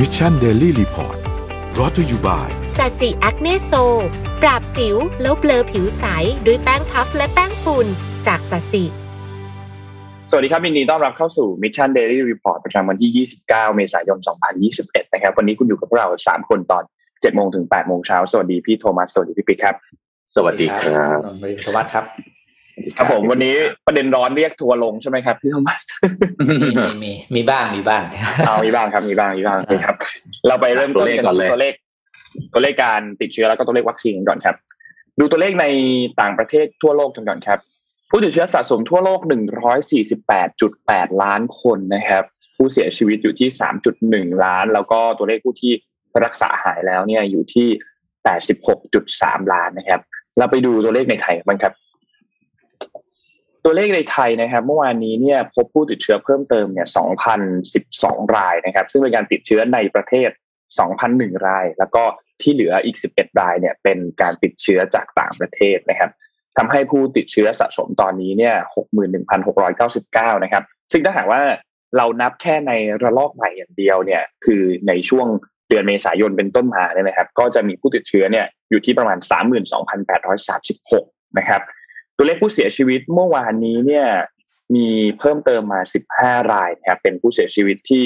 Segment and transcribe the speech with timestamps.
[0.00, 1.16] Mission Daily Report
[1.78, 3.72] brought to you by Sasi Acne Sol
[4.42, 6.04] ปราบสิวแล้วเบลอผิวใส
[6.46, 7.86] ด้วยแป้งพัฟและแป้งฝุ่น
[8.26, 8.84] จากสัตสี
[10.30, 14.18] สวัสดีครับยินดีต้อนรับเข้าสู่ Mission Daily Report ประจำวันที่ 29 เมษายน
[14.66, 19.76] 2021 นะครับ วันนี้คุณอยู่กับพวกเรา 3 คนตอน 7 โมงถึง 8 โมงเช้า สวัสดีพี่โทมัส สวัสดีพี่ปิ๊กครับ
[20.34, 22.33] สวัสดีครับนนท์สวัสดีครับ
[22.96, 23.56] ครับผมวันนี้
[23.86, 25.80] ประเด็นร้อนเรียกทัวร์ลงใช่ไหมครับพี่โทมัส
[26.64, 28.02] มีมีมีมีบ้างมีบ้าง
[28.46, 29.96] เอามีบ้างครับมีบ้างมีบ้างครับ
[30.46, 31.74] เราไปเริ่มต้นกันที่ตัวเลข
[32.52, 34.56] ตัวเลขการติดเชื้อแล้วก็ตัวเลขวัคซีนกันก่อนครับ
[35.18, 35.66] ดูตัวเลขใน
[36.20, 37.58] ต่างประเทศทั่วโลกกันก่อนครับ
[38.10, 39.20] ผู้ติดเชื้อสะสมทั่วโลก
[40.40, 42.24] 148.8 ล้านคนนะครับ
[42.56, 43.48] ผู้เสียชีวิตอยู่ที่
[43.92, 45.72] 3.1 ล้าน แล้วก็ตัวเลขผู้ที่
[46.24, 47.68] รักษาหายแล้วเนี่ยอยู่ที่
[48.60, 50.00] 86.3 ล้านนะครับ
[50.38, 51.72] เราไปดูตัวเลขในไทยบ้างครับ
[53.64, 56.88] ตัวเลขในไทยนะครับ เมื่อวานนี้เนี่ยพบผู้ติดเชื้อเพิ่มเติมเนี่ย
[57.60, 60.30] 2,012 รายนะครับ ซึ่งเป็นการติดเชื้อในประเทศ
[60.88, 62.02] 2,001 ราย แล้วก็
[62.42, 66.10] ที่เหลืออีก 11 รายเนี่ยเป็นการติดเชื้อจากต่างประเทศนะครับ
[66.56, 68.54] ทำให้ผู้ติดเชื้อสะสมตอนนี้เนี่ย
[69.30, 71.42] 61,699 นะครับ ซึ่งถ้าหากว่า
[71.96, 75.26] เรานับแค่ในระลอกใหม่อย่างเดียวเนี่ย คือในช่วง
[75.68, 79.18] เดือนเมษายนเป็นต้นมาเนี่ยนะครับ ก็จะมีผู้ติดเชื้อเนี่ยอยู่ที่ประมาณ
[80.28, 81.62] 32,836 นะครับ
[82.16, 84.06] ตัวเลขผู้เสียชีวิตเมื่อวานนี้เนี่ย
[84.74, 84.86] มี
[85.18, 85.80] เพิ่มเติมมา
[86.16, 88.04] 15 รายนะครับเป็นผู้เสียชีวิตที่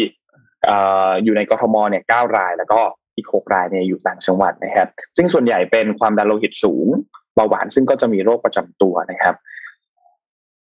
[1.25, 2.81] อยู่ในกรทมเนี่ย9ราย แล้วก็
[3.17, 6.87] อีก 6 รายเนี่ยอยู่ต่างจังหวัดนะครับ ซึ่งส่วนใหญ่เป็นความดันโลหิตสูง
[7.35, 9.35] เบาหวานซึ่งก็จะมีโรคประจำตัวนะครับ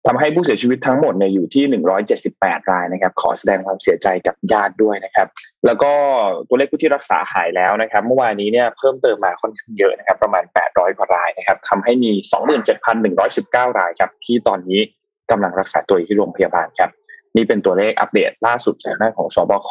[0.08, 1.64] ทำให้ผู้เสียชีวิตทั้งหมดเนี่ยอยู่ที่
[2.22, 5.28] 178 รายนะครับ ขอแสดงความเสียใจกับญาติด้วยนะครับ
[5.66, 5.92] แล้วก็
[6.48, 12.12] ตัวเลขผู้ที่รักษาหายแล้วนะครับ เมื่อวานนี้เนี่ยเพิ่มเติมมาค่อนข้างเยอะนะครับ ประมาณ 800 กว่ารายนะครับทำให้มี
[12.96, 14.80] 27,119 รายครับ ที่ตอนนี้
[15.31, 16.90] กำลังรักษาตัวอยู่ที่โรงพยาบาลครับ
[17.36, 19.70] นี่เป็นตัวเลขอัปเดตล่าสุดจากหน้าของสบค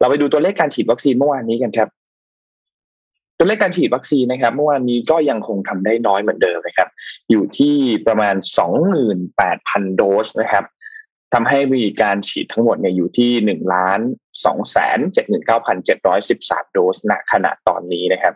[0.00, 1.88] เราไปดูตัวเลขการฉีดวัคซีนเมื่อวานนี้กันครับ
[3.40, 6.88] ตัวเลขการฉีดวัคซีนนะครับเมื่อวานนี้ก็ยังคงทำได้น้อยเหมือนเดิมนะครับ
[7.30, 8.34] อยู่ที่ประมาณ
[9.16, 10.64] 28,000 โดสนะครับ
[11.34, 14.00] ทำให้มีการฉีดทั้งหมดเนี่ยอยู่ที่1ล้าน
[14.38, 14.98] 2แสน
[15.86, 18.34] 79,713โดสณขณะตอนนี้นะครับ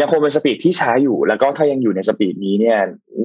[0.00, 2.78] ยังคงเป็น speed ที่ช้าอยู่ แล้วก็ถ้ายังอยู่ใน speed นี้เนี่ย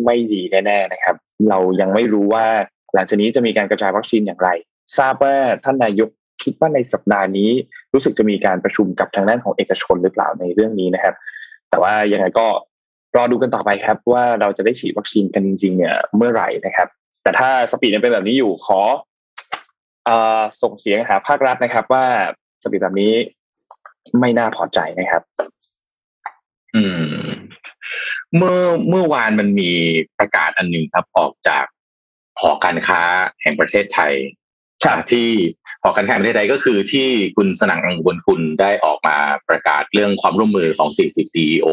[0.06, 1.16] ไม่ดีแน่ ๆนะครับ
[1.50, 2.46] เรายังไม่รู้ว่า
[2.94, 4.50] หลังจากนี้จะมีการกระจายวัคซีนอย่างไร
[4.98, 6.10] ทราบว่าท่านนายก
[6.44, 7.50] คิดว่าในสัปดาห์นี้
[7.94, 11.16] รู้สึกจะมีการประชุมกับทางด้านของเอกชนหรือเปล่าในเรื่องนี้นะครับ
[11.70, 12.48] แต่ว่ายังไงก็
[13.16, 16.88] รอดูกันต่อไปครับ ว่าเราจะได้ฉีดวัคซีนกันจริงๆเนี่ยเมื่อไหร่นะครับ
[17.24, 18.80] แต่ถ้า speed ยังเป็นแบบนี้อยู่ขอ
[20.10, 20.12] อ
[20.62, 22.06] ส่งเสียงหาภาครัฐนะครับ ว่า
[22.64, 23.14] speed แบบนี้
[24.20, 25.24] ไม่น่าพอใจนะครับ
[26.76, 27.10] อืม
[28.36, 29.72] เมื่อเมื่อวานมันมี
[30.18, 31.66] ประกาศอันหนึ่งครับออกจาก
[32.40, 33.02] หอการค้า
[33.42, 34.14] แห่งประเทศไทย
[35.12, 35.30] ที่
[35.84, 37.08] หอการค้าประเทศไทยก็คือที่
[37.38, 39.18] คุณสนั่น อังอุบลกุลได้ออกมา
[39.50, 41.68] ประกาศเรื่องความร่วมมือของ 40 CEO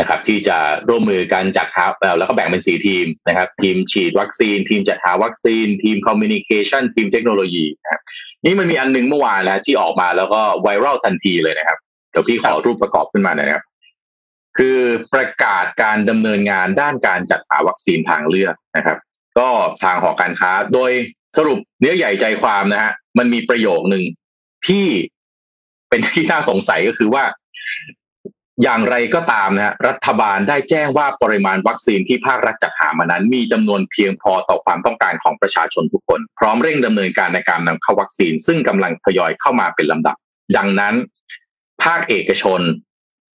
[0.00, 0.58] นะครับที่จะ
[0.88, 1.86] ร่วมมือกันจัดหา
[2.18, 8.02] แล้วก็แบ่งเป็นสี่ทีมนะครับทีมฉีดวัคซีน ทีมจัดหาวัคซีน ทีม communication ทีมเทคโนโลยีนะ
[8.44, 11.78] นี่มันมีอันนึงเมื่อวานแล้วที่ออกมาแล้วก็ไวรัลทันทีเลยนะครับ
[12.10, 13.64] เดี๋ยวพี่ขอรูปประกอบขึ้นมาหน่อยนะครับ
[14.58, 14.78] คือ
[15.14, 18.98] ประกาศการดำเนินงานด้านการจัดหาวัคซีนทางเลือกนะครับ
[19.38, 19.48] ก็
[19.82, 20.90] ทางหอการค้าโดย
[21.36, 24.04] สรุปเนื้อใหญ่ใจความนะฮะมันมีประโยคหนึ่ง
[24.66, 24.86] ที่
[25.88, 27.24] เป็นที่น่าสงสัยก็คือว่า
[28.62, 40.16] อย่างไรก็ตามนะฮะรัฐบาลได้แจ้งว่าปริมาณวัคซีนที่ภาครัฐจัดหามานั้น มีจำนวนเพียงพอต่อความต้องการของประชาชนทุกคน พร้อมเร่งดำเนินการในการนำเข้าวัคซีน ซึ่งกำลังทยอยเข้ามาเป็นลำดับ
[40.56, 40.94] ดังนั้น
[41.84, 42.60] ภาคเอกชน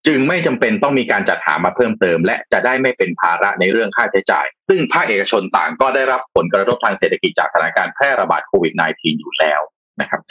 [0.07, 9.61] จึงไม่จำเป็นต้องมีการจัดหามาเพิ่มเติม และจะได้ไม่เป็นภาระในเรื่องค่าใช้จ่าย ซึ่งภาคเอกชนต่างก็ได้รับผลกระทบทางเศรษฐกิจจากสถานการณ์แพร่ระบาดโควิด -19 อยู่แล้ว
[10.01, 10.21] นะครับ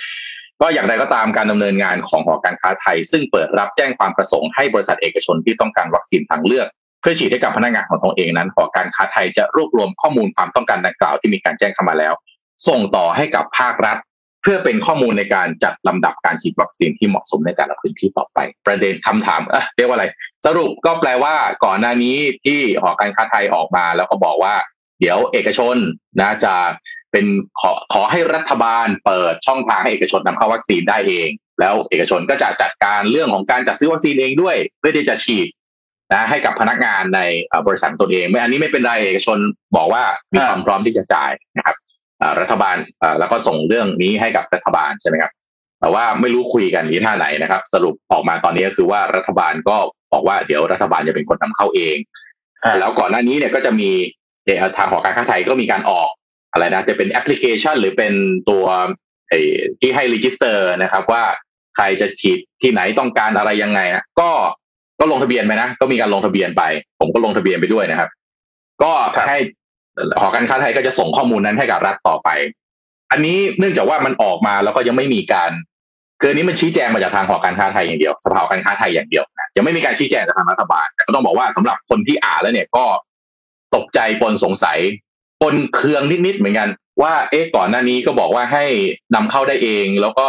[0.60, 6.66] ก็อย่างไรก็ตามการดำเนินงานของหอการค้าไทย ซึ่งเปิดรับแจ้งความประสงค์ให้บริษัทเอกชนที่ต้องการวัคซีนทางเลือก
[7.00, 12.12] เพื่อฉีดให้กับพนักงานของตนเองนั้นหอการค้าไทยจะรวบรวมข้อมูลความต้องการดังกล่าวที่มีการแจ้งเข้ามาแล้ว
[12.68, 13.98] ส่งต่อให้กับภาครัฐ
[14.42, 20.06] เพื่อเป็นข้อมูลในการจัดลำดับการฉีดวัคซีนที่เหมาะสมในแต่ละพื้นที่ต่อไป ประเด็นคำถามเออเรียกว่าอะไร
[20.46, 24.54] สรุปก็แปลว่าก่อนหน้านี้ที่หอการค้าไทยออกมา แล้วก็บอกว่า
[25.00, 25.76] เดี๋ยวเอกชน
[26.20, 26.54] นะจะ
[27.12, 27.26] เป็น
[27.60, 31.28] ขอขอให้รัฐบาลเปิดช่องทางให้เอกชนนำเข้าวัคซีนได้เอง
[31.60, 35.48] แล้วเอกชนก็จะจัดการเรื่องของการจัดซื้อวัคซีนเองด้วย เพื่อที่จะฉีด
[36.12, 37.20] นะให้กับพนักงานใน
[37.66, 39.38] บริษัทตนเองไม่อันนี้ไม่เป็นไรเอกชน
[39.76, 40.02] บอกว่า
[40.32, 41.76] มีความพร้อมที่จะจ่ายนะครับ
[42.40, 42.76] รัฐบาล
[43.18, 45.32] แล้วก็ส่งเรื่องนี้ให้กับรัฐบาลใช่ไหมครับ
[45.80, 49.76] แต่ว่าไม่รู้คุยกันที่ท่าไหนนะครับ สรุปออกมาตอนนี้ก็คือว่ารัฐบาลก็
[50.12, 51.96] บอกว่าเดี๋ยวรัฐบาลจะเป็นคนนำเข้าเอง
[52.80, 53.90] แล้วก่อนหน้านี้เนี่ยก็จะมี
[54.76, 56.08] ทางหอการค้าไทยก็มีการออก
[56.52, 58.12] อะไรนะจะเป็นแอปพลิเคชัน หรือเป็น
[58.50, 58.64] ตัว
[59.80, 61.22] ที่ให้ register นะครับว่า
[61.76, 64.30] ใครจะฉีดที่ไหนต้องการอะไรยังไงนะก็
[65.00, 66.62] ก็ลงทะเบียนไปนะ ก็มีการลงทะเบียนไป
[67.00, 68.10] ผมก็ลงทะเบียนไปด้วยนะครับ
[68.82, 68.92] ก็
[69.28, 69.38] ให้
[70.20, 72.28] หอการค้าไทยก็จะส่งข้อมูลนั้นให้กับรัฐต่อไป
[73.12, 75.50] อันนี้เนื่องจากว่ามันออกมาแล้วก็ยังไม่มีการ
[76.20, 82.84] คืออันนี้มันชี้แจงมาจากทางหอการค้าไทยอย่างเดียว สภาหอการค้าไทยอย่างเดียวนะยังไม่มีการชี้แจงจากทางรัฐบาลแต่ก็ต้องบอกว่าสำหรับคนที่อ่านแล้วเนี่ยก็
[83.74, 84.78] ตกใจปนสงสัย
[85.42, 86.68] ปนเคืองนิดๆเหมือนกัน
[87.02, 88.64] ว่าเอ๊ะก่อนหน้านี้ก็บอกว่าให้
[89.14, 90.26] นำเข้าได้เอง แล้วก็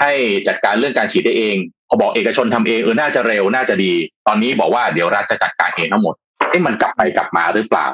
[0.00, 0.12] ให้
[0.48, 1.56] จัดการเรื่องการฉีดได้เอง
[1.88, 3.92] พอบอกเอกชนทำเองเออน่าจะเร็วน่าจะดี
[4.26, 6.14] ตอนนี้บอกว่าเดี๋ยวรัฐจะจัดการเองทั้งหมด
[6.50, 7.86] เอ๊ะมันกลับไปกลับมาหรือเปล่า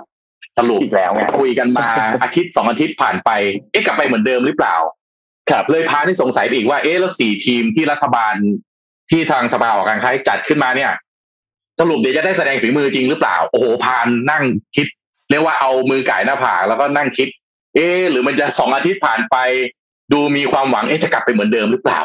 [0.58, 1.88] สรุปอีกแล้วไงคุยกันมา
[2.22, 3.30] อาทิตย์สองอาทิตย์ผ่านไป
[3.70, 4.76] เอ๊ะกลับไปเหมือนเดิมหรือเปล่า
[5.50, 8.34] ครับเลยพาที่สงสัยไปอีกว่าเอ๊ะแล้วสี่ทีมที่รัฐบาล
[9.10, 10.90] ที่ทางสภาหอการค้าจัดขึ้นมาเนี่ย
[11.80, 14.44] สรุปเดี๋ยวจะได้แสดงฝีมือจริงหรือเปล่า โอ้โหพานนั่ง
[14.76, 14.86] คิด
[15.30, 17.28] เรียกว่าเอามือก่ายหน้าผากแล้วก็นั่งคิด
[17.74, 19.36] เอ๊ะหรือมันจะสองอาทิตย์ผ่านไป
[20.12, 22.00] ดูมีความหวังเอ๊ะจะกลับไปเหมือนเดิมหรือเปล่า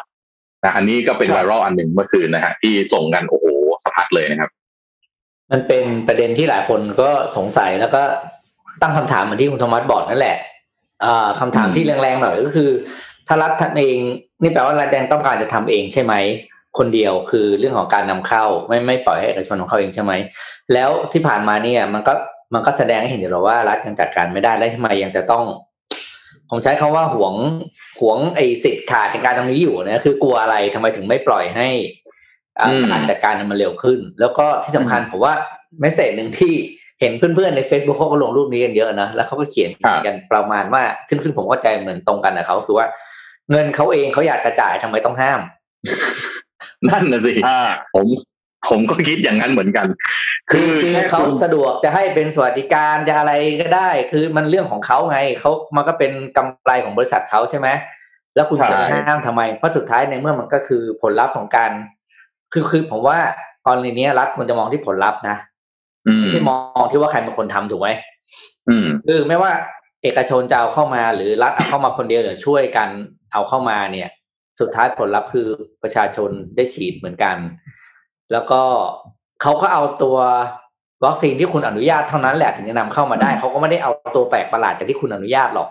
[0.63, 3.45] นะอันนี้ก็เป็นไวรัลอันหนึ่งเมื่อคืนนะฮะที่ส่งกันโอ้โห
[3.83, 4.49] สะพัดเลยนะครับ
[5.51, 8.03] มันเป็นประเด็นที่หลายคนก็สงสัยแล้วก็
[8.81, 10.37] ตั้งคำถามเหมือนที่คุณธรรมัสบอกนั่นแหละ
[11.03, 12.69] อ่าคำถามที่แรงๆหน่อยก็คือ
[13.27, 13.97] ถ้ารัฐทำเอง
[14.41, 16.13] นี่แปลว่ารัฐแดงต้องการจะทำเองใช่ไหม
[16.77, 20.13] คนเดียวคือเรื่องของการนำเข้าไม่ไม่ปล่อยให้เอกชนของเขาเองใช่ไหม
[20.73, 22.13] แล้วที่ผ่านมาเนี่ย มันก็
[22.53, 25.43] มันก็แสดงให้เห็นอยู่แล้วว่ารัฐยังจัดการไม่ได้แล้วทำไมยังจะต้อง
[26.49, 27.33] ผมใช้คาว่าหวง
[27.99, 31.67] หวงไอ้สิทธิ์ขาดในการตรงนี้อยู่นะคือกลัวอะไรทำไมถึงไม่ปล่อยให้
[32.59, 35.33] อ่าอืมการจัดการมันเร็วขึ้น แล้วก็ที่สำคัญผมว่า
[35.79, 36.53] เมสเซจหนึ่งที่
[36.99, 42.85] เห็นเพื่อนๆใน Facebook เขาก็ลงรูปนี้กันเยอะนะแล้วเขาก็เขียนครับกันประมาณว่าซึ่งซึ่งผมเข้าใจเหมือนตรงกันนะเขาคือว่า
[43.51, 45.39] เงินเขาเองเขาอยากกระจายทำไมต้องห้าม
[46.89, 47.59] นั่นน่ะสิอ่า
[47.95, 48.07] ผม
[48.69, 49.87] ผมก็คิดอย่างนั้นเหมือนกัน
[50.51, 57.67] คือคือแค่เขาคุณสะดวกจะให้เป็นสวัสดิการจะอะไรก็ได้ คือมันเรื่องของเขาไงเขามันก็เป็นกำไรของบริษัทเขาใช่ไหม
[58.35, 61.71] แล้วคุณจะห้ามทำไม เพราะสุดท้ายในเมื่อมันก็คือผลลัพธ์ของการ
[62.53, 63.17] คือคือผมว่า
[63.65, 65.46] กรณีนี้รัฐควรจะมองที่ผลลัพธ์นะอืม
[66.15, 67.89] ไม่ใช่มองที่ว่าใครเป็นคนทำถูกไหม
[68.69, 69.51] อืมคือไม่ว่า
[70.03, 72.89] เอกชนจะเอาเข้ามาหรือรัฐเอาเข้ามาคนเดียวหรือช่วยกัน
[73.33, 74.09] เอาเข้ามาเนี่ย
[74.59, 75.47] สุดท้ายผลลัพธ์คือ
[75.83, 77.37] ประชาชนได้ฉีดเหมือนกัน
[78.31, 78.61] แล้วก็
[79.41, 80.17] เขาก็เอาตัว
[81.05, 85.69] วัคซีนที่คุณอนุญาตเท่านั้นแหละถึงจะนำเข้ามาได้เขาก็ไม่ได้เอาตัวแปลกประหลาดจากที่คุณอนุญาตหรอก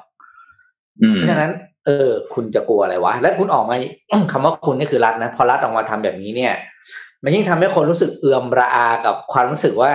[1.02, 1.52] อืมเพราะฉะนั้น
[1.86, 3.76] เออ คุณจะกลัวอะไรวะ และคุณออกมา
[4.32, 6.54] คำว่าคุณนี่คือรัฐนะพอรัฐออกมาทำแบบนี้เนี่ย
[7.22, 9.90] มันยิ่งทำให้คนรู้สึกเอือมระอากับความรู้สึกว่า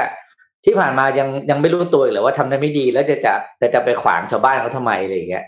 [0.65, 5.45] ที่ผ่านมายังยังไม่รู้ตัวอีกเลยว่าทำได้ไม่ดีแล้วจะจะจะจะไปขวางชาวบ้านเขาทำไมอะไรอย่างเงี้ย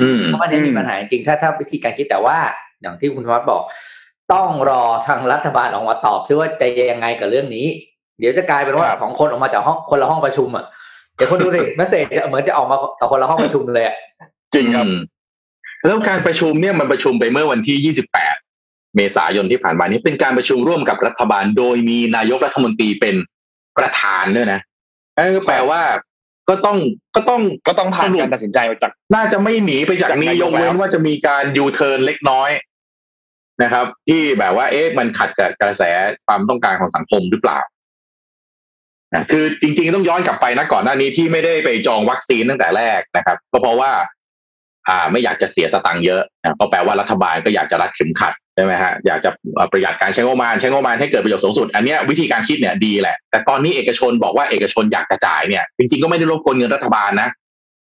[0.00, 2.38] อืมเพราะมันยังมีปัญหาจริงๆถ้าถ้าวิธีการคิดแต่ว่า
[2.80, 3.62] อย่างที่คุณธรรมบอก
[4.32, 7.66] ต้องรอทางรัฐบาลออกมาตอบซิว่าจะยังไงกับเรื่องนี้
[8.18, 10.64] เดี๋ยวจะกลายเป็นว่าครับสองคนออกมาจากห้องคนละห้องประชุมอะ
[11.16, 13.96] เดี๋ยวคนดูดิแมสเซจเหมือนจะออกมาจากคนละห้องประชุมเลยอะ
[14.54, 14.98] จริงครับอืม
[15.84, 17.94] แล้วการประชุมเนี่ยมันประชุมไปเมื่อวันที่
[18.40, 23.14] 28 เมษายนที่ผ่านมานี้เป็นการประชุมร่วมกับรัฐบาล โดยมีนายกรัฐมนตรีเป็น
[23.78, 24.60] ประธานด้วยนะ
[25.18, 25.82] เออแปลว่า
[26.48, 26.78] ก็ต้อง
[27.16, 32.50] ก็ต้องก็ต้องผ่านสรุปการตัดสินใจมาจาก น่าจะไม่หนีไปจากจากนี้นายยกกเว้นแล้วว่าจะมีการยูเทิร์นเล็กน้อย
[33.62, 35.82] นะครับ ที่แบบว่าเอ๊ะมันขัดกับกระแส
[36.26, 37.58] ความต้องการของสังคมหรือเปล่า
[39.14, 43.92] นะคือจริง ๆ ต้องย้อนกลับไปนะก่อนหน้านี้ที่ไม่ได้ไปจองวัคซีนตั้งแต่แรกนะครับ ก็เพราะว่า
[44.90, 57.28] อ่าไม่อยากจะเสียสตังค์เยอะนะก็แปลว่ารัฐบาลก็อยากจะรัดเข็มขัดใช่ไหมฮะอยากจะเอ่อประหยัดการใช้งบประมาณใช้งบประมาณให้เกิดประโยชน์สูงสุด อันเนี้ยวิธีการคิดเนี่ยดีแหละ แต่ตอนนี้เอกชนบอกว่าเอกชนอยากกระจายเนี่ยจริงๆก็ไม่ได้รบกวนเงินรัฐบาลนะ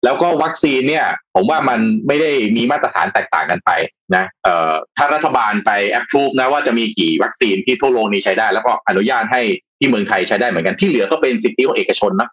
[0.05, 1.05] แล้วก็วัคซีนเนี่ย
[1.35, 3.69] ผมว่ามันไม่ได้มีมาตรฐานแตกต่างกันไป
[4.15, 9.41] นะเอ่อถ้ารัฐบาลไปแอปพรูฟนะว่าจะมีกี่วัคซีนที่ทั่วโลกนี้ใช้ได้ แล้วก็อนุญาตให้
[9.79, 12.29] ที่เมืองไทยใช้ได้เหมือนกันที่เหลือก็เป็นสิทธิของเอกชนนะ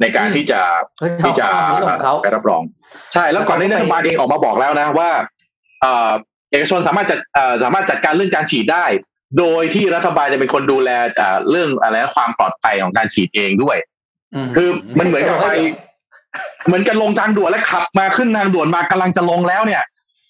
[0.00, 0.60] ในการที่จะ
[0.98, 2.62] เฮ้ยที่จะเขาเอาของเขาไปรับรอง
[3.12, 5.10] ใช่แล้วก่อนหนานี้รัฐบาลเองออกมาบอกแล้วนะว่า
[5.82, 6.10] เอ่อ
[6.50, 8.84] เอกชนสามารถจัดเอ่อสามารถจัดการเรื่องการฉีดได้
[9.38, 13.76] โดยที่รัฐบาลจะเป็นคนดูแลเอ่อเรื่องอะไรนะความปลอดภัยของการฉีดเองด้วย
[14.56, 14.68] คือ
[14.98, 15.48] มันเหมือนกับไป
[16.66, 19.82] เหมือนกันลงทางด่วนแล้วขับ มาขึ้นทางด่วนมากำลังจะลงแล้วเนี่ย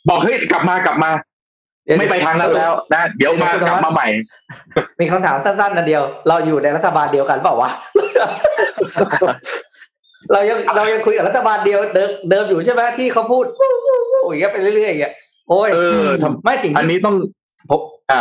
[0.08, 1.10] บอกเฮ้ยกลับมากลับมา
[1.98, 4.06] ไม่ไปทางนั้นแล้วนะเดี๋ยวมากลับมาใหม่
[5.00, 7.70] มีคำถามสั้นๆนันเดียว เราอยู่ในรัฐบาลเดียวกันเปล่าวะ
[10.32, 13.44] เรายังเรายังคุยกับรัฐบาลเดียวเดิมเดิมอยู่ใช่ไหมที่เขาพูด
[14.28, 15.14] อย่างเงี้ยไปเรื่อยๆอย่างเงี้ย
[15.48, 17.14] โอ้ยเออทำไม่จริงอันนี้ต้อง
[17.70, 18.20] ผมอ่า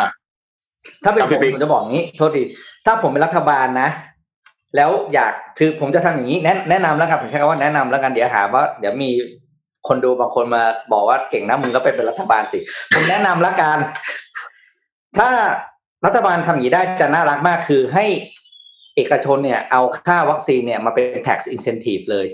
[1.04, 2.44] ถ้าเป็นครับผพี่มปิ๊กผมจะบอกงี้โทษที
[2.86, 3.90] ถ้าผมเป็นรัฐบาลนะ
[4.76, 9.12] แล้วอยากคือผมจะทำอย่างนี้ แนะแนะนำแล้วกันผมใช้คำว่าแนะนำแล้วกันเดี๋ยวหาว่าเดี๋ยวมี
[9.88, 12.60] คนดูบางคนมาบอกว่าเก่งนะมึงก็ไปเป็นรัฐบาลสิ
[12.96, 13.78] ผมแนะนำละกัน
[15.18, 15.30] ถ้า
[16.06, 18.06] รัฐบาลทำอย่างนี้ได้จะน่ารักมากคือให้
[18.96, 22.28] เอกชนเนี่ย เอาค่าวัคซีนเนี่ยมาเป็น tax incentive เลย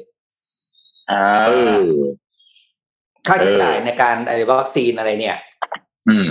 [1.12, 1.90] อ่าเออ
[3.28, 5.38] ค่าใช้จ่ายเออในการไอ้วัคซีนอะไรเนี่ย
[6.10, 6.28] อืม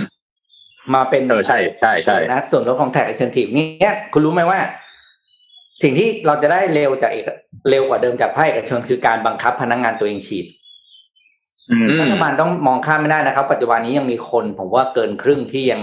[0.93, 4.59] มาเป็นเออใช่ใช่ใช่นะส่วนลดของแท็กเซนทีฟนี่คุณรู้ไหมว่า
[5.83, 7.25] สิ่งที่เราจะได้เร็วจากเอก
[7.69, 10.45] เร็วกว่าเดิมจากภาคเอกชนคือการบังคับพนักงานตัวเองฉีด
[11.71, 15.81] อืมรัฐบาลต้องมองข้ามไม่ได้นะครับ ปัจจุบันนี้ยังมีคน ผมว่าเกินครึ่งที่ยัง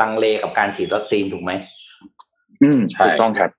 [0.00, 1.52] ลังเลกับการฉีดวัคซีนถูกไหม
[2.62, 3.50] อืมใช่ถูกต้องครับ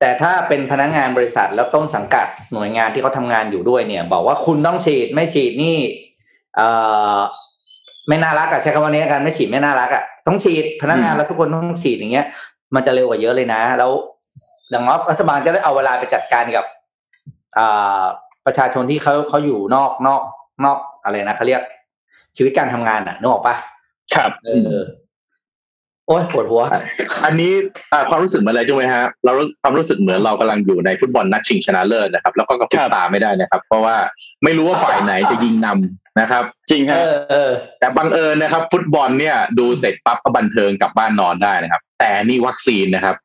[0.00, 5.76] แต่ถ้าเป็นพนักงานบริษัทแล้วต้นสังกัดหน่วยงานที่เขาทำงานอยู่ด้วยเนี่ย บอกว่าคุณต้องฉีดไม่ฉีดนี่
[6.56, 6.68] เอ่
[7.16, 7.18] อ
[8.08, 12.26] ไม่น่ารักอะใช้คำว่านี้กันไม่ฉีดไม่น่ารักอะต้องฉีดพนักงานอืมแล้วทุกคนต้องฉีดอย่างเงี้ย
[12.74, 13.90] มันจะเร็วกว่าเยอะเลยนะ แล้ว
[14.70, 16.64] อย่างน้อยรัฐบาลจะได้เอาเวลาไปจัดการกับ
[17.58, 18.04] อ่า
[18.46, 20.22] ประชาชนที่เขาเขาอยู่นอกนอก
[20.64, 21.62] นอกอะไรนะเขาเรียก
[22.36, 23.54] ชีวิตการทำงานอะนึกออกปะ
[24.14, 24.50] ครับเอ
[24.80, 24.82] อ
[26.06, 26.62] โอ้ยปวดหัว
[27.24, 27.52] อันนี้
[27.92, 33.96] อ่าความรู้สึกเหมือนอะไรใช่ไหมฮะเรารู้ความรู้สึกเหมือนเรากำลังอยู่ในฟุตบอลนัดชิงชนะเลิศนะครับ แล้วก็กระพริบตาไม่ได้นะครับ เพราะว่า
[34.44, 43.16] ไม่รู้ว่าฝ่ายไหนจะยิงนำนะครับ จริงคเอรับอเออแต่บังเอิญนะครับ ฟุตบอลเนี่ยดูเสร็จปั๊บก็บันเทิงกลับบ้านนอนได้นะครับ แต่นี่วัคซีนนะครับ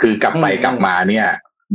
[0.00, 1.26] คือกลับไปอืมกลับมาเนี่ย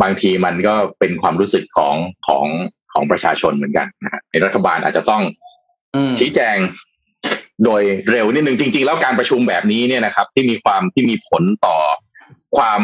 [0.02, 1.96] บางทีมันก็เป็นความรู้สึกของ
[2.28, 2.46] ของ
[2.94, 5.24] ของประชาชนเหมือนกันนะฮะในรัฐบาลอาจจะต้อง
[5.96, 6.58] อืมชี้แจง
[7.66, 11.78] โดยเร็วนิดนึงจริง ๆ แล้วการประชุมแบบนี้เนี่ยนะครับ ที่มีความที่มีผลต่อ
[12.58, 12.82] ความ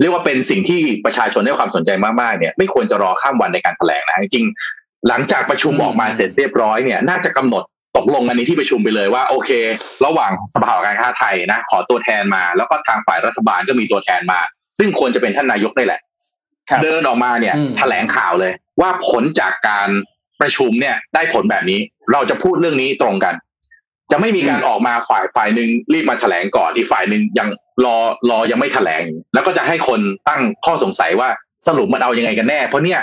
[0.00, 7.62] เรียกว่าเป็นสิ่งที่ประชาชนให้ความสนใจมากๆเนี่ย ไม่ควรจะรอข้ามวันในการแถลงนะจริงๆหลังจากประชุมออกมาเสร็จเรียบร้อยเนี่ยน่าจะกำหนด
[7.96, 9.50] ตกลงกันในที่ประชุมไปเลยว่าโอเค
[10.04, 14.40] ระหว่างสภาหอการค้าไทยนะขอตัวแทนมา แล้วก็ทางฝ่ายรัฐบาลก็มีตัวแทนมา
[14.78, 16.00] ซึ่งควรจะเป็นท่านนายกได้แหละ
[16.68, 19.88] ครับเดินออกมาเนี่ยอืมแถลงข่าวเลย ว่าผลจากการ
[20.40, 21.80] ประชุมเนี่ยได้ผลแบบนี้
[22.12, 23.34] เราจะพูดเรื่องนี้ตรงกัน
[24.10, 27.48] จะไม่มีการออกมาฝ่ายฝ่ายหนึ่งรีบมาแถลงก่อนอีกฝ่ายหนึ่งยัง
[27.84, 27.96] รอ
[28.30, 29.02] รอยังไม่แถลง
[29.34, 31.28] แล้วก็จะให้คนตั้งข้อสงสัยว่า
[31.66, 33.00] สรุปมันเอายังไงกันแน่ เพราะเนี่ย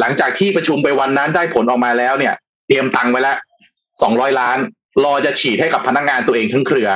[0.00, 2.34] หลังจากที่ประชุมไปวันนั้นได้ผลออกมาแล้วเนี่ย
[2.66, 3.36] เตรียมตังค์ไว้แล้ว
[4.02, 4.58] สองร้อยล้าน
[5.04, 6.88] รอจะฉีดให้กับพนักงานตัวเองทั้งเครือ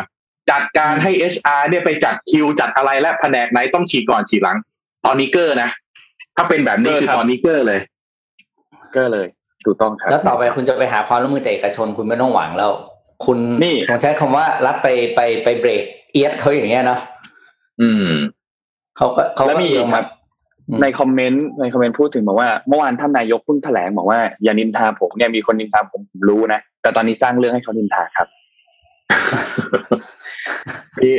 [0.50, 4.57] จัดการให้ HR เนี่ยไปจัดคิวจัดอะไรและแผนกไหนต้องฉีดก่อนฉีดหลัง
[5.05, 5.69] ตอนนี้เกอร์นะ
[6.37, 7.81] ถ้าเป็นแบบนี้เกอร์คือครับตอนนี้เกอร์เลย
[8.97, 9.26] ก็เลย
[9.64, 12.71] ถูกต้องครับแล้วต่อไปคุณจะไปหาความร่วมมือจากเอกชนคุณไม่ต้องหวังแล้ว
[13.25, 17.00] คุณนี่คงใช้คำว่ารัฐไปไปไปเบรกเอียดเขาอย่างเงี้ยเนาะ
[17.81, 18.12] อืม
[18.97, 20.07] เขาก็เขาแล้วก็มีอีกครับ
[20.69, 28.29] อืมในคอมเมนต์ในคอมเมนต์พูดถึงบอกว่าเมื่อวานท่านนายกเพิ่งแถลงบอกว่าอย่านินทาผมเนี่ยมีคนนินทาผมผมรู้นะแต่ตอนนี้สร้างเรื่องให้เขานินทาครับ
[30.99, 31.15] พี่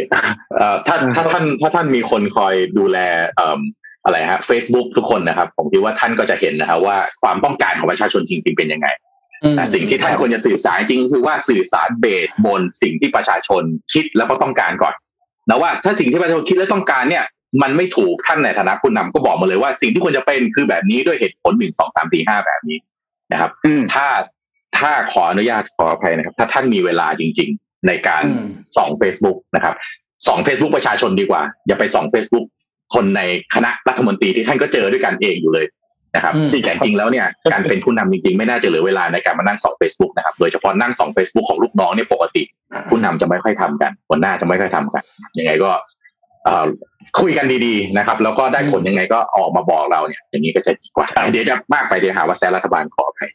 [0.56, 2.98] เอ่อถ้าถ้าท่านถ้าท่านมีคนคอยดูแล
[3.36, 3.60] เอ่อ
[4.04, 9.11] อะไรฮะ Facebook ทุกคนนะครับ ผมคิดว่าท่านก็จะเห็นนะครับว่าความต้องการของประชาชนจริงๆเป็นยังไงอืม
[9.56, 14.94] แต่สิ่งที่ท่านควรจะสื่อสารจริงๆคือว่าสื่อสารเบสบนสิ่งที่ประชาชนคิดแล้วก็ต้องการก่อน
[15.50, 17.26] นะว่าถ้าสิ่งที่ประชาชนคิดและต้องการเนี่ย
[17.62, 22.78] มันไม่ถูกท่านในฐานะผู้นำก็บอกมาเลยว่าสิ่งที่ควรจะเป็นคือแบบนี้ด้วยเหตุผลหนึ่งสองสามสี่ห้าแบบนี้
[23.32, 24.08] นะครับอืมถ้า
[24.80, 29.76] ถ้าขออนุญาตขออภัยนะครับ ถ้าท่านมีเวลาจริง ๆ ในการอืมส่อง Facebook นะครับ
[30.28, 32.46] ส่อง Facebook ประชาชนดีกว่า อย่าไปส่อง Facebook
[32.94, 33.22] คนใน
[33.56, 35.66] คณะรัฐมนตรีที่ท่านก็เจอด้วยกันเองอยู่เลย
[36.16, 42.44] นะครับอืมจริงๆจริงๆแล้วเนี่ยการเป็นผู้นำจริงๆ ไม่น่าจะเหลือเวลาในการมานั่งส่อง Facebook นะครับโดยเฉพาะนั่งส่อง Facebook ของลูกน้องเนี่ยปกติ
[42.90, 45.04] ผู้นำจะไม่ค่อยทำกันหัวหน้าจะไม่ค่อยทำกัน
[45.40, 45.72] ยังไงก็
[46.46, 46.68] เอ่อ
[47.20, 53.32] คุยกันดีๆนะครับ แล้วก็ได้ผลยังไงก็ออกมาบอกเราเนี่ย อย่างนี้ก็จะดีกว่าเดี๋ยวจะมากไปเดี๋ยวหาว่าแซะรัฐบาลขออภัย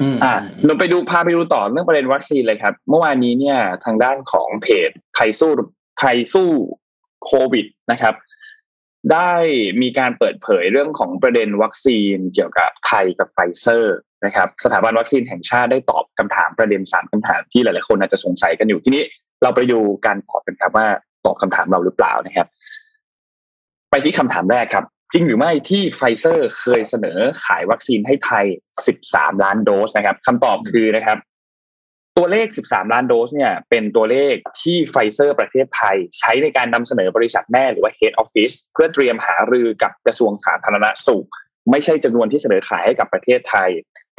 [0.00, 0.34] อืมอ่า
[0.66, 5.52] เราไปดูพาไปดูต่อเรื่องประเด็นวัคซีนเลยครับ เมื่อวานนี้เนี่ยทางด้านของเพจไทยสู้
[5.98, 6.48] ไทยสู้
[7.24, 8.14] โควิดนะครับ
[9.12, 9.32] ได้
[9.82, 19.02] มีการเปิดเผยเรื่องของประเด็นวัคซีนเกี่ยวกับไทยกับไฟเซอร์นะครับสถาบันวัคซีนแห่งชาติได้ตอบคำถามประเด็นสามคำถามที่หลาย ๆ คนอาจจะสงสัยกันอยู่ทีนี้
[19.42, 20.86] เราไปดูการตอบกันครับว่า
[21.24, 22.46] ตอบคำถามเราหรือเปล่านะครับ
[23.90, 28.46] ไปที่คำถามแรกครับ จริงหรือไม่ที่ไฟเซอร์เคยเสนอขายวัคซีนให้ไทย
[28.94, 31.18] 13 ล้านโดสนะครับคำตอบคือนะครับ
[32.18, 41.26] ตัวเลข 13 ล้านโดสเนี่ยเป็นตัวเลขที่ไฟเซอร์ประเทศไทย ใช้ในการนำเสนอบริษัทแม่หรือว่า Head Office เพื่อเตรียมหารือกับกระทรวงสาธารณสุข
[41.70, 43.70] ไม่ใช่จำนวนที่เสนอขายให้กับประเทศไทย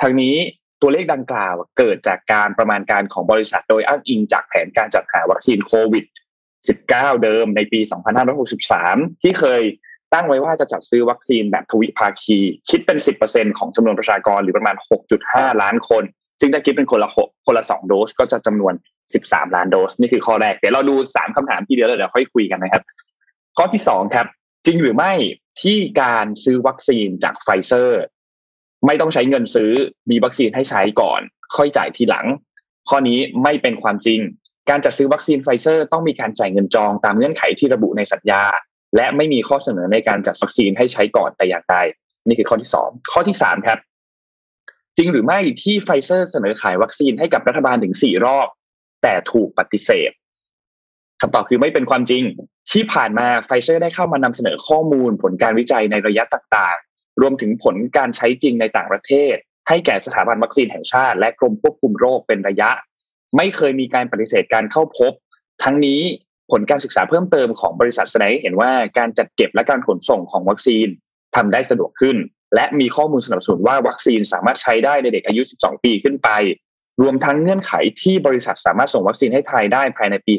[0.02, 0.36] ทางนี้
[0.82, 6.06] ตัวเลขดังกล่าวเกิดจากการประมาณการของบริษัทโดยอ้างอิงจากแผนการจัดหาวัคซีนโควิด
[6.64, 7.80] 19 เดิมในปี
[8.52, 9.62] 2563 ที่เคย
[10.14, 12.98] ตั้งไว้ว่าจะจัดซื้อวัคซีนแบบทวิภาคี คิดเป็น
[13.28, 14.76] 10%ของจำนวนประชากรหรือประมาณ
[15.20, 16.04] 6.5 ล้านคน
[16.40, 18.74] ซึ่งถ้าคิดเป็นคนละหกคนละ2โดสก็จะจำนวน
[19.13, 22.84] 13ล้านโดส นี่คือข้อแรก เดี๋ยวเราดู3คำถามทีเดียวแล้วเดี๋ยวค่อยคุยกันนะครับ
[23.58, 24.28] ข้อที่2ครับ
[24.66, 25.12] จริงหรือไม่
[25.62, 28.02] ที่การซื้อวัคซีนจากไฟเซอร์
[28.86, 29.72] ไม่ต้องใช้เงินซื้อ
[30.12, 31.22] มีวัคซีนให้ใช้ก่อน
[31.56, 32.25] ค่อยจ่ายทีหลัง
[32.90, 34.20] ข้อนี้ไม่เป็นความจริง
[34.70, 38.44] การจัดซื้อวัคซีนไฟเซอร์ต้องมีการจ่ายเงินจองตามเงื่อนไขที่ระบุในสัญญา
[38.96, 41.75] และไม่มีข้อเสนอในการจัดวัคซีนให้ใช้ก่อนแต่อย่างใด
[42.28, 43.80] นี่คือข้อที่สองข้อที่สามครับ
[44.98, 48.48] จริงหรือไม่ที่ไฟเซอร์เสนอขายวัคซีนให้กับรัฐบาลถึงสี่รอบ
[49.04, 50.12] แต่ถูกปฏิเสธ
[51.22, 52.24] คำตอบคือไม่เป็นความจริง
[52.72, 59.36] ที่ผ่านมาไฟเซอร์ได้เข้ามานำเสนอข้อมูลผลการวิจัยในระยะต่างๆ รวมถึงผลการใช้จริงในต่างประเทศ
[59.68, 62.70] ให้แก่สถาบันวัคซีนแห่งชาติ และกรมควบคุมโรคเป็นระยะ
[63.38, 65.14] ไม่เคยมีการปฏิเสธการเข้าพบ
[65.64, 66.02] ทั้งนี้
[66.52, 70.88] ผลการศึกษาเพิ่มเติมของบริษัทแสดงให้เห็นว่าการจัดเก็บและการขนส่งของวัคซีน
[71.36, 72.18] ทำได้สะดวกขึ้น
[72.56, 76.30] และมีข้อมูลสนับสนุนว่าวัคซีนสามารถใช้ได้ในเด็กอายุ 12 ปีขึ้นไป
[77.02, 80.34] รวมทั้งเงื่อนไขที่บริษัทสามารถส่งวัคซีนให้ไทยได้ภายในปี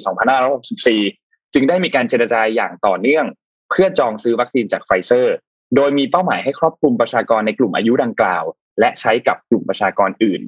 [0.74, 3.26] 2564 จึงได้มีการเจรจายอย่างต่อเนื่อง
[3.70, 5.34] เพื่อจองซื้อวัคซีนจากไฟเซอร์
[5.76, 8.44] โดยมีเป้าหมายให้ครอบคลุมประชากรในกลุ่มอายุดังกล่าว
[8.80, 10.40] และใช้กับกลุ่มประชากรอื่น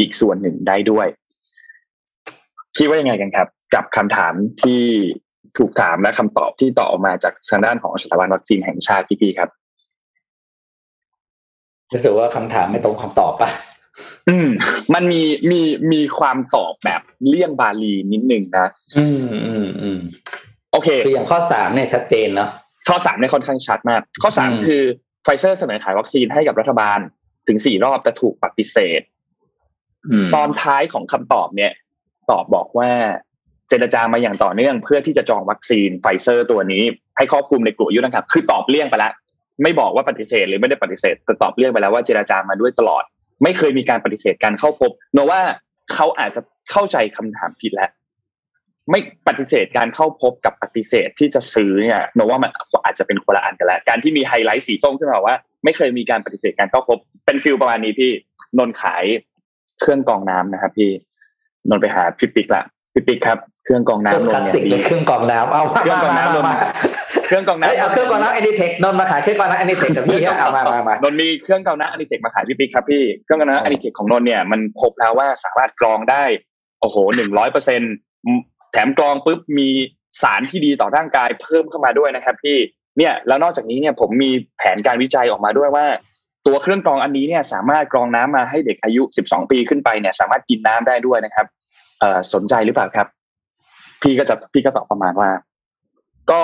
[0.00, 1.06] อีกส่วนหนึ่งได้ด้วย
[2.76, 4.82] คิดว่ายังไงกันครับ กับคำถามที่
[5.58, 9.50] ถูกถามและคำตอบที่ตอบออกมาจากทางด้านของสถาบันวัคซีนแห่งชาติพี่ๆครับ
[11.92, 13.50] รู้สึกว่าคำถามไม่ตรงคำตอบปะ
[14.28, 14.48] อืม
[14.94, 15.60] มันมีมี
[15.92, 18.68] มีความตอบแบบเลี่ยงบาลีนิดหนึ่งนะ
[18.98, 20.00] อืมอืมอืม
[20.72, 22.50] โอเคคืออย่างข้อสามเนี่ยชัดเจนเนาะ
[22.88, 24.82] ข้อสามเนี่ยค่อนข้างชัดมาก ข้อสามอืมคือ
[25.24, 26.98] ไฟเซอร์เสนอขายวัคซีนให้กับรัฐบาล
[27.48, 29.00] ถึงสี่รอบแต่ถูกปฏิเสธ
[30.10, 31.72] อืมตอนท้ายของคำตอบเนี่ย
[32.30, 32.90] ตอบบอกว่า
[33.68, 36.84] เจรจามาอย่างต่อเนื่อง เพื่อที่จะจองวัคซีนไฟเซอร์ตัวนี้
[37.16, 39.12] ให้ครอบคลุมในกลุ่มอายุนะครับ คือตอบเลี่ยงไปแล้ว
[39.62, 43.04] ไม่บอกว่าปฏิเสธหรือไม่ได้ปฏิเสธแต่ตอบเลี่ยงไปแล้วว่าเจรจามาด้วยตลอด
[43.42, 45.40] ไม่เคยมีการปฏิเสธการเข้าพบนนท์ว่า
[45.92, 46.40] เขาอาจจะ
[46.70, 47.90] เข้าใจคำถามผิดแล้ว
[48.90, 52.50] ไม่ปฏิเสธการเข้าพบกับปฏิเสธที่จะซื้อเนี่ยนนท์ว่ามัน
[52.84, 58.10] อาจจะเป็นคนละอันกันแล้วการที่มีไฮไลท์สีส้มขึ้นมาว่า ไม่เคยมีการปฏิเสธการเข้าพบ เป็นฟิลประมาณนี้พี่
[58.58, 59.04] นนท์ขาย
[59.80, 60.90] เครื่องกองน้ำนะครับ พี่
[61.68, 66.54] นนท์ไปหาพี่ปิ๊กละ พี่ปิ๊กครับเครื่องกรองเครื่องน้ำนคลานสท์สิกเนี่ยเลยดีเครื่องกรองน้ำเอาเครื่องกรองน้ำมามา
[67.26, 76.24] เครื่องกรองเฮ้ยน้ำเอาเครื่องกรองน้ำแอนิเทคนนท์มาขายเครื่องกรองน้ำแอนิเทคกับพี่เอามามามานนท์มีเครื่องกรองน้ำอนิเทคมาขายพี่ปิ๊กครับพี่เครื่องกรองน้ำอนิเทคของนนท์เนี่ยมันพบแล้วว่าสามารถกรองได้
[76.80, 77.80] โอ้โหหนึ่งร้อยเปอร์เซ็น
[78.72, 79.68] แถมกรองปุ๊บมี
[80.22, 82.58] สารที่ดีต่อร่างกายเพิ่มเข้ามาด้วยนะครับพี่
[82.98, 85.86] เนี่ยแล้วนอกจากนี้เนี่ยผมมีแผนการวิจัยออกมาด้วยว่า
[86.46, 91.61] ตัวเครื่องกรองอันนี้เนี่ยสามารถกรองน้ำมาให้เด็กอายุ 12 ปีขึ้นไปเนี่ยสามารถกินน้ำได้ด้วยนะครับเอ่อ
[92.34, 93.06] สนใจหรือเปล่าครับ
[94.02, 95.30] พี่ก็จะพี่ก็ตอบประมาณว่า
[96.30, 96.42] ก็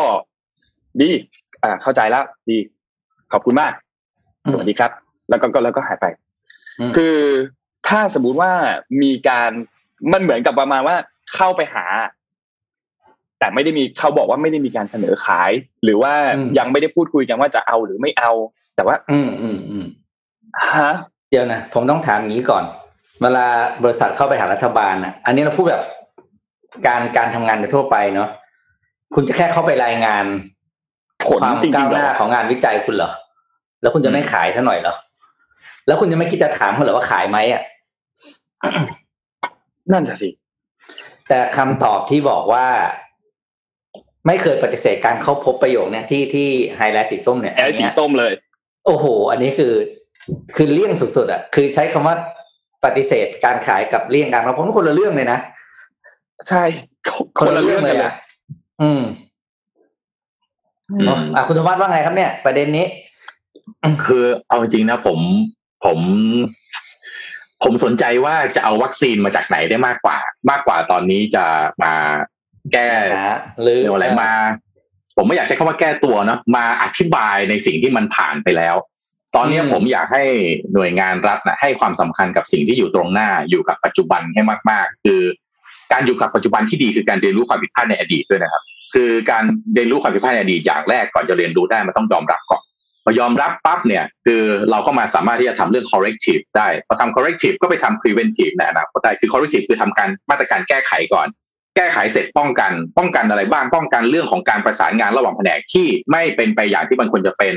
[1.01, 1.11] ดี
[1.63, 2.59] อ่าเข้าใจแล้วดี
[3.33, 3.73] ขอบคุณมาก
[4.53, 4.91] สวัสดีครับ
[5.29, 6.07] แล้วก็ก็แล้วก็หายไป
[6.81, 7.17] อืมคือ
[7.89, 8.53] ถ้าสมมุติว่า
[9.03, 9.51] มีการ
[10.13, 10.97] มันเหมือนกับประมาณว่า
[11.35, 11.85] เข้าไปหา
[13.39, 15.53] แต่ไม่ได้มีเขาบอกว่าไม่ได้มีการเสนอขาย
[15.85, 16.13] หรือว่า
[16.59, 18.33] ยังไม่ได้พูดคุยกันว่าจะเอาหรือไม่เอา
[18.77, 19.87] แต่ว่า อืมอืมอืม
[20.77, 20.93] ฮะ
[21.31, 22.65] เดี๋ยวนะผมต้องถามอย่างนี้ก่อน
[23.23, 23.47] เวลา
[23.83, 25.85] บริษัทเข้าไปหารัฐบาลอะ อันนี้เราพูดแบบ
[26.87, 28.29] การการทำงานโดยทั่วไปเนาะ
[29.15, 30.25] คุณจะแค่เข้าไปรายงาน
[31.27, 33.13] ผลความจริงก้าๆวเหหรน้าอของงานวิจัยคุณเหรอ
[33.83, 34.95] แล้วคุณจะไม่ขายซะหน่อยเหรอ
[35.87, 37.63] แล้วคุณจะไม่คิดจะถามเขาเหรอว่าขายไหมอะ
[39.93, 40.29] นั่นจะสิ
[41.29, 42.67] แต่คำตอบที่บอกว่า
[44.27, 48.33] ไม่เคยปฏิเสธการเข้าพบประโยคเนี่ยที่ที่ไฮไลท์สีส้มเนี่ยแอลสีส้มเลย
[48.87, 49.73] โอ้โห อันนี้คือ
[50.57, 52.17] คือเลี่ยงสุดๆอะ คือใช้คำว่า
[52.85, 55.39] ปฏิเสธการขายกับเลี่ยงการเราผมว่าคนละเรื่องเลยนะ
[56.49, 56.63] ใช่
[57.39, 58.13] คนละเรื่องกันเลยอะ
[58.83, 59.03] อืม
[60.91, 62.87] อืมอะคุณธวัฒน์ว่าไงครับเนี่ย ประเด็นนี้
[64.07, 65.19] คือเอาจริงๆนะผม
[65.85, 65.99] ผม
[67.63, 70.19] ผมสนใจว่าจะเอาวัคซีนมาจากไหนได้มากกว่า
[70.51, 71.45] มากกว่าตอนนี้จะ
[71.83, 71.93] มา
[72.73, 74.33] แก้นะหรือเรียกว่าอะไรมา
[75.17, 78.77] ผมไม่อยากใช้คำว่าแก้ตัวเนาะมาอธิบายในสิ่งที่มันผ่านไปแล้ว
[79.37, 80.25] ตอนนี้ผมอยากให้
[80.75, 85.21] หน่วยงานรัฐนะให้ความสำคัญกับสิ่งที่อยู่ตรงหน้าอยู่กับปัจจุบันให้มาก ๆ คือ
[85.93, 88.63] การอยู่กับปัจจุบันที่ดีคือการเรียนรู้ความผิดพลาดในอดีตด้วยนะครับ
[88.95, 92.63] คือการเรียนรู้ความผิดพลาดในอดีตอย่างแรกก่อนจะเรียนรู้ได้มันต้องยอมรับก่อน
[93.05, 101.27] พอยอมรับปั๊บเนี่ย คือเราก็มาสามารถที่จะทำเรื่อง corrective ได้พอทำ corrective ก็ไปทำ preventive ในอนาคตได้คือ corrective คือทำการมาตรการแก้ไขก่อน
[101.77, 107.55] แก้ไขเสร็จป้องกัน ป้องกันอะไรบ้างป้องกันเรื่องของการประสานงานระหว่างแผนกที่ไม่เป็นไปอย่างที่มันควรจะเป็น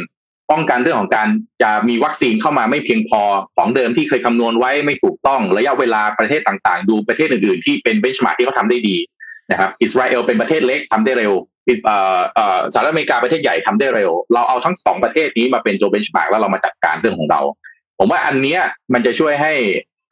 [0.52, 1.28] ป้องกันเรื่องของการ
[1.62, 3.22] จะมีวัคซีนเข้ามาไม่เพียงพอ
[3.58, 8.98] ของเดิมที่เคยคำนวณไว้ไม่ถูกต้องระยะเวลาประเทศต่างๆ ดูประเทศอื่นๆ ที่เป็นเบนช์มาร์ที่เขาทำได้ดี
[9.52, 11.34] นะครับอิสราเอลเป็นประเทศเล็กทำได้เร็ว
[11.68, 17.42] อิสเออเออสหรัฐอเมริกาประเทศใหญ่ทำได้เร็ว เราเอาทั้งสองประเทศนี้มาเป็นตัวเบนช์มาร์แล้วเรามาจัดการเรื่องของเรา
[18.00, 18.62] ผมว่าอันเนี้ย
[18.94, 19.54] มันจะช่วยให้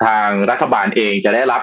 [0.05, 1.61] ทางรัฐบาลเองจะได้รับ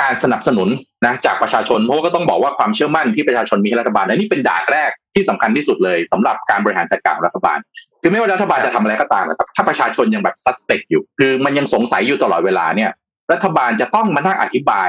[0.00, 0.68] การสนับสนุน
[1.06, 7.58] นะจากประชาชนเพราะก็ต้องบอกว่าความเชื่อมั่นที่ประชาชนมีให้รัฐบาลและนี่เป็นด่านแรกที่สำคัญที่สุดเลยสำหรับการบริหารจัดการของรัฐบาล
[8.06, 12.90] คือไม่ว่ารัฐบาลจะทำอะไรก็ตามนะครับถ้าประชาชนยังแบบ suspect อยู่ คือมันยังสงสัยอยู่ตลอดเวลาเนี่ย
[13.32, 14.88] รัฐบาลจะต้องมานั่งอธิบาย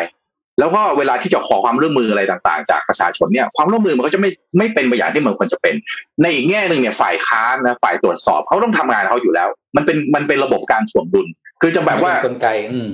[0.60, 5.76] แล้วก็เวลาที่จะขอความร่วมมืออะไรต่างๆ จากประชาชนเนี่ยความร่วมมือมันก็จะไม่ไม่เป็นไปอย่างที่มันควรจะเป็น
[6.22, 11.28] ในอีกแง่หนึ่งเนี่ยฝ่ายค้านนะฝ่ายตรวจสอบเขาต้องทำงานเขาอยู่แล้ว มันเป็นมันเป็นระบบการถ่วงดุล
[11.62, 12.90] คือจะแบบว่าเป็นกลไก อืม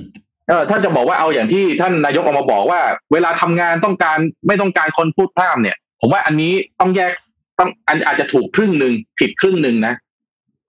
[0.48, 2.80] เออถ้าจะบอกว่าเอาอย่างที่ท่านนายกออกมาบอกว่า
[3.12, 7.12] เวลาทำงานต้องการไม่ต้องการคนพูดพร่ำเนี่ย ผมว่าอันนี้ต้องแยก
[7.58, 9.94] ต้องอันอาจจะถูกครึ่งหนึ่งผิดครึ่งหนึ่งนะ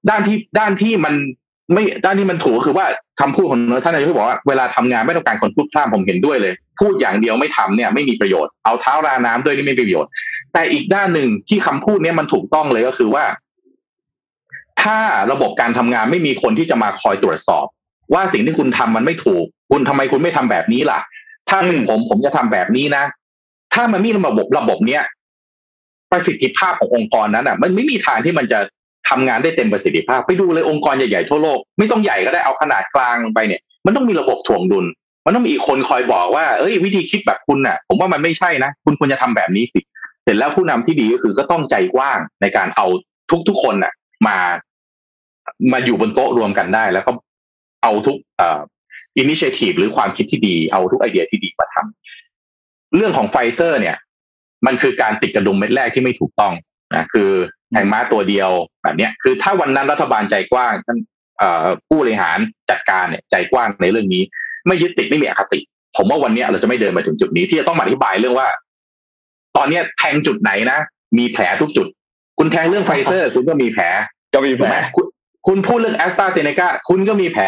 [0.10, 1.14] ด้านที่ด้านที่มัน
[1.74, 2.86] ไม่ด้านที่มันถูกก็คือว่า
[3.22, 10.10] คำพูดของท่านนายกบอกว่าเวลาทำงานไม่ต้องการคนพูดพร่ำผมเห็นด้วยเลย พูดอย่างเดียวไม่ทำเนี่ยไม่มีประโยชน์เอาเท้าราน้ำด้วยนี่ไม่มีประโยชน์
[10.54, 13.26] แต่อีกด้านหนึ่งที่คำพูดเนี้ยมันถูกต้องเลยก็คือว่า
[14.82, 14.98] ถ้า
[15.32, 17.66] ระบบการทำงานไม่มีคนที่จะมาคอยตรวจสอบ
[18.14, 21.00] ว่าสิ่งที่คุณทำมันไม่ถูก คุณทำไมคุณไม่ทำแบบนี้ล่ะ
[21.50, 23.04] ถ้าเป็นผมผมจะทำแบบนี้นะ
[23.74, 25.04] ถ้ามันมีระบบระบบเนี้ย
[26.12, 28.60] ประสิทธิภาพขององค์กรนั้นอะ มันไม่มีทางที่มันจะ
[29.10, 34.86] ทำงานได้เต็มประสิทธิภาพ ไปดูเลยองค์กรใหญ่ๆทั่วโลก ไม่ต้องใหญ่ก็ได้เอาขนาดกลางลงไปเนี่ย มันต้องมีระบบถ่วงดุล
[35.26, 39.80] มันต้องมีอีกคนคอยบอกว่าเอ้ยวิธีคิดแบบคุณน่ะ ผมว่ามันไม่ใช่นะ คุณควรจะทำแบบนี้สิ
[40.24, 42.86] เสร็จแล้วผู้นำที่ดีก็คือก็ต้องใจกว้างในการเอา
[43.48, 43.94] ทุกๆคนน่ะ
[44.28, 44.38] มา
[45.74, 47.12] มาอยู่บนโต๊ะรวมกันได้ แล้วก็
[47.84, 48.60] เอาทุกเอ่อ
[49.18, 53.96] initiative หรือความคิดที่ดีเอาทุกไอเดียที่ดีมาทำเรื่องของไฟเซอร์เนี่ย
[54.66, 56.54] มันคือการติดกระดุมเม็ดแรกที่ไม่ถูกต้อง
[56.96, 57.32] นะคือ
[57.76, 58.50] แทงม้าตัวเดียว
[58.84, 60.98] แบบเนี้ยคือถ้าวันนั้นรัฐบาลใจกว้างท่าน
[61.88, 62.38] ผู้บริหาร
[62.70, 64.24] จัดการเนี่ยใจกว้างในเรื่องนี้
[64.68, 65.60] ไม่ยึดติดไม่มีอคติ
[65.98, 68.48] ผมว่าวันนี้เราจะไม่เดินมาถึงจุดนี้ ที่จะต้องมาอธิบายเรื่องว่า
[69.58, 70.80] ตอนเนี้ยแทงจุดไหนนะ
[71.18, 71.88] มีแผลทุกจุด
[72.40, 73.84] คุณแทงเรื่องไฟเซอร์ คุณก็มีแผล
[74.34, 75.06] ก็มีแผลคุณ
[75.48, 77.44] คุณพูดเรื่องแอสตราเซเนกาคุณก็มีแผล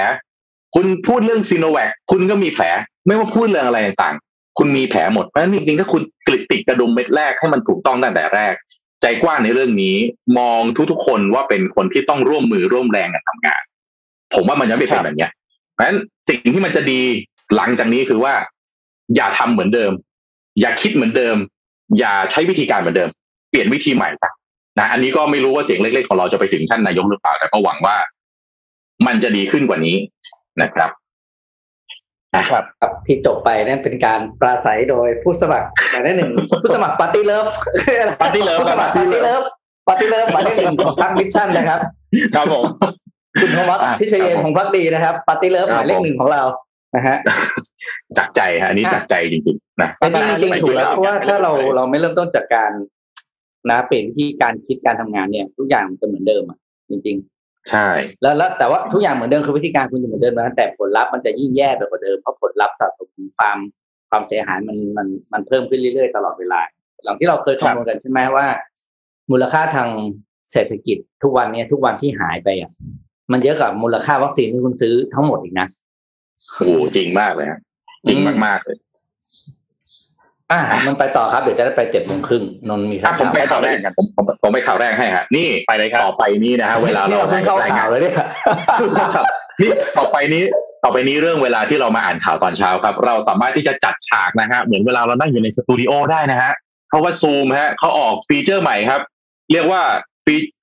[0.76, 2.66] คุณพูดเรื่องซีโนแวคคุณก็มีแผล
[3.08, 8.54] ไม่ว่าพูดเรื่องอะไรต่างๆคุณมีแผลหมดเพราะฉะนั้นจริงๆถ้าคุณกลิดติดกระดุมเม็ดแรกให้มันถูกต้องตั้งแต่แรก
[9.02, 9.96] ใจกว้างในเรื่องนี้
[10.40, 13.62] มองทุกๆคนว่าเป็นคนที่ต้องร่วมมือร่วมแรงกันทำงาน
[14.36, 15.32] ผมว่ามันจะไม่เป็นแบบเนี้ย
[15.74, 17.02] เพราะฉะนั้นสิ่งที่มันจะดี
[17.56, 18.34] หลังจากนี้คือว่า
[19.16, 19.92] อย่าทำเหมือนเดิม
[20.60, 21.36] อย่าคิดเหมือนเดิม
[22.00, 23.10] อย่าใช้วิธีการเหมือนเดิม
[23.50, 24.30] เปลี่ยนวิธีใหม่จ้ะ
[24.80, 27.96] นะอันนี้ก็ไม่รู้ว่าเสียงเล็กๆของเราจะไปถึงท่านนายกหรือเปล่าแต่ก็หวังว่า
[29.06, 29.96] มันจะดีขึ้นกว่านี้
[30.62, 30.90] นะครับ
[32.34, 36.32] ครับครับที่จบไปนั่นเป็นการปราศรัยโดยผู้สมัครหมายเลขหนึ่ง
[36.64, 37.46] ผู้สมัครปาร์ตี้ลิสต์
[38.22, 39.42] ปาร์ตี้ลิสต์ผู้สมัครปาร์ตี้ลิสต์
[39.88, 41.80] ปาร์ตี้ลิสต์หมายเลขหนึ่งของพรรคมิชชั่นนะครับ
[42.36, 42.64] ครับผม
[43.42, 46.42] คุณธวัฒน์พิเชยนของพรรคดีนะครับปาร์ตี้ลิสต์หมายเลขหนึ่งของเรา
[46.96, 47.18] นะฮะ
[48.18, 52.72] จากใจฮะอันนี้จากใจจริงๆนะแต่จริงๆถูกแล้วเพราะว่าถ้าเราเราไม่เริ่มต้นจากการ
[53.70, 56.58] นะเปลี่ยนที่การคิดการทำงานเนี่ย ทุกอย่างมันจะเหมือนเดิมอะ
[56.90, 57.18] จริง
[57.70, 63.58] ใช่ๆแล้วแล้วแต่ว่าทุกอย่างเหมือนเดิมคือวิธีการคุณจะเหมือนเดิมนะแต่ผลลัพธ์มันจะยิ่งแย่ไปกว่าเดิมเพราะผลลัพธ์สะสมความ
[64.10, 66.62] ความเสียหายมันมันมันเพิ่มขึ้นเรื่อยๆตลอดเวลา
[67.04, 68.46] หลังที่เราเคยคำนวณกันใช่ไหมว่า
[69.32, 69.90] มูลค่าทาง
[70.52, 72.72] เศรษฐกิจทุกวันเนี้ยทุกวันที่หายไปอะ
[73.32, 75.68] มันเยอะกับมูลค่าวัคซีนที่คุณซื้อทั้งหมดอีกนะ
[76.56, 77.60] โอ้จริงมากเลยฮะ
[78.08, 78.78] จริงมากๆเลย
[80.52, 88.16] อ่ามันไปต่อครับเดี๋ยวจะได้ไปเจ็ดโมงครึ่งนนท์มีอะผมไปข่าวแรกกันผมผมผมไปข่าวแรกให้ฮะนี่ไปเลยครับต่อไปนี้นะฮะเวลานี่เราเราเพิ่งเข้ารายงาข่าวเลยเนี่ย
[89.62, 90.44] นี่ต่อไปนี้
[90.84, 96.52] ต่อไปนี้เรื่องเวลาที่เรามาอ่านข่าวตอนเช้าครับ เราสามารถที่จะจัดฉากนะฮะเหมือนเวลาเรานั่งอยู่ในสตูดิโอได้นะฮะ
[96.90, 99.02] เพราะว่าซูมฮะเขาออกฟีเจอร์ใหม่ครับ
[99.52, 99.82] เรียกว่า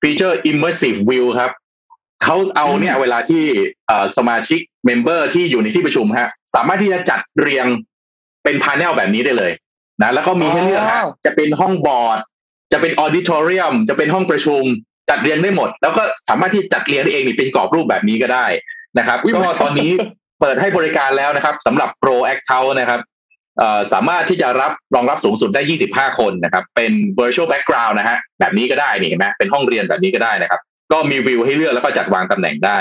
[0.01, 1.51] ฟีเจอร์ immersive view ครับ
[2.23, 3.43] เขาเอาเนี่ยเวลาที่
[3.87, 7.65] เอ่อสมาชิก member ที่อยู่ในที่ประชุมฮะ สามารถที่จะจัดเรียง
[8.43, 9.51] เป็นพาเนลแบบนี้ได้เลย
[10.01, 12.19] นะแล้วก็มีให้เลือกฮะจะเป็นห้องบอร์ด
[12.71, 14.63] จะเป็นออดิทอเรียม จะเป็นห้องประชุม
[15.09, 18.45] จัดเรียงได้หมด แล้วก็สามารถที่จัดเรียงได้เองนี่เป็นกรอบรูปแบบนี้ก็ได้
[18.97, 19.91] นะครับก็ตอนนี้
[20.41, 23.01] เปิดให้บริการแล้วนะครับสำหรับ Pro Account นะครับ
[23.57, 32.79] เอ่อสามารถที่จะรับรองรับสูงสุดได้ 25 คนนะครับ เป็น virtual background นะฮะแบบนี้ก็ได้นี่เห็นไหมเป็นห้องเรียนแบบนี้ก็ได้นะครับ ก็มีวิวให้เลือกแล้วก็จัดวางตำแหน่งได้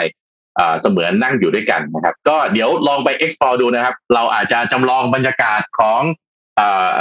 [0.59, 6.24] อ่าเสมือนนั่งอยู่ด้วยกันนะครับ ก็เดี๋ยวลองไป explore ดูนะครับ เราอาจจะจำลองบรรยากาศของอ่า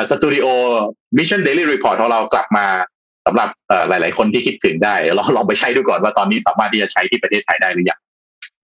[0.10, 0.46] สตูดิโอ
[1.18, 2.66] Mission Daily Report ของเรากลับมา
[3.26, 8.00] สำหรับเอ่อหลาย ๆ คนที่คิดถึงได้เดี๋ยวเราลองไปใช้ดูก่อนว่าตอนนี้สามารถที่จะใช้ที่ประเทศไทยได้หรือยัง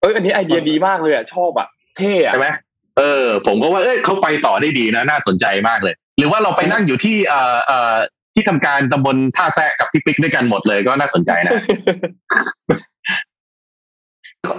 [0.01, 2.49] เอ้ยอันนี้ไอเดียดีมากเลยอะชอบอะเท่อะใช่ไหม
[2.97, 7.95] เออ ผมก็ว่าเอ้ยเขาไปต่อได้ดีนะน่าสนใจมากเลย หรือว่าเราไปนั่งอยู่ที่เอ่อเอ่อ
[8.35, 11.53] ที่ทำการตำบลท่าแซะกับพี่ปิ๊กด้วยกันหมดเลยก็น่าสนใจนะ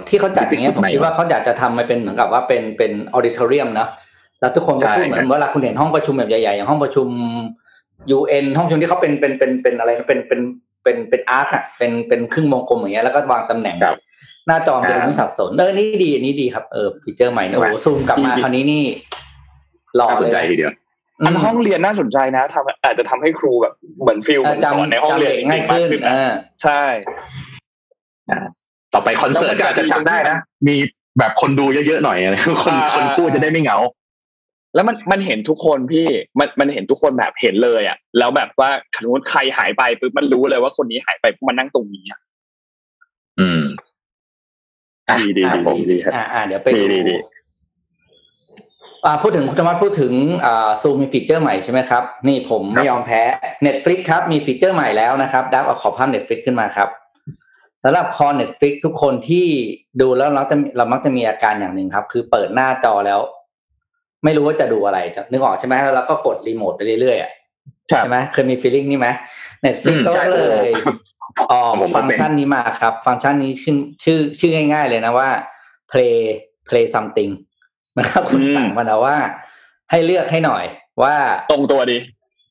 [0.09, 3.87] ที่เขาจัดอย่างเงี้ยผมคิดว่าเขาอยากจะทำมาเป็นเหมือนกับว่าเป็นเป็นออดิทอเรียมนะ
[4.41, 7.07] แล้วทุกคนก็พูดเหมือนเวลาคุณเห็นห้องประชุมแบบใหญ่ๆอย่างห้องประชุม
[8.17, 10.41] UN ห้องประชุมที่เขาเป็นเป็นเป็นเป็นอะไรนะเป็นเป็น
[10.83, 13.97] เป็นเป็น arc อะเป็นเป็นครึ่งวงกลมอย่างเงี้ยแล้วก็วางตำแหน่งครับ
[14.47, 18.83] หน้าจอมันจะไม่สับสนเออนี่ดีอันนี้ดีครับเออฟีเจอร์ใหม่เนี่ยโอ้โหซูมกลับมาคราวนี้นี่
[19.95, 20.71] หล่อเลยน่าสนใจทีเดียว
[21.25, 26.31] อันห้องเรียนน่าสนใจนะทำอาจจะทำให้ครูแบบเหมือน feel เหมือนสอนในห้องเรียนจำง่ายขึ้นจริงๆมกอ่า
[26.63, 26.81] ใช่
[28.93, 30.75] ต่อไปคอนเสิร์ตก็อาจจะจำได้นะมี
[31.19, 33.77] แบบคนดูเยอะๆหน่อยอะไรคนอ่าคนพูดจะได้ไม่เหงา
[34.75, 36.05] แล้วมันมันเห็นทุกคนพี่
[36.39, 38.69] มันมันเห็นทุกคนแบบเห็นเลยอะ แล้วแบบว่า
[39.03, 42.19] สมมติใครหายไปปุ๊บมันรู้เลยว่าคนนี้หายไปเพราะมันนั่งตรงนี้อะ
[43.39, 43.63] อืม
[45.09, 47.15] อะดีดีครับผมดีดีครับอ่าอ่าเดี๋ยวไปดีดูดีดี
[49.05, 50.13] อ่าพูดถึงคุณธรรมะพูดถึง
[50.45, 53.21] อ่าซูมมีฟีเจอร์ใหม่ใช่ไหมครับ นี่ผมไม่ยอมแพ้
[53.65, 56.89] Netflix ครับมีฟีเจอร์ใหม่แล้วนะครับดับเอาขอภาพ Netflix ขึ้นมาครับ
[57.83, 59.45] สำหรับคอ Netflix ทุกคนที่
[60.01, 63.19] ดูแล้วเราจะเรามักจะมีอาการอย่างหนึ่งครับ คือเปิดหน้าจอแล้ว
[64.23, 67.31] ไม่รู้ว่าจะดูอะไรจะนึกออกใช่ไหมแล้วเราก็กดรีโมทไปเรื่อยๆอะ
[67.87, 69.09] ใช่ไหมเคยมีฟีลลิ่งนี้ไหม
[69.65, 70.69] Netflix ก็เลย
[71.51, 75.29] ออกฟังก์ชันนี้มาครับ ฟังก์ชันนี้ชื่อชื่อชื่อง่าย ๆ เลยนะว่า
[75.91, 76.17] play
[76.67, 77.31] play something
[77.99, 79.17] นะครับคุณสั่งมาแล้วว่า
[79.91, 80.63] ให้เลือกให้หน่อย
[81.03, 81.15] ว่า
[81.51, 81.97] ตรงตัวดี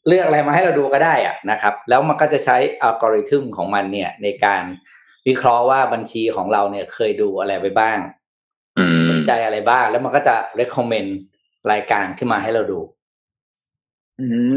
[0.09, 4.63] เลือกอะไรมาให้เราดูก็ได้อะนะครับ แล้วมันก็จะใช้อัลกอริทึมของมันเนี่ย ในการ
[5.29, 7.99] วิเคราะห์ว่าบัญชีของเราเนี่ยเคยดูอะไรไปบ้าง
[9.11, 11.11] สนใจอะไรบ้าง แล้วมันก็จะ recommend
[11.73, 12.81] รายการขึ้นมาให้เราดู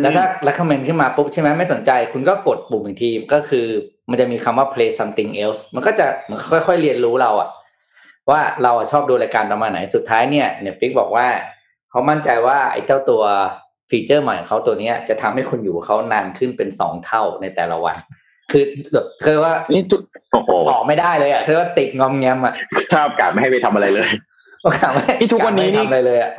[0.02, 3.66] แล้วถ้า recommend ขึ้นมาปุ๊บใช่ไหมไม่สนใจ คุณก็กดปุ่มอีกทีก็คือ
[4.10, 7.50] มันจะมีคำว่า play something else มันก็จะมันค่อยๆเรียนรู้เราอะ
[8.30, 11.28] ว่าเราชอบดูรายการประมาณไหนสุดท้ายเนี่ยเน็ตฟลิกบอกว่า
[11.90, 13.24] เขามั่นใจว่าไอ้เจ้าตัว
[13.90, 17.98] ฟีเจอร์ใหม่ของเขาตัวนี้จะทำให้คุณอยู่เขานานขึ้นเป็นสองเท่าในแต่ละวัน
[18.52, 18.64] คือ
[18.94, 19.84] แบบคือว่านี่
[20.70, 22.54] ออกไม่ได้เลยอะคือว่าติดงอมแงมอะ
[22.94, 24.08] ชอบกาไม่ให้ไปทำอะไรเลย
[24.76, 26.32] กาไม่ที่ทุกวันนี้นี่อะไรเลยอะ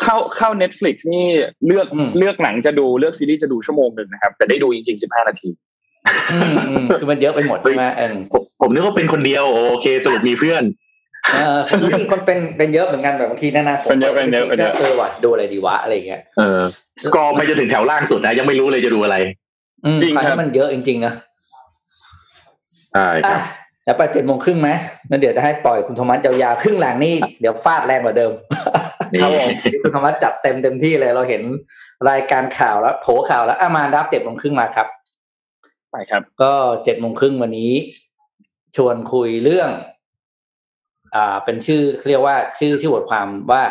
[0.00, 1.26] เข้าเข้า Netflix นี่
[1.66, 1.86] เลือก
[2.18, 5.50] เลือกหนังจะดูเลือกซีรีส์จะดูชั่วโมงหนึ่งนะครับ แต่ได้ดูจริงๆสิบห้านาที
[7.00, 7.84] คือมันเยอะไปหมดใช่ไหม
[8.32, 10.64] ผมผมนึกว่าเป็นคนเดียวโอเคสรุปมีเพื่อน
[11.34, 11.60] เออ
[12.00, 16.60] มีคนเป็นเป็นเยอะเหมือนกันแบบบางทีนั่นนะเป็นเยอะเป็นเยอะเป็นเยอะเออว่ะดูอะไรดีวะอะไรเงี้ยเออ
[17.04, 19.16] สกอร์ไปจนถึงแถวล่างสุดนะยังไม่รู้เลยจะดูอะไร
[20.02, 21.14] จริงครับมันเยอะจริงๆนะ
[22.92, 23.40] ใช่ครับ
[23.84, 24.70] แล้วไปเจ็ดโมงครึ่งไหม
[25.10, 28.32] นั่นเดี๋ยวจะให้ปล่อยคุณธรรมะยาวๆครึ่งหลังนี่เดี๋ยวฟาดแรงกว่าเดิม
[29.20, 29.48] ครับผม
[29.82, 31.42] คุณธรรมะจัดเต็มเต็มที่เลย เราเห็น
[32.10, 34.88] รายการข่าวแล้วโผข่าวแล้วอามาดับเจ็ดโมงครึ่งมาครับ
[35.90, 36.52] ไปครับ ก็
[36.84, 37.72] เจ็ดโมงครึ่งวันนี้
[38.76, 39.70] ชวนคุยเรื่อง
[41.14, 43.62] อ่า เป็นชื่อเรียกว่าชื่อชื่อบทความว่า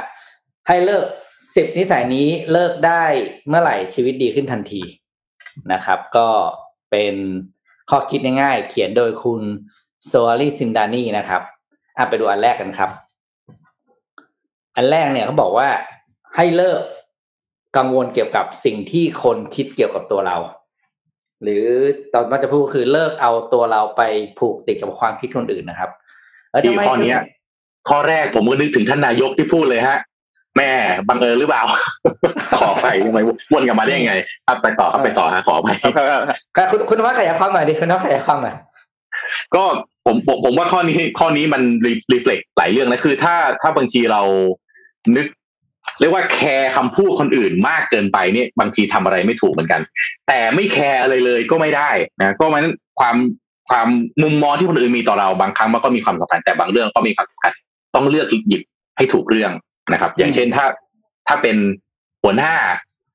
[0.68, 1.06] ให้เลิก
[1.56, 3.04] สิบนิสัยนี้เลิกได้
[3.48, 4.82] เมื่อไหร่ชีวิตดีขึ้นทันที
[5.74, 6.28] นะครับ ก็
[6.92, 7.16] เป็น
[7.90, 9.42] ข้อคิดง่ายๆเขียนโดยคุณ
[10.08, 11.42] โซอารีซินดานีนะครับ
[11.98, 12.90] อะไปดูอันแรกกันครับ
[14.76, 15.68] อันแรกเนี่ยเขาบอกว่า
[16.36, 16.82] ให้เลิก
[17.78, 20.38] กังวลเกี่ยวกับสิ่งที่คนคิดเกี่ยวกับตัวเรา
[21.44, 21.66] หรือ
[22.14, 24.02] ตอนมาจะพูดคือเลิกเอาตัวเราไป
[24.40, 25.90] ผูกติดกับความคิดคนอื่นนะครับ
[26.64, 27.16] ที่ข้อนี้
[27.90, 29.98] ข้อแรกผมก็นึกถึงท่านนายกที่พูดเลยฮะ
[30.58, 30.72] แม่
[31.10, 31.64] บังเอิญหรือเปล่า
[32.62, 33.20] ขอไปทำไม
[33.54, 34.14] วนกลับมาได้ยังไง
[34.48, 35.68] ครับไปต่อครับไปต่อฮะขอไป
[36.58, 38.56] ครับคุณคุณว่าขยายความหน่อยดิคุณว่าขยายความหน่อย
[39.56, 39.64] ก็
[40.06, 41.62] ผมผมผมว่าข้อนี้ข้อนี้มัน
[42.12, 44.22] รีเฟล็กหลายเรื่องนะคือ ถ้าถ้าบางทีเรา
[45.18, 45.28] นึก
[46.00, 49.82] เรียกว่าแคร์คำพูดคนอื่นมากเกินไปเนี่ยบางทีทำอะไรไม่ถูกเหมือนกัน
[50.28, 51.89] แต่ไม่แคร์อะไรเลยก็ไม่ได้
[52.20, 52.66] นะก็มัน
[53.00, 53.16] ความ
[53.70, 53.88] ความ
[54.24, 57.52] มุมมองที่คนอื่นมีต่อเราบางครั้งมันก็มีความสำคัญแต่บางเรื่องก็มีความสำคัญ
[57.96, 58.62] ต้องเลือกหยิบ
[58.98, 59.52] ให้ถูกเรื่อง
[59.94, 60.66] นะครับ อย่างเช่นถ้า
[61.28, 61.56] ถ้าเป็น
[62.24, 62.54] หัวหน้า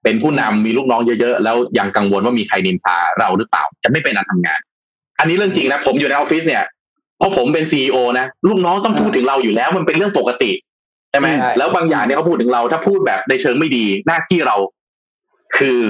[0.02, 4.60] เป็นผู้นำมีลูกน้องเยอะๆแล้วยังกังวลว่ามีใครนินทาเราหรือเปล่า จะไม่เป็นการทำงาน
[5.18, 6.64] อันนี้เรื่องจริงนะผมอยู่ในออฟฟิศเนี่ย
[7.18, 10.50] เพราะผมเป็นซีอนะลูกน้องต้องพูดถึงเราอยู่แล้ว มันเป็นเรื่องปกติ
[11.10, 14.56] ใช่ไหมแล้วบางอย่างเนี่ยเขาพูดถึงเรา ถ้าพูดแบบในเชิงไม่ดีหน้าที่เรา
[15.56, 15.80] คือ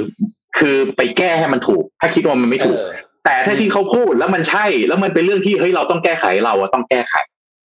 [0.59, 2.79] คือไปแก้ให้มันถูก ถ้าคิดว่ามันไม่ถูก
[3.25, 7.15] แต่ถ้าที่เขาพูดแล้วมันใช่ แล้วมันเป็นเรื่องที่เฮ้ยเราต้องแก้ไขเราต้องแก้ไข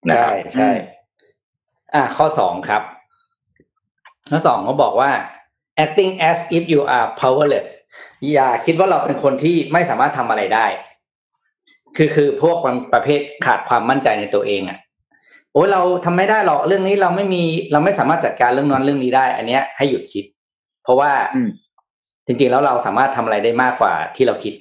[0.09, 0.71] ใช่ใช่
[1.95, 2.83] อะข้อสองครับ
[4.31, 5.11] ข้อสองเขาบอกว่า
[5.85, 7.67] acting as if you are powerless
[8.33, 10.67] อย่าคิดว่าเราเป็นคนที่ไม่สามารถทำอะไรได้
[11.97, 12.57] คือคือพวก
[12.93, 14.79] ประเภทขาดความมั่นใจในตัวเองอะ่ะ
[15.53, 20.25] โอ้เราทำไม่ได้หรอกเรื่องนี้เราไม่มีเราไม่สามารถจัดการเรื่องนั้นเรื่องนี้ได้ อันเนี้ยให้หยุดคิด
[20.83, 21.13] เพราะว่า
[22.27, 24.55] จริงๆแล้วเราสามารถทำอะไรได้มากกว่าที่เราคิด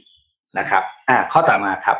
[0.60, 1.98] นะครับ อ่าข้อต่อมาครับ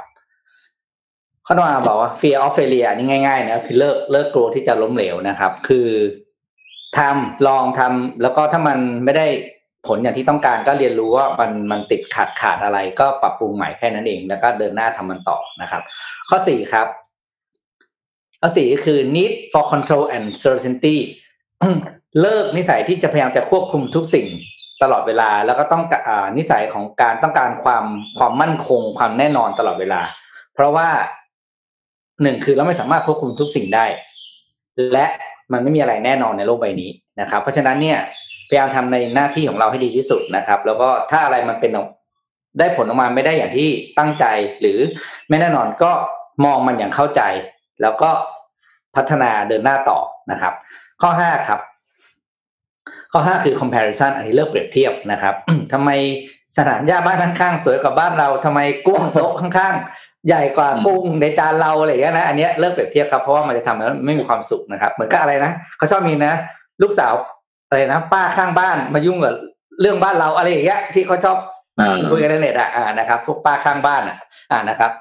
[1.46, 5.88] ข้อต่อมาบอกว่า fear of failure นี่ง่ายๆนะคือเลิกเลิกกลัวที่จะล้มเหลวนะครับ คือ
[6.98, 9.28] ทำลองทำแล้วก็ถ้ามันไม่ได้
[9.88, 15.82] ผลอย่างที่ต้องการก็เรียนรู้ว่ามันมันติดขาดขาดอะไร ก็ปรับปรุงใหม่แค่นั้นเอง แล้วก็เดินหน้าทำมันต่อนะครับ
[16.30, 16.88] ข้อสี่ครับ
[18.42, 20.96] ข้อสี่ก็คือ need for control and certainty
[22.22, 24.28] เลิกนิสัยที่จะพยายามจะควบคุมทุกสิ่ง
[24.84, 27.86] ตลอดเวลา แล้วก็ต้องอนิสัยของการต้องการความ
[28.18, 30.02] ความมั่นคงความแน่นอนตลอดเวลา
[30.54, 30.90] เพราะว่า
[32.22, 33.86] หนึ่งคือเราไม่สามารถควบคุมทุกสิ่งได้
[34.92, 35.06] และ
[35.52, 36.90] มันไม่มีอะไรแน่นอนในโลกใบนี้
[37.22, 38.00] นะครับ เพราะฉะนั้นเนี่ย
[38.50, 41.72] พยายามทำในหน้าที่ของเราให้ดีที่สุดนะครับ แล้วก็ถ้าอะไรมันเป็น
[42.60, 44.26] ได้ผลออกมาไม่ได้อย่างที่ตั้งใจ
[44.60, 44.80] หรือ
[45.30, 45.92] ไม่แน่นอนก็
[46.46, 47.22] มองมันอย่างเข้าใจ
[47.82, 48.10] แล้วก็
[48.96, 50.00] พัฒนาเดินหน้าต่อ
[50.32, 50.54] นะครับ
[51.02, 51.60] ข้อห้าครับ
[53.12, 55.36] ข้อห้าคือ comparison อันนี้เลิกเปรียบเทียบนะครับ
[55.74, 55.90] ทำไม
[56.58, 66.34] สถานย่าบ้านข้างๆสวยกว่าบ้านเราทำไมกุ้งโต๊ะข้างๆ ใหญ่กว่ากุ้งในจานเราอะไรอย่างเงี้ยนะอันนี้เลิกเปรียบเทียบครับเพราะว่ามันจะทำให้ไม่มีความสุขนะครับ เหมือนกับอะไรนะเขาชอบมีนะ
[66.82, 67.14] ลูกสาว
[67.68, 69.36] อะไรนะป้าข้างบ้านมายุ่งกับ
[69.82, 71.38] เรื่องบ้านเราอะไรอย่างเงี้ยที่เขาชอบ
[72.12, 74.18] คุยกันในเน็ตอะอ่านะครับ พวกป้าข้างบ้านอะ
[74.52, 74.92] อ่านะครับ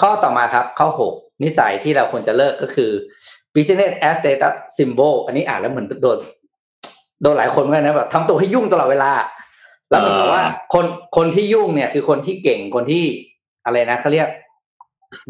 [0.00, 2.90] ข้อต่อมาครับข้อหก นิสัยที่เราควรจะเลิกก็คือ
[3.54, 6.18] business as status symbol อันนี้อ่านแล้วเหมือนโดน
[7.22, 9.10] โดนหลายคนเหมือนกันนะแบบทำตัวให้ยุ่งตลอดเวลา
[9.88, 13.04] แล้วเหมือนกับว่าคนคนที่ยุ่งเนี่ยคือคนที่เก่งคนที่
[13.64, 14.28] อะไรนะเขาเรียก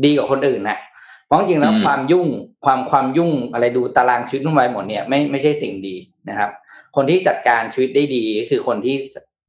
[0.05, 0.79] ดีกว่าคนอื่นนะ
[1.25, 2.29] เพราะจริงแล้วความยุ่ง
[2.65, 5.97] ความความยุ่งอะไรดูตารางชีวิตนุ่มไวหมดเนี่ยไม่ไม่ใช่สิ่งดี
[6.29, 6.51] นะครับ
[6.97, 8.97] คนที่จัดการชีวิตได้ดีก็คือคนที่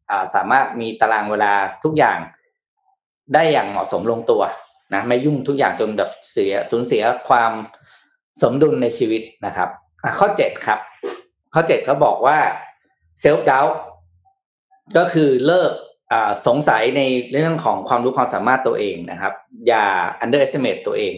[0.09, 2.17] อ่าสามารถมีตารางเวลาทุกอย่าง
[3.33, 4.41] ได้อย่างเหมาะสมลงตัว
[4.93, 7.51] นะไม่ยุ่งทุกอย่างจนแบบเสียสูญเสียความ
[8.41, 9.69] สมดุลในชีวิตนะครับ
[10.19, 10.79] ข้อเจ็ดครับ
[11.53, 12.37] ข้อเจ็ดเขาบอกว่า
[13.19, 13.65] เซลฟ์ดาว
[14.97, 15.71] ก็คือเลิก
[16.47, 19.33] สงสัยในเรื่องของความรู้ความสามารถตัวเองนะครับ
[19.67, 19.85] อย่า
[20.23, 21.13] underestimate ตัวเอง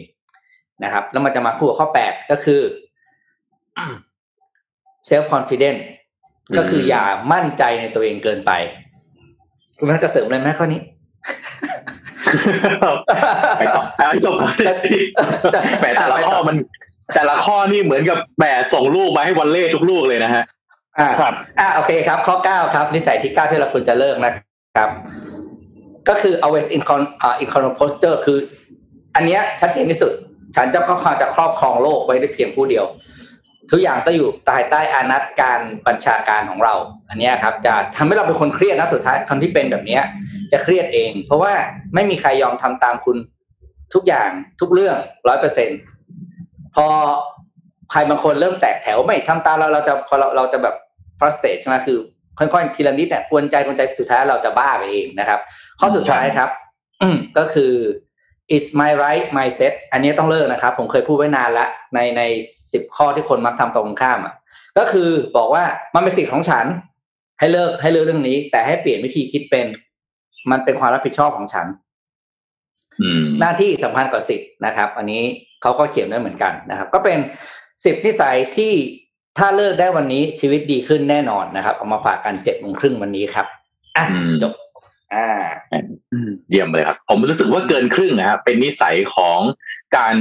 [0.84, 2.60] นะครับ แล้วมันจะมาคู่กับข้อแปดก็คือ
[5.08, 5.82] self confidence
[6.56, 8.52] ก็คืออย่ามั่นใจในตัวเองเกินไป
[9.78, 10.80] คุณแม่จะเสริมอะไรไหมข้อนี้
[13.58, 13.82] ไปต่อ
[14.24, 14.34] จบ
[15.82, 16.56] แต่แต่ละข้อมัน
[17.14, 20.42] แต่ละข้อนี่เหมือนกับแหมส่งลูกมาให้วันเล่ทุกลูกเลยนะฮะ
[20.98, 24.32] อ่าครับอ่าโอเคครับ ข้อเก้าครับ นิสัยที่เก้าที่เราควรจะเลิกนะ
[24.76, 24.90] ครับ
[26.08, 28.38] ก็คือ always in con อ่า in control posture คือ
[29.14, 30.12] อันเนี้ยชัดเจนที่สุด
[30.56, 32.84] ฉันจะก็จะครอบครองโลกไว้ได้เพียงผู้เดียว
[33.72, 36.74] ทุกอย่างต้องอยู่ภายใต้อานัตการบัญชาการของเรา
[37.08, 40.02] อันนี้ครับ จะทำให้เราเป็นคนเครียดนะสุดท้ายคนที่เป็นแบบเนี้ย
[40.52, 41.52] จะเครียดเอง เพราะว่า
[41.94, 43.16] ไม่มีใครยอมทำตามคุณ
[43.94, 44.30] ทุกอย่าง
[44.60, 44.96] ทุกเรื่อง
[45.28, 45.70] ร้อยเปอร์เซ็น
[46.74, 46.86] พอ
[47.90, 50.74] ใครบางคนเริ่มแตกแถวไม่ทำตามเราเราจะพอเราเราจะแบบ
[51.18, 51.98] frusтрate ใช่ไหมคือ
[52.38, 55.40] ค่อยๆทีละนิดแต่กวนใจกวนใจสุดท้ายเราจะบ้าไปเองนะครับ
[55.80, 56.50] ข้อสุดท้ายครับ
[57.02, 57.08] อื
[57.38, 57.72] ก็คือ
[58.56, 62.22] is my right mindset อันนี้ต้องเลิกนะครับ ผมเคยพูดไว้นานแล้วในใน
[62.72, 64.34] สิบข้อที่คนมักทำตรงข้ามอะ
[64.78, 66.66] ก็คือบอกว่ามันเป็นสิทธิ์ของฉัน
[67.38, 69.66] ให้เลิกให้เลิกเรื่องนี้ แต่ให้เปลี่ยนวิธีคิดเป็น
[70.50, 71.66] มันเป็นความรับผิดชอบของฉัน
[73.40, 75.22] หน้าที่สำคัญกว่าสิทธิ์นะครับ อันนี้
[75.62, 77.18] เขาก็เขียนไว้เหมือนกันนะครับ ก็เป็น
[77.84, 78.72] สิบนิสัยที่
[79.38, 83.46] ถ้าเลิกได้วันนี้ชีวิตดีขึ้นแน่นอนนะครับ เอามาฝากกันเจ็ดโมงครึ่งวันนี้ครับ
[83.96, 84.04] อะ
[84.42, 84.52] จบ
[85.14, 85.28] อ่า
[86.50, 89.40] เยี่ยมเลยครับ ผมรู้สึกว่าเกินครึ่งนะครับเป็นนิสัยของ
[89.96, 90.14] การ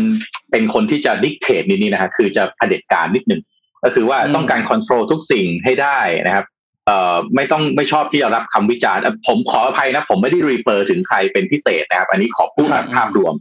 [0.51, 3.41] เป็นคนที่จะดิกเทตนี่นี่นะฮะคือจะเผด็จการนิดหนึ่ง
[3.83, 6.45] ก็คือว่าต้องการคอนโทรลทุกสิ่งให้ได้นะครับ
[6.87, 13.33] เอ่อไม่ต้องไม่ชอบที่จะรับคำวิจารณ์ผมขออภัยนะ ผมไม่ได้รีเฟอร์ถึงใครเป็นพิเศษนะครับ อันนี้ขอพูดแบบภาพรวม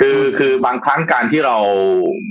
[0.00, 1.56] คือคือบางครั้งการที่เรา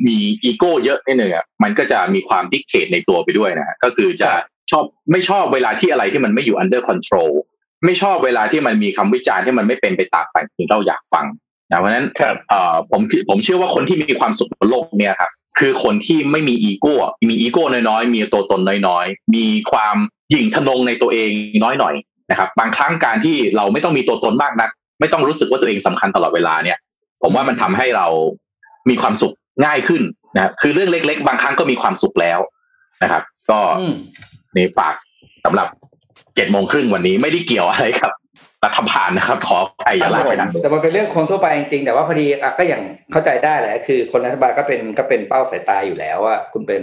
[0.07, 4.31] มีอีโก้เยอะนิดหนึ่งอะมันก็จะมีความดิกเทตในตัวไปด้วยนะก็คือจะ
[4.71, 7.31] ชอบไม่ชอบเวลาที่อะไรที่มันไม่อยู่ under control
[7.85, 11.25] ไม่ชอบเวลาที่มันมีคำวิจารณ์ที่มันไม่เป็นไปตามสิ่งที่เราอยากฟัง
[11.71, 12.07] นะเพราะฉะนั้น
[12.91, 16.95] ผมผมเชื่อว่าคนที่มีความสุขบนโลกเนี่ยครับคือคนที่ไม่มีอีโก้
[17.29, 19.95] มีอีโก้น้อยๆ มีตัวตนน้อยๆ มีความ
[20.31, 21.29] หยิ่งทะนงในตัวเอง
[21.63, 21.95] น้อยหน่อย
[22.31, 26.77] นะครับบางครั้งการที่เราไม่ต้องมีตัวตนมากนัก ไม่ต้องรู้สึกว่าตัวเองสำคัญตลอดเวลาเนี่ย
[27.21, 28.07] ผมว่ามันทำให้เรา
[28.89, 29.33] มีความสุข
[29.65, 30.01] ง่ายขึ้น
[30.35, 32.39] นะคือเรื่องเล็ก ๆ บางครั้งก็มีความสุขแล้ว
[33.03, 33.59] นะครับ ก็
[34.55, 34.93] ในฝาก
[35.45, 35.67] สำหรับ
[36.35, 38.11] เจ็ดโมงครึ่งวันนี้ไม่ได้เกี่ยวอะไรครับ
[38.65, 42.25] รัฐบาลนะครับขอใครอย่าลาไปนะแต่มันเป็นเรื่องคนทั่วไปจริงๆแต่ว่าพอดี
[42.57, 46.81] ก็อย่างเข้าใจได้แหละคือ คนรัฐบาลก็เป็นก็เป็นเป้าสายตาอยู่แล้วว่าคุณเป็น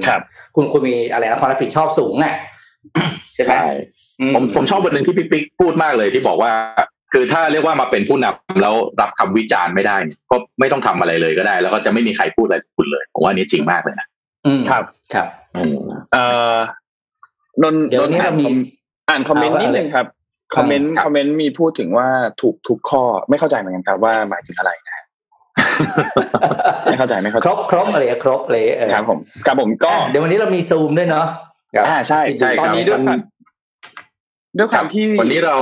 [0.55, 2.35] คุณคุณมีอะไรนะความรับผิดชอบสูงอะ
[3.35, 3.53] ใช่ไหม
[4.35, 6.53] ผมผมชอบบทหนึ่งที่พี่ปิ๊กพูดมากเลยที่บอกว่า
[7.13, 9.97] คือถ้าเรียกว่ามาเป็นผู้นำแล้วรับคำวิจารณ์ไม่ได้
[10.31, 14.07] ก็ไม่ต้องทำอะไรเลยก็ได้ แล้วก็จะไม่มีใครพูดอะไรคุณเลยผมว่านี้จริงมากเลยนะ
[14.71, 14.83] ครับ
[15.15, 15.27] ครับ
[16.13, 16.57] เอ่อ
[17.63, 17.75] นนน
[18.09, 18.35] นอ่าน
[19.09, 20.07] อ่านคอมเมนต์นิดนึงครับ
[20.57, 22.09] คอมเมนต์คอมเมนต์มีพูดถึงว่า
[22.43, 24.97] ถูกทุกข้อไม่เข้าใจเหมือนกันครับว่าหมายถึงอะไรนะ
[26.85, 28.65] ไม่เข้าใจไม่เข้าใจครบครบอะไรครบเลย
[28.95, 31.27] ครับผมครับผมก็เดี๋ยววันนี้เรามีซูมด้วยเนาะ
[31.87, 32.99] อ่าใช่ใช่ตอนนี้ด้วย
[34.59, 35.57] ด้วยความที่วันนี้เรา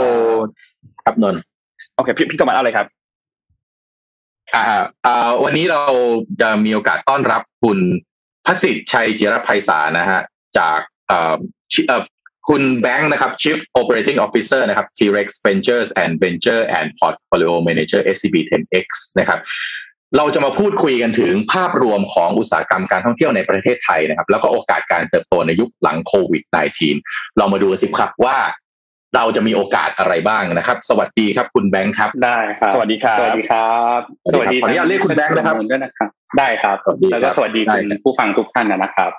[1.05, 1.37] ครับนน
[1.95, 2.87] โอเคพี่พี่ตมัดอะไรครับ
[4.55, 4.65] อ่า
[5.07, 5.83] อ่าวันนี้เรา
[6.41, 7.79] จะมีโอกาสต้อนรับคุณ
[8.47, 10.21] พสิทธิ์ชัยจิรภัยสารนะฮะ
[10.59, 10.79] จาก
[11.11, 11.35] อ่า
[12.49, 18.87] คุณแบงค์นะครับ Chief Operating Officer นะครับ T-Rex Ventures and Venture and Portfolio Manager SCB 10X
[19.21, 19.41] นะครับ
[20.17, 26.43] เราจะมาพูดคุยกันถึงภาพรวมของอุตสาหกรรมการท่องเที่ยวในประเทศไทยนะครับ แล้วก็โอกาสการเติบโตในยุคหลังโควิด
[26.91, 28.37] -19 เรามาดูสิครับว่า
[29.17, 34.01] เราจะมีโอกาสอะไรบ้างนะครับ สวัสดีครับคุณแบงค์ครับ ได้ครับ สวัสดีครับ สวัสดีครับ
[34.33, 36.77] สวัสดีขออนุญาตเรียกคุณแบงค์นะครับด้วยนะครับได้ครับ
[37.13, 39.13] แล้วก็สวัสดีคุณผู้ฟังทุกท่านนะครับ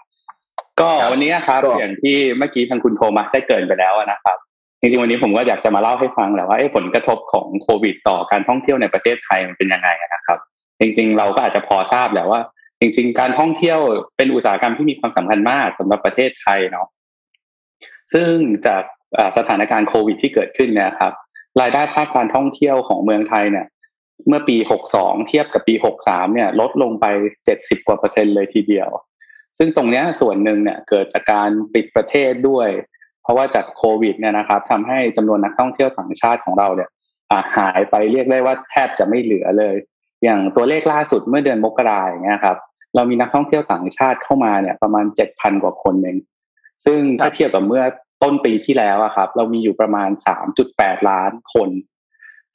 [0.80, 4.38] ก็วันนี้ครับอย่างที่เมื่อกี้ทางคุณโทมัสได้เกินไปแล้วนะครับ
[4.80, 10.40] จริงๆวันนี้ผมก็อยากจะมาเล่าให้ฟังแหละว่าผลกระทบของโควิด ต่อการท่องเที่ยวในประเทศไทยมันเป็นยังไงนะครับ
[10.80, 12.40] จริง ๆ เราก็อาจจะพอทราบแหละว่า
[12.80, 13.80] จริง ๆ การท่องเที่ยว
[14.18, 16.88] เป็นอุตสาหกรรมที่มีความสำคัญมากสำหรับประเทศไทยเนาะ
[18.14, 18.32] ซึ่ง
[18.68, 18.84] จาก
[19.38, 21.14] สถานการณ์โควิด ที่เกิดขึ้นเนี่ยครับ
[21.62, 23.68] รายได้ภาคการท่องเที่ยวของเมืองไทยเนี่ย
[24.28, 24.58] เมื่อปี
[24.94, 25.74] 62 เทียบกับปี
[26.06, 27.06] 63 เนี่ย ลดลงไป
[27.48, 28.90] 70 กว่าเปอร์เซ็นต์เลยทีเดียว
[29.58, 32.70] ซึ่งตรงนี้ส่วนหนึ่งเนี่ยเกิดจากการปิดประเทศด้วย
[33.24, 36.90] เพราะว่าจากโควิดเนี่ยนะครับทำให้จำนวนนักท่องเที่ยวต่างชาติของเราเนี่ย
[37.56, 39.76] หายไปเรียกได้ว่าแทบจะไม่เหลือเลย
[40.24, 42.58] อย่างตัวเลขล่าสุดเมื่อเดือนมกราอย่างเงี้ยครับ
[42.96, 46.18] เรามีนักท่องเที่ยวต่างชาติเข้ามาเนี่ยประมาณเจ็ดพันกว่าคนเอง
[46.86, 47.84] ซึ่งถ้าเทียบกับเมื่อ
[48.24, 51.70] ต้นปีที่แล้วอะครับ เรามีอยู่ประมาณสามจุดแปดล้านคน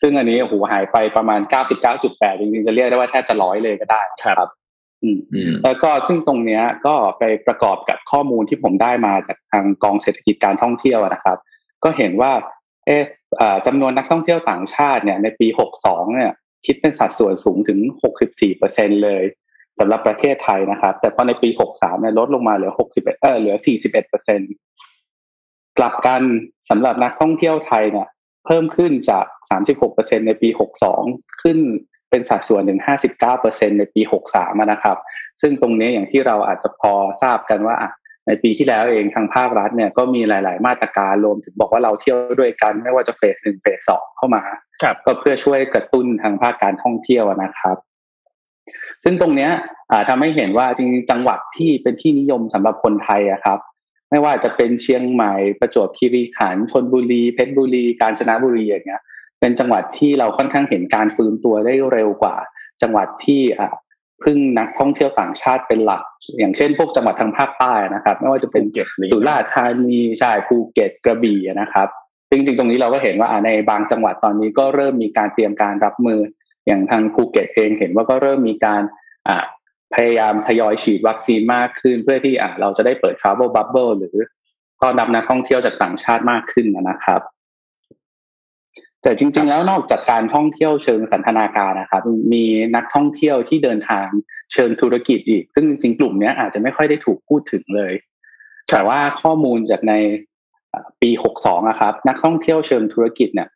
[0.01, 4.49] ซึ่งอันนี้โอ้โหหายไปประมาณเก้าสิบเก้าจุดแปดจริงๆจะเรียกได้ว่าแทบจะร้อยเลยก็ได้ครับ
[5.65, 11.39] แล้วก็ซึ่งตรงเนี้ยก็ไปประกอบกับข้อมูลที่ผมได้มาจากทางกองเศรษฐกิจการท่องเที่ยวนะครับ
[11.85, 12.33] ก็เห็นว่า
[12.87, 13.03] เอ๊ะ
[13.67, 16.33] จำนวนนักท่องเที่ยวต่างชาติเนี่ยในปีหกสองเนี่ย
[16.67, 19.23] คิดเป็นสัดส่วนสูงถึงหกสิบสี่เปอร์เซ็นเลย
[19.79, 24.41] สำหรับประเทศไทยนะครับ แต่พอในปี 63 เนี่ยลดลงมาเหลือ 61เออเหลือ 41เปอร์เซ็น
[25.79, 26.23] กลับกัน
[26.71, 28.09] สำหรับนักท่องเที่ยวไทยเนี่ย
[28.47, 29.25] เพิ่มขึ้นจาก
[29.61, 30.49] 36เปอร์เซ็นในปี
[30.97, 31.59] 62 ขึ้น
[32.11, 34.03] เป็นสัดส่วนถึง 59เปอร์เซ็นในปี
[34.35, 34.97] 63นะครับ
[35.41, 36.93] ซึ่งตรงนี้อย่างที่เราอาจจะพอ
[37.23, 37.77] ทราบกันว่า
[38.27, 44.43] ในปีที่แล้วเองทางภาครัฐเนี่ยก็มีหลาย ๆ มาตรการรวมถึงบอกว่าเราเที่ยวด้วยกัน ไม่ว่าจะเฟสหนึ่งเฟสสองเข้ามา
[45.05, 47.77] ก็เพื่อช่วยกระตุ้นทางภาคการท่องเที่ยวนะครับ
[49.05, 49.51] ซึ่งตรงเนี้ย
[50.09, 53.59] ทำให้เห็นว่าจริงๆจังหวัดที่เป็นที่นิยมสำหรับคนไทยอะครับ
[54.11, 59.03] ไม่ว่าจะเป็นเชียงใหม่ประจวบคีรีขันธ์ชนบุรีเพชรบุรีกาญจนบุรีอย่างเงี้ย
[59.41, 62.37] เป็นจังหวัดที่เราค่อนข้างเห็นการฟื้นตัวได้เร็วกว่า
[62.83, 63.75] จังหวัดที่อ่า
[64.25, 66.03] พึ่งนักท่องเที่ยวต่างชาติเป็นหลัก
[66.39, 68.65] อย่างเช่น พวกจังหวัดทางภาคใต้นะครับ ไม่ว่าจะเป็น
[69.13, 71.89] สุราษฎร์ธานีใช่ภูเก็ตกระบี่นะครับ
[72.31, 76.21] จริงๆตรงนี้เราก็เห็นว่าในบางจังหวัดตอนนี้ก็เริ่มมีการเตรียมการรับมือ
[76.67, 78.83] อย่างทางภูเก็ตเองเห็นว่าก็เริ่มมีการ
[79.95, 84.17] พยายามทยอยฉีดวัคซีนมากขึ้น เพื่อที่เราจะได้เปิด travel bubble หรือ
[84.83, 87.21] ก็นำนักท่องเที่ยวจากต่างชาติมากขึ้นนะครับ
[89.03, 92.45] แต่จริง ๆ แล้วนอกจากการท่องเที่ยวเชิงสันทนาการนะครับมี
[92.77, 94.07] นักท่องเที่ยวที่เดินทาง
[94.53, 97.93] เชิงธุรกิจอีก ซึ่งจริงๆกลุ่มนี้อาจจะไม่ค่อยได้ถูกพูดถึงเลย
[98.71, 99.95] แต่ว่าข้อมูลจากใน
[101.01, 103.49] ปี62นะครับ นักท่องเที่ยวเชิงธุรกิจเนี่ย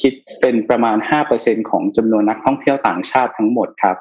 [0.00, 0.96] คิดเป็นประมาณ
[1.34, 3.96] 5%ของจำนวนนักท่องเที่ยวต่างชาติทั้งหมดครับ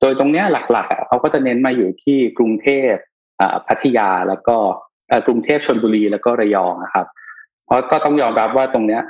[0.00, 2.92] โดยตรงนี้หลักๆเขาก็จะเน้นมาอยู่ที่กรุงเทพ
[3.68, 4.56] พัทยาแล้วก็
[5.26, 7.06] กรุงเทพชนบุรีแล้วก็ระยองนะครับ
[7.66, 9.02] เพราะก็ต้องยอมรับว่าตรงเนี้ย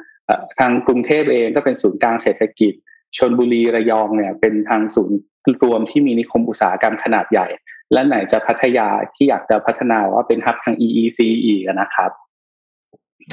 [0.58, 2.72] ทางกรุงเทพเองก็เป็นศูนย์กลางเศรษฐกิจ
[3.18, 5.18] ชนบุรีระยองเนี่ยเป็นทางศูนย์
[5.64, 7.46] รวมที่มีนิคมอุตสาหกรรมขนาดใหญ่
[7.92, 12.10] และไหนจะพัทยาที่อยากจะพัฒนาว่าเป็นฮับทาง EEC อีกนะครับ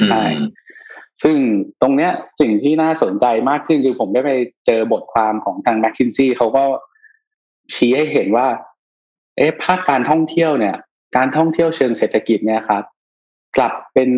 [0.10, 0.24] ใช่
[1.24, 1.38] ซึ่ง
[1.82, 4.32] ตรงเนี้ยสิ่งที่น่าสนใจมากขึ้นคือผมได้ไป
[4.66, 6.64] เจอบทความของทางแมคคินซี่เขาก็
[7.76, 8.48] ชี้ให้เห็นว่า
[9.38, 10.76] เอ๊ะภาคการท่องเที่ยวเนี่ย
[11.16, 12.84] การท่องเที่ยวเชิงเศรษฐกิจเนี่ยครับ
[13.56, 14.10] กลับเป็น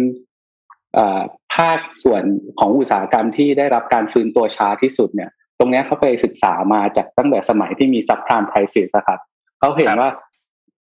[1.56, 2.24] ภาคส่วน
[2.60, 5.30] ของอุตสาหกรรมที่ได้รับการฟื้นตัวช้าที่สุดเนี่ย
[5.60, 9.20] ตรงนี้เขาไปศึกษามาจากตั้งแต่สมัยที่มีซับพรามไพรซิสครับ
[9.60, 10.10] เขาเห็นว่า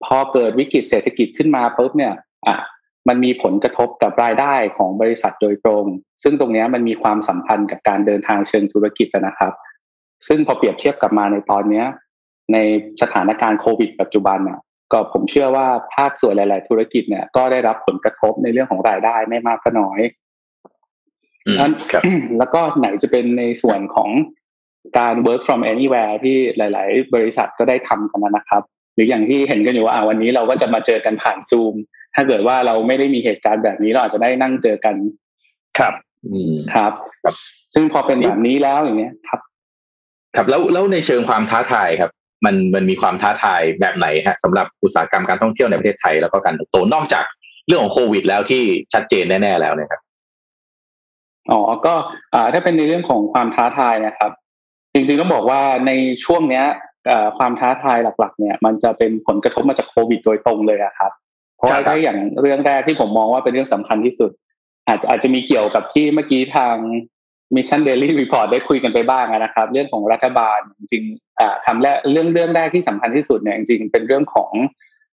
[0.04, 2.14] พอเกิดวิกฤตเศรษฐกิจขึ้นมาปุ๊บเนี่ย
[2.46, 2.56] อะ
[3.08, 5.84] มันมีผลกระทบกับรายได้ของบริษัทโดยตรง
[6.22, 9.52] ซึ่งตรงนี้มันมีความสัมพันธ์กับการเดินทางเชิงธุรกิจนะครับ
[10.28, 11.86] ซึ่งพอเปรียบเทียบกับมาในตอนเนี้ย
[12.52, 12.58] ใน
[13.00, 14.60] สถานการณ์โควิด ปัจจุบันเนี่ย
[14.94, 20.00] ก็ผมเชื่อว่าภาคส่วนหลาย ๆ ธุรกิจเนี่ยก็ได้รับผลกระทบในเรื่องของรายได้ไม่มากก็น้อย
[22.38, 24.10] แล้วก็ไหนจะเป็นในส่วนของ
[24.98, 28.62] การ work from anywhere ที่หลาย ๆ บริษัทก็ได้ทำกันนะครับ
[28.94, 31.74] หรืออย่างที่เห็นกันอยู่ว่าวันนี้เราก็จะมาเจอกันผ่านซูม
[32.14, 34.94] ถ้าเกิดว่าเราไม่ได้มีเหตุการณ์แบบนี้เราอาจจะได้นั่งเจอกัน
[35.78, 35.94] ครับ
[36.32, 36.92] อืมครับ
[37.22, 37.34] ครับ
[37.74, 39.40] ซึ่งพอเป็นแบบนี้แล้วอย่างเนี้ยครับ
[40.36, 42.10] ครับแล้วแล้วในเชิงความท้าทายครับ
[42.44, 47.24] มันมันมีความท้าทายแบบไหนฮะสำหรับอุตสาหกรรมการท่องเที่ยวในประเทศไทยแล้วก็การโตนอกจาก
[47.66, 48.62] เรื่องของโควิด แล้วที่
[48.92, 50.00] ชัดเจนแน่ ๆ แล้วเนี่ยครับ
[51.50, 51.94] อ๋อก็
[52.34, 54.32] อ่าถ้าเป็นในเรื่องของความท้าทายนะครับ
[54.94, 55.92] จริงๆต้องบอกว่าใน
[56.24, 56.64] ช่วงเนี้ย
[57.38, 61.12] ความท้าทายหลัก ๆ เนี่ย มันจะเป็นผลกระทบมาจากโควิด โดยตรงเลยครับ
[61.56, 64.30] เพราะว่าถ้าอย่างเรื่องแรกที่ผมมองว่าเป็นเรื่องสำคัญที่สุด
[64.88, 66.76] อาจจะอาจจะมีเกี่ยวกับที่เมื่อกี้ทาง
[67.56, 74.50] Mission Daily Report ได้คุยกันไปบ้างนะครับ เรื่องของรัฐบาลจริงๆคำแรกเรื่องเรื่องแรกที่สำคัญที่สุดเนี่ยจริงๆเป็นเรื่องของ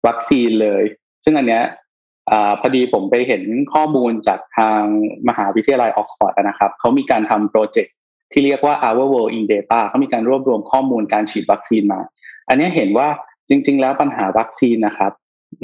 [0.07, 0.83] วัคซีนเลย
[1.23, 4.81] ซึ่งอันเนี้ยพอดีผมไปเห็นข้อมูลจากทาง
[5.29, 7.93] มหาวิทยาลัยออกซฟอร์ดนะครับเขามีการทำโปรเจกต์
[8.31, 12.01] ที่เรียกว่า Our World in Data เขามีการรวบรวมข้อมูลการฉีดวัคซีนมา
[12.49, 13.07] อันนี้เห็นว่า
[13.49, 15.11] จริง ๆ แล้วปัญหาวัคซีนนะครับ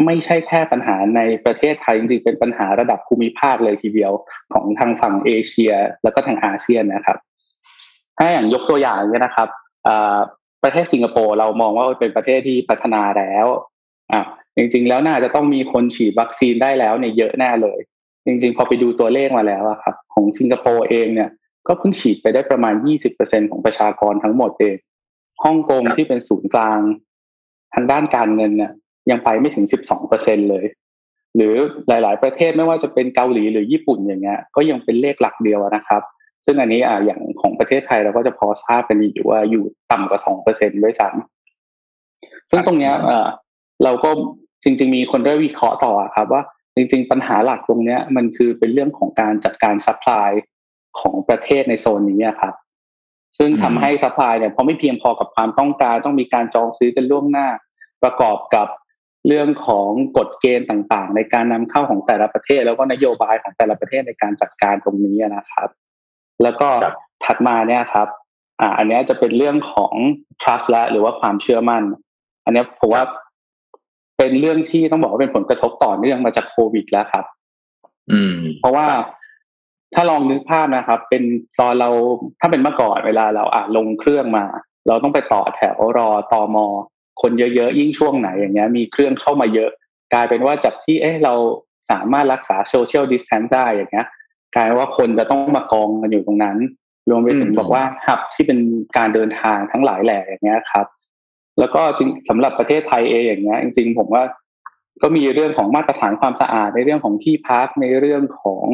[0.05, 4.11] ไม่ใช่แค่ปัญหาในประเทศไทยจริงๆเป็นปัญหาระดับภูมิภาคเลยทีเดียว
[4.53, 5.73] ของทางฝั่งเอเชีย
[6.03, 7.17] แล้วก็ทางอาเซียนนะครับ
[8.17, 9.49] ถ้าอย่างยกตัวอย่างเนี่ยนะครับ
[10.63, 13.45] ประเทศสิงคโปร์เรามองว่าเป็นประเทศที่พัฒนาแล้ว
[14.11, 14.21] อะ
[14.57, 17.79] จริง ๆ แล้วน่าจะต้องมีคนฉีดวัคซีนได้แล้วเนี่ยเยอะแน่เลย
[18.25, 21.29] จริง ๆ พอไปดูตัวเลขมาแล้วอะครับ ของสิงคโปร์เองเนี่ย
[21.67, 22.73] ก็เพิ่งฉีดไปได้ประมาณ
[23.13, 24.75] 20%ของประชากรทั้งหมดเอง
[25.43, 26.79] ฮ่องกงที่เป็นศูนย์กลาง
[27.73, 28.71] ทางด้านการเงินเนี่ย
[29.09, 29.65] ยังไปไม่ถึง
[30.07, 30.65] 12%เลย
[31.35, 31.55] หรือ
[31.87, 36.01] หลาย ๆ ประเทศไม่ว่าจะเป็นเกาหลีหรือญี่ปุ่นอย่างเงี้ย ก็ยังเป็นเลขหลักเดียวนะครับ
[36.45, 43.27] ซึ่งอันนี้อ่าอย่างของประเทศไทยเราก็จะพอทราบกันอยู่ว่าอยู่ต่ำกว่า2%ด้วยซ้ำซึ่งตรงเนี้ยอ่า
[43.83, 44.09] เราก็
[44.63, 46.41] จริง ๆ มีคนได้วิเคราะห์ต่อครับว่า
[46.75, 50.29] จริง ๆ ปัญหาหลักตรงเนี้ย มันคือเป็นเรื่องของการจัดการ supply
[50.99, 52.53] ของประเทศในโซนนี้ครับ
[53.37, 57.47] ซึ่งทำให้ซัพพลายเนี่ยพอไม่เพียงพอกับความต้องการต้องมีการจองซื้อกันล่วงหน้า
[58.03, 58.67] ประกอบกับ
[59.27, 65.69] เรื่องของกฎเกณฑ์ต่างๆ ในการนำเข้าของแต่ละประเทศ แล้วก็นโยบายของแต่ละประเทศในการจัดการตรงนี้นะครับ
[66.43, 66.69] แล้วก็
[67.23, 68.07] ถัดมาเนี่ยครับ
[68.61, 69.93] อ่าอันนี้จะเป็นเรื่องของ
[70.41, 71.83] trust และหรือว่าความเชื่อมั่น
[72.45, 73.03] อันนี้ผมว่า
[74.17, 77.25] เป็นเรื่องที่ต้องบอกว่าเป็นผลกระทบต่อเนื่องมาจากโควิดแล้วครับ
[78.11, 78.87] อืม เพราะว่า
[79.93, 81.23] ถ้าลองนึกภาพนะครับ เป็น
[81.59, 81.89] ตอนเรา
[82.39, 84.45] ถ้าเป็นเมื่อก่อนเวลาเราอ่าลงเครื่องมา
[84.87, 86.67] เราต้องไปต่อแถวรอตอมอ
[87.21, 89.71] คนเยอะๆยิ่งช่วงไหนอย่างเงี้ยมีเครื่องเข้ามาเยอะ
[90.13, 91.33] กลายเป็นว่าจากที่เอ๊ะเรา
[91.91, 94.07] สามารถรักษา social distance ได้อย่างเงี้ย
[94.55, 96.57] กลายว่าคนจะต้องมากองกันอยู่ตรงนั้น
[97.09, 98.59] รวมไปถึงบอกว่า hub ที่เป็น
[98.97, 100.85] การเดินทางทั้งหลายแหล่อย่างเงี้ยครับ
[101.59, 104.23] แล้วก็จริงสำหรับประเทศไทยเองอย่างเงี้ยจริง ๆ ผมว่า
[105.01, 108.67] ก็มีเรื่องของมาตรฐานความสะอาดในเรื่องของที่พักในเรื่องของ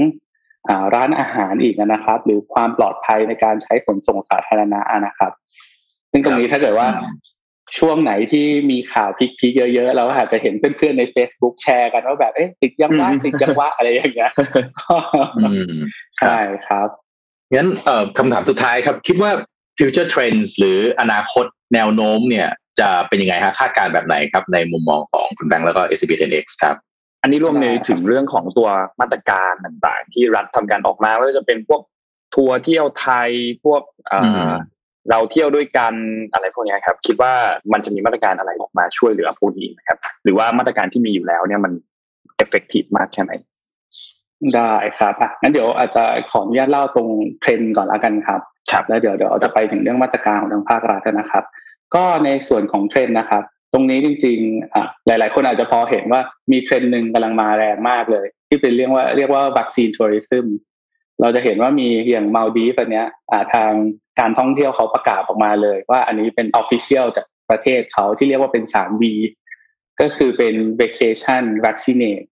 [0.68, 5.32] อ่าร้านอาหารอีกนะครับ หรือความปลอดภัยในการใช้ขนส่งสาธารณะนะครับ
[6.12, 6.88] ซึ่งตรงนี้ถ้าเกิดว่า
[7.78, 9.10] ช่วงไหนที่มีข่าว
[9.40, 14.32] พิกๆเยอะๆเราอาจจะเห็นเพื่อนๆใน Facebook แชร์กันว่าแบบเอ๊ะติดยังวะติดยังวะอะไรอย่างเงี้ย
[16.18, 16.38] ใช่
[16.68, 16.88] ครับ
[17.56, 19.32] งั้นเอ่อคำถามสุดท้ายครับ คิดว่า
[19.78, 22.48] future trends หรืออนาคตแนวโน้มเนี่ย
[22.80, 26.76] จะเป็นยังไงฮะคาดการแบบไหนครับ ในมุมมองของคุณแบงค์แล้วก็ s b 1 x ครับ
[27.22, 31.82] อันนี้รวมในถึงเรื่องของตัวมาตรการต่างๆ ที่รัฐทำการออกมาไม่ว่าจะเป็นพวก
[32.36, 33.30] ทัวร์เที่ยวไทย
[33.64, 33.82] พวก
[35.10, 35.94] เราเที่ยวด้วยกัน
[36.34, 37.34] อะไรพวกนี้ครับ คิดว่า
[37.74, 41.72] มันจะมีมาตรการอะไรออกมาช่วยเหลือพวกนี้นะครับ หรือว่ามาตรการที่มีอยู่แล้วเนี่ยมัน
[42.38, 43.32] เอฟเฟกตีฟมากแค่ไหน
[44.56, 47.10] ได้ครับอะงั้นเดี๋ยวอาจจะขออนุญาตเล่าตรง
[47.42, 48.42] เทรนด์ก่อนละกันครับ
[48.72, 51.44] ครับแล้วเดี๋ยวเดี๋ยวจะไปถึงเรื่องมาตรการของทางภาครัฐนะครับ
[51.96, 53.44] ก็ในส่วนของเทรนด์นะครับ
[53.74, 60.46] ตรงนี้จริงๆอะหลาย ๆ คนอาจจะพอเห็นว่ามีเทรนด์หนึ่งกำลังมาแรงมากเลย ที่เป็นเรื่องว่าเรียกว่า vaccine tourism
[61.22, 63.72] เราจะเห็นว่ามีอย่างมาลดีฟอันเนี้ยอ่าทาง
[64.20, 69.04] การท่องเที่ยวเขาประกาศออกมาเลย ว่าอันนี้เป็น official จากประเทศเขาที่เรียกว่าเป็น 3V
[70.02, 72.28] ก็คือเป็น vacation vaccinate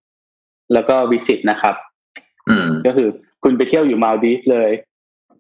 [0.74, 1.76] แล้วก็ visit นะครับ
[2.86, 3.10] ก็คือ
[3.44, 4.72] คุณไปเที่ยวอยู่มาลดีฟเลย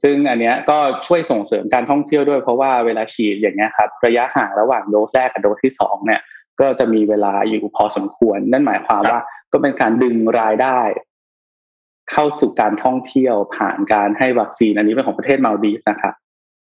[0.03, 0.77] ซึ่งอันเนี้ยก็
[1.07, 6.21] ช่วยส่งเสริมการท่องเที่ยวด้วยเพราะว่าเวลาฉีดอย่างเงี้ยครับ ระยะห่างระหว่างโดสแรกกับโดสที่สองเนี่ย
[6.61, 9.19] ก็จะมีเวลาอยู่พอสมควร นั่นหมายความว่า
[9.53, 10.79] ก็เป็นการดึงรายได้
[12.11, 16.13] เข้าสู่การท่องเที่ยวผ่านการให้วัคซีนอันนี้เป็นของประเทศมาลดีฟนะครับ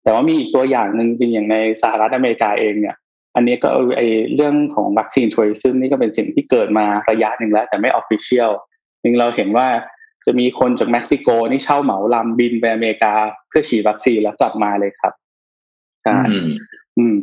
[0.02, 2.96] แต่ว่ามีอีกตัวอย่างหนึ่งจริงอย่างในสหรัฐอเมริกาเองเนี่ย
[3.36, 4.02] อันนี้ก็ไอ
[4.34, 8.50] เรื่องของ vaccine tourism นี่ก็เป็นสิ่งที่เกิดมาระยะหนึ่งแล้ว แต่ไม่ official
[9.04, 9.68] นึงเราเห็นว่า
[10.26, 13.14] จะมีคนจากเม็กซิโกนี่เช่าเหมาลำบินไปอเมริกา
[13.48, 15.12] เพื่อฉีดวัคซีนแล้วกลับมาเลยครับ
[16.04, 16.18] ใช่
[16.96, 17.16] อืม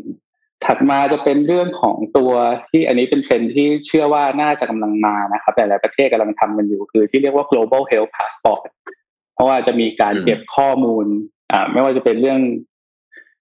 [0.66, 2.32] ถัดมาจะเป็นเรื่องของตัว
[2.70, 8.61] ที่อันนี้เป็นเทรนด์ที่เชื่อว่าน่าจะกำลังมานะครับแต่หลายประเทศกำลังทำกันอยู่คือที่เรียกว่า global health passport
[9.34, 11.05] เพราะว่าจะมีการเก็บข้อมูล
[11.51, 12.39] อ่าไม่ว่าจะเป็นเรื่อง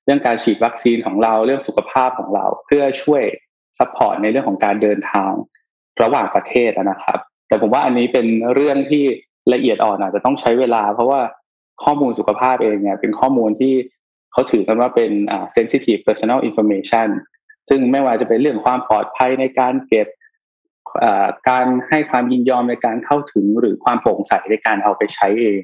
[0.04, 3.22] เรื่องการฉีดวัคซีนของเราเรื่องสุขภาพของเรา เพื่อช่วย
[3.78, 5.32] support ในเรื่องของการเดินทาง
[6.02, 7.18] ระหว่างประเทศนะครับ
[7.48, 9.04] แต่ผมว่าอันนี้เป็นเรื่องที่
[9.52, 11.20] ละเอียดอ่อนอาจจะต้องใช้เวลา เพราะว่า
[11.84, 13.74] ข้อมูลสุขภาพเองเนี่ยเป็นข้อมูลที่
[14.33, 17.09] เขาถือกันว่าเป็นอ่า sensitive personal information
[17.68, 20.09] ซึ่งไม่ว่าจะเป็นเรื่องความปลอดภัยในการเก็บ
[21.51, 25.62] การให้ความยินยอมในการเข้าถึงหรือความโปร่งใสในการเอาไปใช้เอง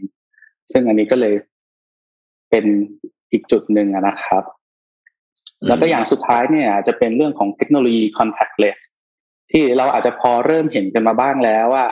[0.73, 1.35] ซึ่งอันนี้ก็เลย
[2.51, 2.65] เป็น
[3.33, 4.45] อีกจุดหนึ่งนะครับ
[5.67, 8.79] แล้วก็อย่างสุดท้ายเนี่ยจะเป็นเรื่องของเทคโนโลยี contactless
[9.51, 11.87] ที่เราอาจจะพอเริ่มเห็นกันมาบ้างแล้วว่า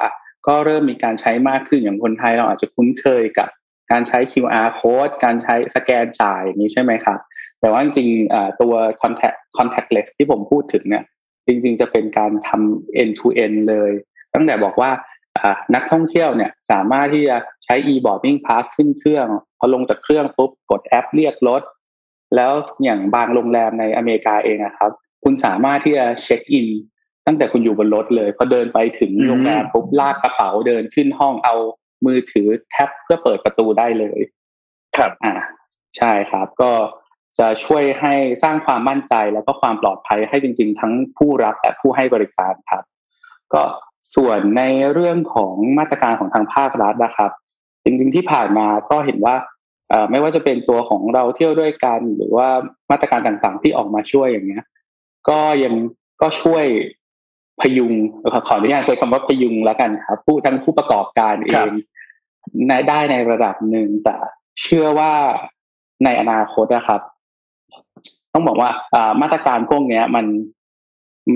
[0.47, 3.49] ก็เริ่มมีการใช้มากขึ้นอย่างคนไทยเราอาจจะคุ้นเคยกับ
[3.91, 7.19] การใช้ QR code การใช้สแกนจ่ายนี้ใช่ไหมครับ
[7.61, 11.05] แต่ว่าจริงๆตัว contact contactless ที่ผมพูดถึงเนี่ย
[11.47, 13.93] จริงๆ จะเป็นการทำ end to end เลย
[14.35, 14.91] ตั้งแต่บอกว่า
[15.75, 19.27] นักท่องเที่ยวเนี่ยสามารถที่จะใช้ e-boarding pass ขึ้นเครื่อง
[19.59, 21.63] พอลงจากเครื่องปุ๊บกดแอปเรียกรถ
[22.37, 22.53] แล้ว
[22.85, 24.91] อย่างบางโรงแรมในอเมริกาเองนะครับ
[25.25, 26.67] คุณสามารถที่จะเช็คอิน
[27.27, 31.55] ตั้งแต่คุณอยู่บนรถเลยพอเดินไปถึงโรงแรมปุ๊บลากกระเป๋าเดินขึ้นห้องเอา
[32.05, 34.21] มือถือแท็บเพื่อเปิดประตูได้เลย
[34.97, 35.35] ครับ อ่า
[35.99, 36.73] ใช่ครับ ก็
[37.39, 42.85] จะช่วยให้สร้างความมั่นใจแล้วก็ความปลอดภัยให้จริง ๆ ทั้งผู้รับและผู้ให้บริการครับ
[43.55, 43.63] ก็
[44.15, 47.31] ส่วนในเรื่องของมาตรการของทางภาครัฐนะครับ
[47.85, 49.37] จริงๆที่ผ่านมาก็เห็นว่า
[50.11, 52.49] ไม่ว่าจะเป็นตัวของเราเที่ยวด้วยกัน หรือว่า
[52.91, 54.65] มาตรการต่างๆที่ออกมาช่วยอย่างเงี้ย
[55.29, 55.75] ก็ยัง
[56.23, 56.65] ก็ช่วย
[57.61, 57.93] พยุง
[58.47, 61.71] ขออนุญาตใช้คำว่าพยุงแล้วกันครับ ผู้ทั้งผู้ประกอบการเอง
[62.89, 64.17] ได้ในระดับหนึ่งแต่
[64.63, 65.13] เชื่อว่า
[66.05, 67.01] ในอนาคตนะครับ
[68.33, 68.71] ต้องบอกว่า
[69.23, 70.27] มาตรการพวกนี้มัน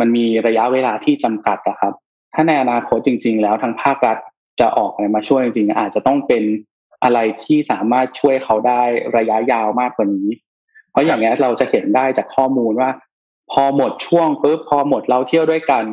[0.00, 1.92] มันมีระยะเวลาที่จำกัดนะครับ
[2.34, 4.16] ถ้าในอนาคตจริง ๆ แล้วทางภาครัฐ
[4.60, 6.42] จะออกอะไรมาช่วยจริงๆอาจจะต้องเป็น
[7.02, 8.82] อะไรที่สามารถช่วยเขาได้
[9.16, 10.28] ระยะยาวมากกว่านี้
[10.90, 12.90] เพราะอย่างนี้เราจะเห็นได้จากข้อมูลว่า
[13.52, 15.84] พอหมดช่วงปุ๊บพอหมดเราเที่ยวด้วยกัน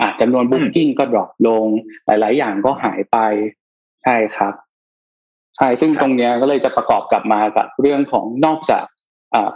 [0.00, 1.66] อาจจำนวนบุ๊กิ้งก็ดรอปลง
[2.06, 3.18] หลาย ๆ อย่างก็หายไป
[4.04, 4.54] ใช่ครับ
[5.56, 8.84] ใช่ซึ่งตรงนี้ก็เลยจะประกอบกลับมากับเรื่องของนอกจาก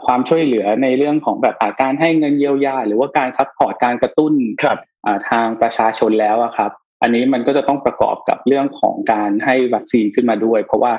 [0.07, 4.33] ความช่วยเหลือในเรื่องของแบบการให้เงินเยียวยา หรือว่าการ support การกระตุ้น
[5.31, 6.71] ทางประชาชนแล้วครับ
[7.03, 10.93] อันนี้มันก็จะต้องประกอบกับเรื่องของการให้วัคซีนขึ้นมาด้วย เพราะว่า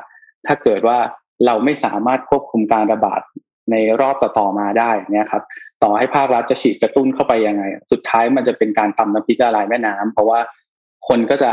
[0.47, 0.97] ถ้าเกิดว่า
[1.45, 3.21] เราไม่สามารถควบคุมการระบาด
[3.71, 5.43] ในรอบต่อๆมาได้เนี่ยครับ
[5.83, 10.39] ต่อให้ภาครัฐจะฉีดกระตุ้นเข้าไปยังไง สุดท้ายมันจะเป็นการตำน้ำพริกละลายแม่น้ำเพราะว่า
[11.07, 11.49] คนก็จะ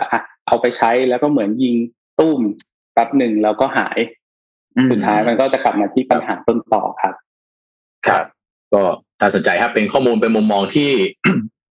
[0.47, 1.77] เอาไปใช้แล้วก็เหมือนยิง
[2.21, 2.41] ตุ้ม
[2.93, 3.99] แป๊บหนึ่งแล้วก็หาย
[4.91, 7.15] สุดท้ายมันก็จะกลับมาที่ปัญหาต้นต่อครับ
[8.07, 8.25] ครับ
[8.75, 8.83] ก็
[9.21, 10.91] น่าสนใจครับเป็นข้อมูลเป็นมุมมองที่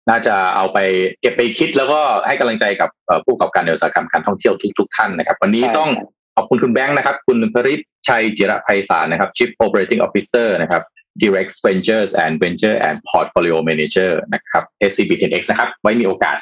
[0.10, 0.78] น่าจะเอาไป
[1.22, 2.90] เก็บไปคิดแล้วก็ให้กำลังใจกับ
[3.26, 5.90] ผู้ประกอบการในอุตสาหกรรมการท่องเที่ยวทุก ๆ ท่านนะครับ วันนี้ต้อง
[6.36, 10.84] ขอบคุณคุณแบงค์นะครับ คุณพริชชัยจิระไพศาลนะครับ Chief Operating Officer นะครับ
[11.22, 16.36] Direct Ventures and Venture and Portfolio Manager นะครับ SCB 10X นะครับ ไว้มีโอกาส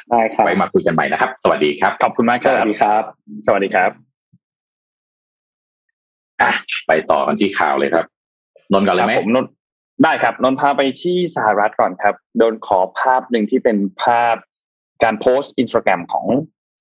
[0.46, 3.04] ไว้มาคุยกันใหม่นะครับ สวัสดีครับ ขอบคุณมากครับ สวัสดีครับ
[3.48, 3.92] สวัสดีครับ
[6.42, 6.52] อะ
[6.88, 8.06] ไปต่อกันที่ข่าวเลยครับ
[8.74, 9.46] นนท์ก่อนเลยไหมผมนน
[10.04, 14.36] ได้ครับ นนท์พาไปที่สหรัฐก่อนครับ โดนขอภาพหนึ่งที่เป็นภาพ
[15.04, 16.28] การโพสต์อินสตาแกรมของ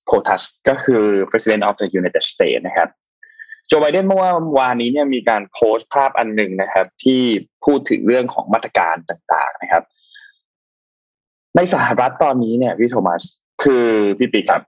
[0.07, 2.89] โพทัสก็คือ President of the United States นะครับ
[3.67, 4.19] โจไบเดนเมื่อ
[4.59, 7.21] วานนี้เนี่ยมีการโพสต์ภาพอันหนึ่งนะครับ ที่
[7.65, 9.83] พูดถึงเรื่องของมาตรการต่างๆนะครับ
[11.55, 13.21] ในสหรัฐตอนนี้เนี่ยพี่โทมัส
[13.63, 13.87] คือ
[14.17, 14.61] พี่ปีครับ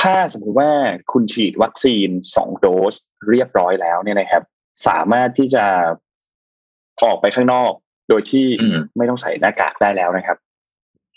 [0.00, 0.70] ถ้าสมมติว่า
[1.12, 2.94] คุณฉีดวัคซีนสองโดส
[3.28, 4.42] เรียบร้อยแล้วเนี่ยนะครับ
[4.86, 5.64] สามารถที่จะ
[7.02, 7.72] ออกไปข้างนอก
[8.08, 8.46] โดยที่
[8.96, 10.36] ไม่ต้องใส่หน้ากากได้แล้วนะครับ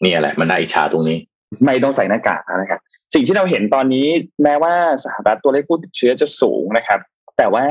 [0.04, 1.18] นี่แหละ มันได้อิจฉาตรงนี้
[1.66, 2.80] ไม่ต้องใส่หน้ากากนะครับ
[3.14, 4.08] สิ่งที่เราเห็นตอนนี้
[4.44, 4.74] แม้ว่า
[5.06, 7.00] สหรัฐตัวเลขผู้ติดเชื้อจะสูงนะครับ
[7.38, 7.66] แต่ว่า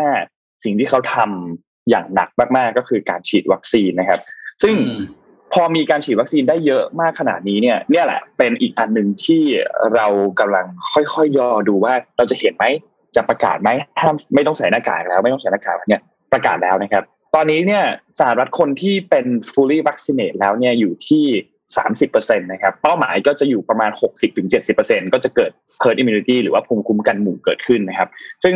[0.64, 4.20] สิ่งที่เขาทำอย่างหนักมากๆก็คือการฉีดวัคซีนนะครับ
[4.62, 4.74] ซึ่ง
[5.52, 9.42] พอมีการฉีดวัคซีนได้เยอะมากขนาดนี้เนี่ย เนี่ยแหละเป็นอีกอันหนึ่งที่
[9.94, 10.06] เรา
[10.40, 12.64] กำลังค่อยๆย่อดูว่าเราจะเห็นไหม
[13.16, 13.70] จะประกาศไหม
[14.00, 17.02] ห้ามไม่ต้องใส่หน้ากากแล้ว ไม่ต้องใส่หน้ากากเนี่ยประกาศแล้วนะครับ
[17.34, 17.84] ตอนนี้เนี่ย
[18.20, 21.24] สหรัฐคนที่เป็น fully vaccinated แล้วเนี่ยอยู่ที่
[21.72, 23.90] 30%นะครับ เป้าหมายก็จะอยู่ประมาณ
[24.52, 25.50] 60-70%ก็จะเกิด
[25.82, 28.08] herd immunity หรือว่าภูมิคุ้มกันหมู่เกิดขึ้นนะครับ
[28.44, 28.54] ซึ่ง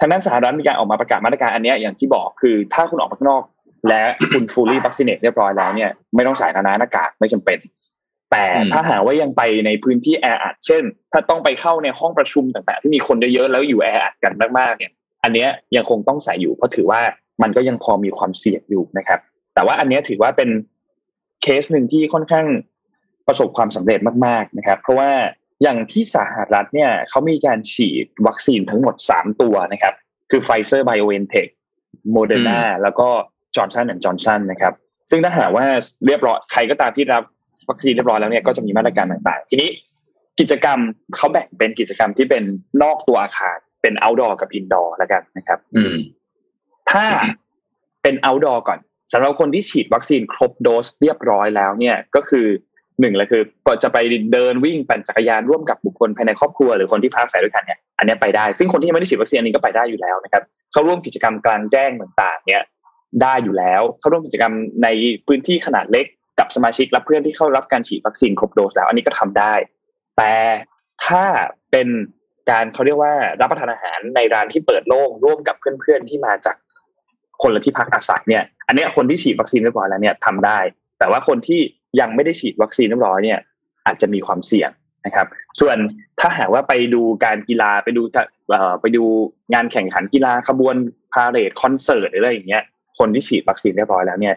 [0.00, 3.42] ทางด้านสหรัฐมีการออกมาประกาศมาตรการอันนี้อย่างที่บอกคือถ้าคุณออกมาข้างนอก
[3.88, 4.02] และ
[4.34, 7.58] คุณ fully vaccinate เรียบร้อยแล้วเนี่ยไม่ต้องใส่นานาหน้ากากไม่จำเป็น
[8.30, 10.82] แต่ถ้าหากว่ายังไปในพื้นที่แออัดเช่น
[11.12, 14.92] ถ้าต้องไปเข้าในห้องประชุมต่างๆ ที่มีคนเยอะๆแล้วอยู่แออัดกันมากๆเนี่ย
[15.24, 17.00] อันนี้ยังคงต้องใส่อยู่เพราะถือว่า
[17.42, 19.20] มันก็ยังพอมีความเสี่ยงอยู่นะครับ
[19.54, 20.48] แต่ว่าอันนี้ถือว่าเป็น
[21.42, 22.46] เคสหนึ่งที่ค่อนข้าง
[23.26, 25.10] ประสบความสำเร็จมากๆนะครับ เพราะว่า
[25.62, 29.94] อย่างที่สหรัฐเนี่ยเขามีการฉีดวัคซีนทั้งหมด3ตัวนะครับ
[30.30, 31.46] คือไฟเซอร์ไบโอเอนเทค
[32.12, 33.08] โมเดอร์นาแล้วก็
[33.56, 34.74] จอร์นสันแอนด์จอร์นสันนะครับ
[35.10, 35.64] ซึ่งถ้าหากว่า
[36.06, 37.22] เรียบร้อยใครก็ตามที่รับ
[37.68, 39.70] วัคซีนเรียบร้อยแล้วเนี่ยก็จะมีมาตรการต่างๆ ทีนี้
[40.40, 40.78] กิจกรรม
[41.16, 42.42] เขาแบ่งเป็นกิจกรรมที่เป็น
[42.82, 45.96] นอกตัวอาคารเป็น outdoor กับ indoor แล้วกันนะครับ อืม
[46.90, 47.04] ถ้า
[48.02, 48.78] เป็น outdoor ก่อน
[49.12, 52.46] สำหรับคนที่ฉีดวัคซีนครบโดสเรียบร้อยแล้วเนี่ยก็คือ
[53.00, 53.98] หนึ่งเลยคือก็จะไป
[54.32, 60.42] เดินวิ่งปั่นจักรยานร่วมกับบุคคลภายในครอบครัวหรือคนที่พักอาศัยด้วยกันเนี่ยอันนี้ไปได้ ซึ่งคนที่ยังไม่ได้ฉีดวัคซีนนี้ก็ไปได้อยู่แล้วนะครับ
[60.72, 62.62] เข้าร่วมกิจกรรมกลางแจ้งต่างๆ เนี่ย
[63.22, 64.52] ได้อยู่แล้ว เข้าร่วมกิจกรรม
[64.82, 64.88] ใน
[65.26, 66.06] พื้นที่ขนาดเล็ก
[66.38, 69.54] กับสมาชิกและเพื่อนที่เข้ารับการฉีดวัคซีนครบโดสแล้ว อันนี้ก็ทำได้
[70.18, 70.34] แต่
[71.06, 71.24] ถ้า
[71.70, 71.88] เป็น
[72.50, 76.56] การเขาเรียกว่ารับประทานอาหารในร้านที่เปิดโล่งร่วมกับเพื่อนๆที่มาจาก
[77.42, 80.58] คนละที่พักอาศัยเนี่ยอันนี้คนที่ฉีดวัคซีนเรียบร้อยแล้วเนี่ยทำได้
[80.98, 81.60] แต่ว่าคนที่
[82.00, 83.38] ยังไม่ได้ฉีดวัคซีนเรียบร้อยเนี่ย
[83.86, 84.70] อาจจะมีความเสี่ยง
[85.06, 85.26] นะครับ
[85.60, 85.76] ส่วน
[86.20, 88.02] ถ้าหากว่าไปดูการกีฬาไปดู
[88.80, 89.04] ไปดู
[89.52, 90.76] งานแข่งขันกีฬาขบวน
[91.12, 92.62] พาเหรดคอนเสิร์ตอะไรอย่างเงี้ย
[92.98, 94.34] คนที่ฉีดวัคซีนเรียบร้อยแล้วเนี่ย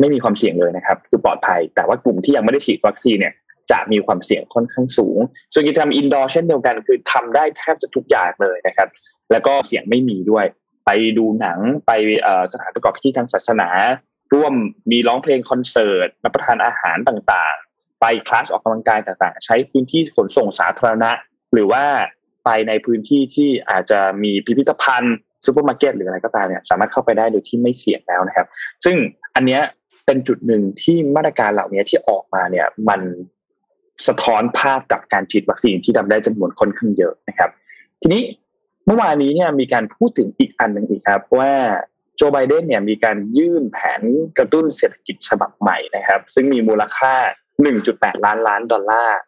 [0.00, 3.34] ไม่มีความเสี่ยงเลยนะครับ คือปลอดภัย แต่ว่ากลุ่มที่ยังไม่ได้ฉีดวัคซีนเนี่ย
[3.70, 5.18] จะมีความเสี่ยงค่อนข้างสูง
[5.52, 8.88] ส่วนกิจกรรมอินดอร์เช่นเดียวกัน คือทำได้แทบจะทุกอย่างเลยนะครับ
[9.32, 10.44] แล้วก็เสี่ยงไม่มีด้วย
[10.86, 11.92] ไปดูหนังไป
[12.52, 13.68] สถานประกอบพิธีทางศาสนา
[14.34, 14.54] ร่วม
[14.90, 21.10] มีร้องเพลงคอนเสิร์ตรับประทานอาหารต่างๆ ไปคลาสออกกำลังกายต่างๆ ใช้พื้นที่ขนส่งสาธารณะ
[21.52, 21.84] หรือว่า
[22.44, 25.16] ไปในพื้นที่ที่อาจจะมีพิพิธภัณฑ์
[25.46, 28.46] ซูเปอร์มาร์เก็ตหรืออะไรก็ตามเนี่ยสามารถเข้าไปได้โดยที่ไม่เสี่ยงแล้วนะครับ
[28.84, 28.96] ซึ่ง
[29.34, 29.62] อันเนี้ย
[30.06, 33.00] เป็นจุดหนึ่งที่มาตรการเหล่านี้ที่ออกมาเนี่ยมัน
[34.06, 37.50] สะท้อนภาพกับการฉีดวัคซีนที่ทำได้จำนวนค่อนข้างเยอะนะครับ
[38.00, 38.22] ทีนี้
[38.86, 41.52] เมื่อวานนี้เนี่ยมีการพูดถึงอีกอันหนึ่งอีกครับ ว่า
[42.16, 44.02] โจไบเดนเนี่ยมีการยื่นแผน
[44.38, 47.14] กระตุ้นเศรษฐกิจฉบับใหม่นะครับ ซึ่งมีมูลค่า
[47.70, 49.18] 1.8 ล้านล้านดอลลาร์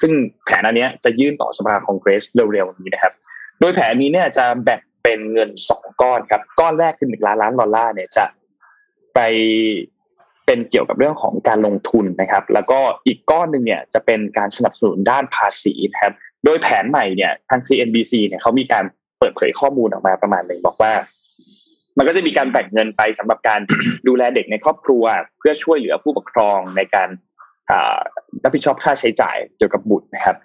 [0.00, 0.12] ซึ่ง
[0.44, 3.14] แผนอันนี้จะยื่นต่อสภาคองเกรสเร็วๆนี้นะครับ
[3.60, 8.24] โดยแผนนี้เนี่ยจะแบ่งเป็นเงินสองก้อนครับ ก้อนแรกคือหนึ่งล้านล้านดอลลาร์เนี่ยจะ
[9.14, 9.20] ไป
[10.46, 18.84] เป็นเกี่ยวกับเรื่องของการลงทุนนะครับ แล้วก็อีกก้อนหนึ่งเนี่ยจะเป็นการสนับสนุนด้านภาษีนะครับ โดยแผนใหม่เนี่ยทาง CNBC เนี่ยเขามีการ
[19.18, 20.92] เปิดเผยข้อมูลออกมาประมาณหนึ่งบอกว่า
[21.98, 23.60] มันก็จะมีการแบ่งเงินไปสำหรับการ
[24.08, 25.04] ดูแลเด็กในครอบครัว
[25.38, 27.08] เพื่อช่วยเหลือผู้ปกครองในการ
[28.42, 30.36] รับผิดชอบค่าใช้จ่ายเกี่ยวกับบุตรนะครับ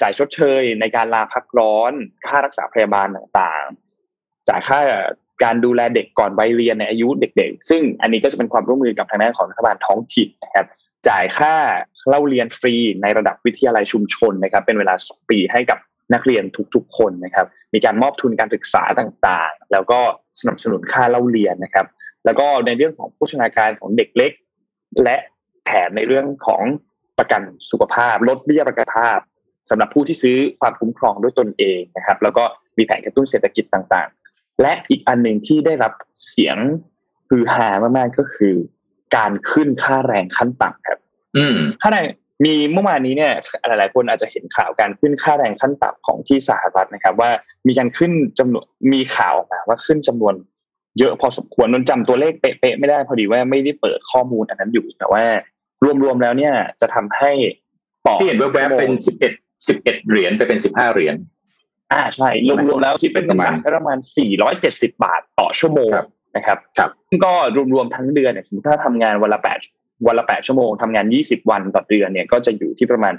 [0.00, 1.92] จ่ายชดเชยในการลาพักร้อน
[2.26, 4.78] ค่ารักษาพยาบาลต่างๆ จ่ายค่า
[5.44, 10.66] การดูแลเด็กก่อนวัยเรียนในอายุเด็ก ๆ ซึ่งอันนี้ก็จะเป็นความร่วมมือกับทางด้านของรัฐบาลท้องถิ่นนะครับ
[11.08, 11.54] จ่ายค่า
[12.08, 15.78] เล่าเรียนฟรีในระดับวิทยาลัยชุมชนนะครับ เป็นเวลาสองปีให้กับ
[16.12, 16.44] นักเรียน
[16.74, 20.00] ทุกๆ คนนะครับ มีการมอบทุนการศึกษาต่างๆ แล้วก็
[20.40, 21.86] สนับสนุนค่าเล่าเรียนนะครับ
[22.24, 24.32] แล้วก็ในเรื่องของโภชนาการของเด็กเล็ก
[25.02, 25.16] และ
[25.64, 26.62] แผนในเรื่องของ
[27.18, 29.18] ประกันสุขภาพ ลดเบี้ยประกันภาพ
[29.70, 32.44] สำหรับผู้ที่ซื้อความคุ้มครองด้วยตนเองนะครับ แล้วก็
[32.78, 35.92] มีแผนกระตุ้นเศรษฐกิจต่างๆ และอีกอันหนึ่งที่ได้รับ
[36.28, 36.56] เสียง
[37.30, 38.54] ฮือฮามากๆก็คือ
[39.16, 40.98] การขึ้นค่าแรงขั้นต่ำครับ
[41.36, 42.04] อืมค่าแรง
[42.44, 43.32] มีเมื่อวานนี้เนี่ย
[43.66, 47.30] หลายๆคนอาจจะเห็นข่าวการขึ้นค่าแรงขั้นต่ำของที่สหรัฐนะครับ ว่า
[47.66, 50.34] มีการขึ้นจำนวนมีข่าวออกมาว่าขึ้นจำนวน
[50.98, 55.24] เยอะพอสมควรนนจำตัวเลขเป๊ะๆไม่ได้พอดีว่าไม่ได้เปิดข้อมูลอันนั้นอยู่แต่ว่า
[56.02, 57.30] รวมๆแล้วเนี่ยจะทำให้
[58.06, 59.32] ปอที่เห็นแวบๆเป็นสิบเอ็ด
[59.68, 61.14] สิบเอ็ดเหรียญไปเป็นสิบห้าเหรียญ
[61.92, 62.28] อ่าใช่
[62.68, 65.90] รวมๆแล้วคิดเป็นประมาณประมาณสี่ร้อยเจ็ดสิบาทต่อชั่วโมง
[66.36, 66.90] นะครับครับ
[67.24, 67.32] ก็
[67.74, 69.58] รวมๆทั้งเดือนเนี่ยสมมติถ้าทำงานวันละแปด
[70.06, 73.14] วันละแปดชั่วโมงทำงานยี่สิบวันต่อเดือนเนี่ยก็จะอยู่ที่ประมาณ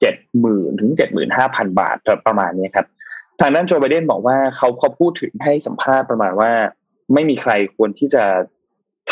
[0.00, 1.96] เจ็ดหมื่นถึงเจ็ดหมื่นห้าพันบาท
[2.26, 2.86] ประมาณนี้ครับ
[3.40, 6.50] ทางด้านโจไบเดนบอกว่าเขาเขาพูดถึงให้สัมภาษณ์ประมาณว่า
[7.14, 8.24] ไม่มีใครควรที่จะ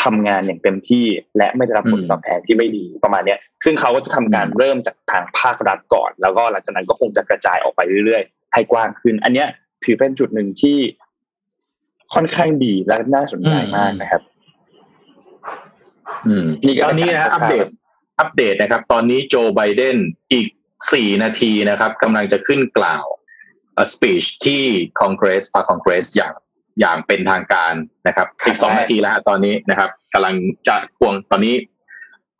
[0.03, 1.05] ทำงานอย่างเต็มที่
[1.37, 9.47] และไม่ได้รับผลตอบแทนที่ไม่ดีประมาณเนี้ย ซึ่งเขาก็จะทำการเริ่มจากทางภาครัฐก่อน แล้วก็หลังจากนั้นก็คงจะกระจายออกไปเรื่อยๆ ให้กว้างขึ้น อันเนี้ย
[9.83, 10.77] ถือเป็นจุดหนึ่งที่
[12.13, 14.36] ค่อนข้างดีและน่าสนใจมากนะครับอืม
[16.85, 17.65] ตอนนี้นะอัปเดต
[18.19, 19.97] อัปเดตนะครับ ตอนนี้โจไบเดน
[20.33, 20.47] อีก
[20.93, 23.05] สี่นาทีนะครับกำลังจะขึ้นกล่าว
[23.93, 24.63] สปีชที่
[24.99, 26.33] คอนเกรสพาคอนเกรสอย่าง
[26.79, 27.73] อย่างเป็นทางการ
[28.07, 30.35] นะครับอีกสองนาทีแล้วตอนนี้นะครับกำลัง
[30.67, 31.55] จะควงตอนนี้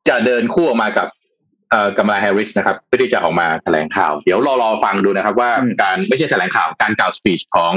[0.07, 1.07] จะเดินคู่ออกมากับ
[1.70, 5.51] เอ่อกำลาแฮร์ริสนะครับเพื่อที่จะออกมาแถลงข่าว เดี๋ยวรอรอฟังดูนะครับ ว่า
[5.84, 7.74] การไม่ใช่แถลงข่าวการกล่าว speech ของ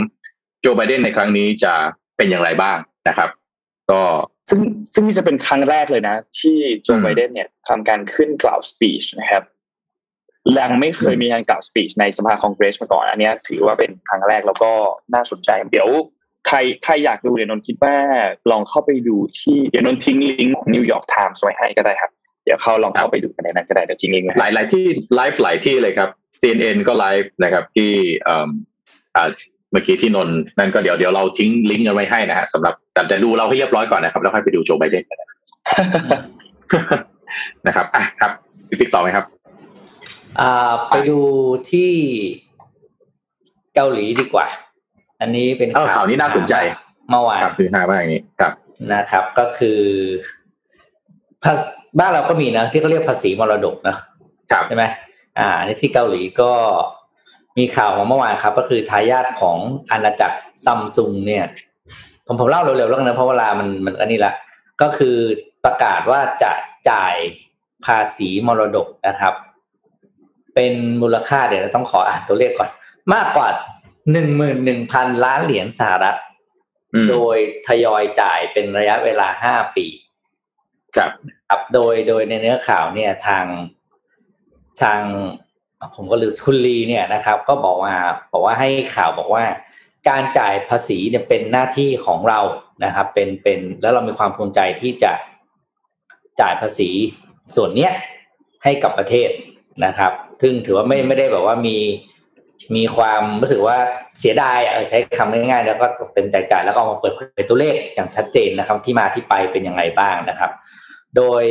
[0.61, 1.73] โจไบเดนในครั้งนี้จะ
[2.17, 2.79] เป็นอย่างไรบ้าง
[3.09, 3.31] นะครับ
[3.91, 4.01] ก็
[4.51, 4.61] ซึ่ง
[4.95, 9.45] ซึ่งนี่จะเป็นครั้งแรกเลยนะ ที่โจไบเดนเนี่ยทำการขึ้นกล่าว speech นะครับ
[10.59, 14.73] ยังไม่เคยมีการกล่าว speech ในสภาคองเกรสมาก่อน อันนี้ถือว่าเป็นครั้งแรกแล้วก็
[15.15, 15.89] น่าสนใจ เดี๋ยว
[16.47, 17.95] ใครใครอยากดูเดี๋ยวนนคิดว่า
[18.51, 22.11] ลองเข้าไปดูที่เดี๋ยวนนทิ้งลิงก์ของนิวยอร์กไทม์ไว้ให้ก็ได้ครับ
[22.45, 24.85] เดี๋ยวเขาลองเข้าไปดูกันในนั้นก็ได้เดี๋ยวทิ้งลิงก์หลายหลายที่
[25.15, 26.09] ไลฟ์หลายที่เลยครับ
[26.41, 27.93] CNN ก็ไลฟ์นะครับที่
[28.27, 29.29] อ่า
[29.71, 35.19] เมื่อกี้ที่นนนั่นก็เดี๋ยวเดี๋ยวเราทิ้งลิงก์กันไว้ให้นะฮะสำหรับแต่จะดูเราให้เรียบร้อยก่อนนะครับ แล้วค่อยไปดูโจไบเดนกัน
[37.67, 38.31] นะครับอะครับ
[38.81, 39.25] พี่ต่อไหมครับ
[40.41, 41.19] อ่าไปดู
[41.71, 41.91] ที่
[43.75, 44.47] เกาหลีดีกว่า
[45.21, 46.55] อันนี้เป็นข่าวนี้น่าสนใจ
[47.11, 48.53] เมื่อวานครับคือหาว่าอย่างนี้ครับ
[48.93, 49.81] นะครับ ก็คือ
[51.99, 53.97] บ้านเราก็มีนะที่เขาเรียกภาษีมรดกนะ
[54.69, 54.85] ใช่ไหม
[55.39, 56.53] อ่าในที่เกาหลีก็
[57.61, 59.59] มีข่าวของเมื่อวานครับ ก็คือทายาทของ
[59.91, 61.45] อาณาจักรซัมซุงเนี่ย
[62.27, 64.33] ผมผมเล่าเร็วๆแล้วนะเพราะเวลามันมันอันนี้ละ
[64.83, 65.17] ก็คือ
[65.65, 66.53] ประกาศว่าจะ
[66.91, 67.15] จ่าย
[67.85, 69.35] ภาษีมรดกนะครับ
[70.55, 72.71] เป็นมูลค่าเดี๋ยวต้องขออ่านตัวเลขก่อน
[73.15, 73.49] มากกว่า
[74.13, 76.17] หนึ่งหมื่นหนึ่งพันล้านเหรียญสหรัฐ
[77.11, 77.37] โดย
[77.67, 79.87] ทยอยจ่ายเป็นระยะเวลาห้าปี
[80.95, 81.11] ครับ
[81.49, 83.45] ครับโดยโดยในเนื้อข่าวเนี่ยทาง
[84.83, 85.01] ทาง
[85.97, 87.95] ผมก็ลืมคุณลีเนี่ยนะครับ ก็บอกว่า
[88.33, 89.45] บอกว่าให้ข่าวบอกว่า
[90.09, 92.41] การจ่ายภาษีเนี่ยเป็นหน้าที่ของเรา
[92.85, 95.13] นะครับ เป็นเป็นแล้วเรามีความภูมิใจที่จะ
[96.41, 96.91] จ่ายภาษี
[97.55, 97.93] ส่วนเนี้ย
[98.65, 99.31] ให้กับประเทศ
[99.85, 100.13] นะครับ
[100.43, 101.77] ซึ่งถือว่าไม่ไม่ได้แบบว่ามี
[102.77, 103.77] มีความรู้สึกว่า
[104.19, 110.51] เสียดายเออใช้คำง่ายๆ แล้วก็เต็มใจจ่ายแล้วก็มาเปิดเผยตัวเลขอย่างชัดเจนนะครับ ที่มาที่ไปเป็นยังไงบ้างนะครับ
[111.17, 111.43] โดย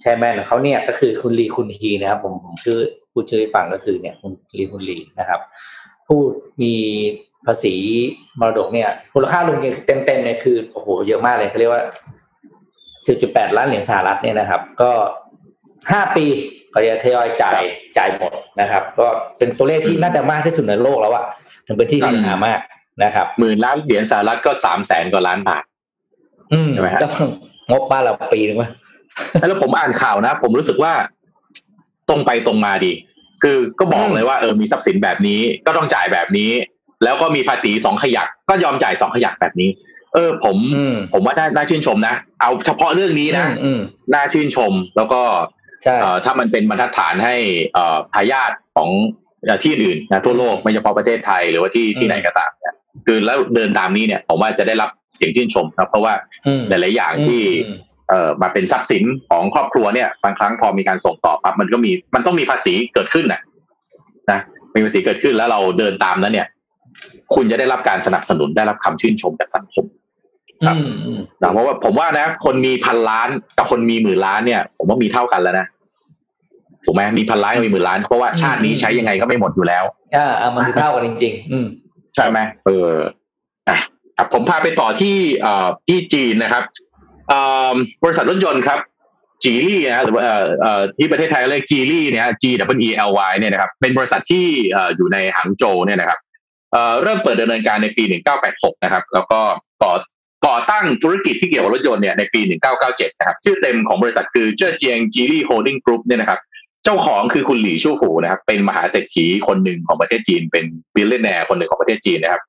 [0.00, 2.80] แชร์แมนของเขาเนี่ยก็คือคุณลีคุณฮีนะครับ ผมผมชื่อ
[3.14, 5.40] ผู้ชื่อฟังก็คือเนี่ยคุณลีคุณลีนะครับ
[6.06, 6.20] ผู้
[6.62, 6.74] มี
[7.46, 7.74] ภาษี
[8.40, 11.82] มรดกเนี่ยมูลค่ารวมเต็มเต็มเนี่ยคือโอ้โหเยอะมากเลยเขาเรียกว่า
[12.86, 14.92] 10.8 ล้านเหรียญสหรัฐเนี่ยนะครับ ก็
[15.92, 16.26] ห้าปี
[16.74, 17.60] ก็จะทยอยจ่าย
[17.98, 19.06] จ่ายหมดนะครับ ก็
[19.38, 21.24] เป็นตัวเลขที่น่าจะมากที่สุดในโลกแล้วอะ
[21.66, 22.60] ถึงเป็นที่ฮือหามาก
[23.04, 25.64] นะครับหมื่นล้านเหรียญสหรัฐก็สามแสนกว่าล้านบาท
[26.52, 27.00] อืมใช่ไหมฮะ
[27.70, 28.70] งบบ้านเราปีนึงวะ
[29.48, 30.92] แล้วผมอ่านข่าวนะ ผมรู้สึกว่า
[32.08, 32.92] ตรงไปตรงมาดี
[33.42, 36.50] คือก็บอกเลยว่าเออมีทรัพย์สินแบบนี้ ก็ต้องจ่ายแบบนี้
[37.04, 39.70] แล้วก็มีภาษีสองขยัก ก็ยอมจ่ายสองขยักแบบนี้
[40.14, 40.56] เออ ผม
[41.12, 43.46] ผมว่าน่าชื่นชมนะเอาเฉพาะเรื่องนี้นะ
[44.14, 45.22] น่าชื่นชมแล้วก็
[46.24, 47.34] ถ้ามันเป็นบรรทัดฐานให้
[48.14, 48.90] ทายาทของ
[49.64, 52.74] ที่อื่นนะทั่วโลกไม่เฉพาะประเทศไทยหรือว่าที่ที่ไหนก็ตามเนี่ย
[53.06, 56.14] คือแล้วเดินตามนี้เนี่ยผมว่าจะได้รับเสียงชื่นชมนะเพราะว่า
[56.68, 57.42] หลายๆอย่างที่
[58.08, 63.40] เอ่อมาเป็นทรัพย์สินของครอบครัวเนี่ยบางครั้งพอมีการส่งต่อปั๊บมันก็มีมันต้องมีภาษีเกิดขึ้นนะ
[64.30, 64.40] นะ
[64.74, 66.46] มีภาษีเกิดขึ้นแล้วเราเดินตามนั้นเนี่ย
[67.34, 69.84] คุณจะได้รับการสนับสนุนได้รับคำชื่นชมจากสังคม
[70.66, 70.76] ครับ
[71.52, 73.28] เพราะว่าผมว่านะ คนมีพันล้าน
[73.58, 75.66] กับคนมีหมื่นล้านเนี่ย ผมว่ามีเท่ากันแล้วนะ
[76.84, 79.84] ถูกไหมมีพันล้านมีหมื่นล้านเพราะว่าชาตินี้ใช้ยังไงก็ไม่หมดอยู่แล้ว
[80.16, 81.66] อ่ามันเท่ากันจริง ๆ อืม
[82.14, 82.90] ใช่ไหมเออ
[83.68, 83.78] อะ
[84.32, 86.64] ผมพาไปต่อที่เอ่อที่จีนนะครับ
[88.04, 88.78] บริษัทรถยนต์ครับ
[89.44, 90.24] จีลี่นะหรือว่า
[90.98, 94.46] ที่ประเทศไทยเรียกจีลี่เนี่ย G W E L Y เนี่ยนะครับเป็นบริษัทที่
[94.96, 96.18] อยู่ในหางโจวเนี่ยนะครับ
[97.02, 98.04] เริ่มเปิดดำเนินการในปี
[98.44, 99.40] 1986 นะครับ แล้วก็
[99.82, 99.92] ก่อ
[100.46, 102.40] ก่อตั้งธุรกิจที่เกี่ยวกับรถยนต์เนี่ยในปี
[102.80, 106.40] 1997 นะครับ ชื่อเต็มของบริษัทคือเจ้อเจียงจีลี่โฮลดิ้งกรุ๊ปเนี่ยนะครับ
[106.84, 110.64] เจ้าของคือคุณหลี่ชู่ฝูนะครับ เป็นมหาเศรษฐีคนหนึ่งของประเทศจีน เป็น
[110.94, 112.42] billionaire คนหนึ่งของประเทศจีนนะครับ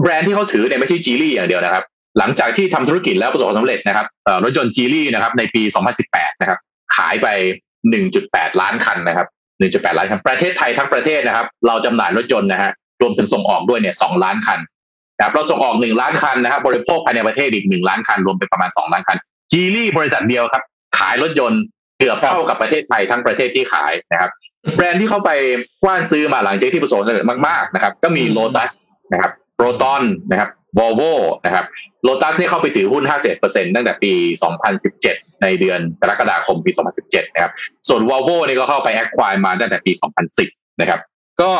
[0.00, 1.84] แบรนด์ที่เขาถือเนี่ยไม่ใช่จีลี่อย่างเดียวนะครับ
[2.18, 4.06] หลังจากที่ทำธุรกิจแล้วประสบความสำเร็จนะครับ
[4.44, 5.62] รถยนต์จีลี่นะครับในปี
[6.02, 6.58] 2018 นะครับ
[6.96, 7.26] ขายไป
[7.94, 9.26] 1.8 ล้านคันนะครับ
[9.60, 14.58] 1.8 ล้านคัน ประเทศไทยทั้งประเทศนะครับ เราจำหน่ายรถยนต์นะฮะรวมถึงส่งออกด้วยเนี่ย 2 ล้านคัน
[15.16, 19.16] นะครับเราส่งออก 1 ล้านคันนะครับ บริโภคภายในประเทศอีก 1 ล้านคัน รวมเป็นประมาณ 2 ล้านคัน
[19.52, 20.62] จีลี่บริษัทเดียวครับ
[20.98, 21.62] ขายรถยนต์
[21.98, 24.30] เกือบเท่ากับประเทศไทยทั้งประเทศที่ขายนะครับ
[24.76, 25.30] แบรนด์ที่เข้าไป
[25.82, 28.72] กว้านซื้อมาหลังจากที่ประสบความสำเร็จมากๆนะครับ ก็มีโลตัส
[29.12, 31.02] นะครับโปรตอนนะครับ วอลโว
[31.46, 31.64] นะครับ
[32.02, 34.12] โลตัสเนี่ยเข้าไปถือหุ้น50เปอร์เซ็นต์ตั้งแต่ปี
[34.78, 36.70] 2017 ในเดือนกรกฎาคมปี
[37.02, 37.52] 2017 นะครับ
[37.88, 39.92] ส่วนวอลโวนี่ก็เข้าไป acquire มาตั้งแต่ปี
[40.36, 41.00] 2010 นะครับ
[41.42, 41.52] ก็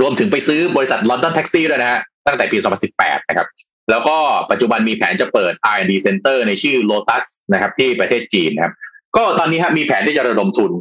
[0.00, 2.58] รวมถึงไปซื้อบริษัทลอนดอนแท็กซี่ด้วยนะฮะตั้งแต่ปี
[2.94, 3.48] 2018 นะครับ
[3.90, 4.16] แล้วก็
[4.50, 8.74] ปัจจุบันมีแผนจะเปิด R&D Center ในชื่อ Lotus นะครับ ที่ประเทศจีนนะครับ
[9.16, 10.72] ก็ตอนนี้ครับมีแผนที่จะระดมทุน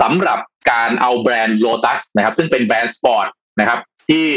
[0.00, 0.38] สำหรับ
[0.70, 3.26] การเอาแบรนด์ Lotus นะครับ ซึ่งเป็นแบรนด์สปอร์ต
[3.60, 3.78] นะครับ
[4.10, 4.28] ที่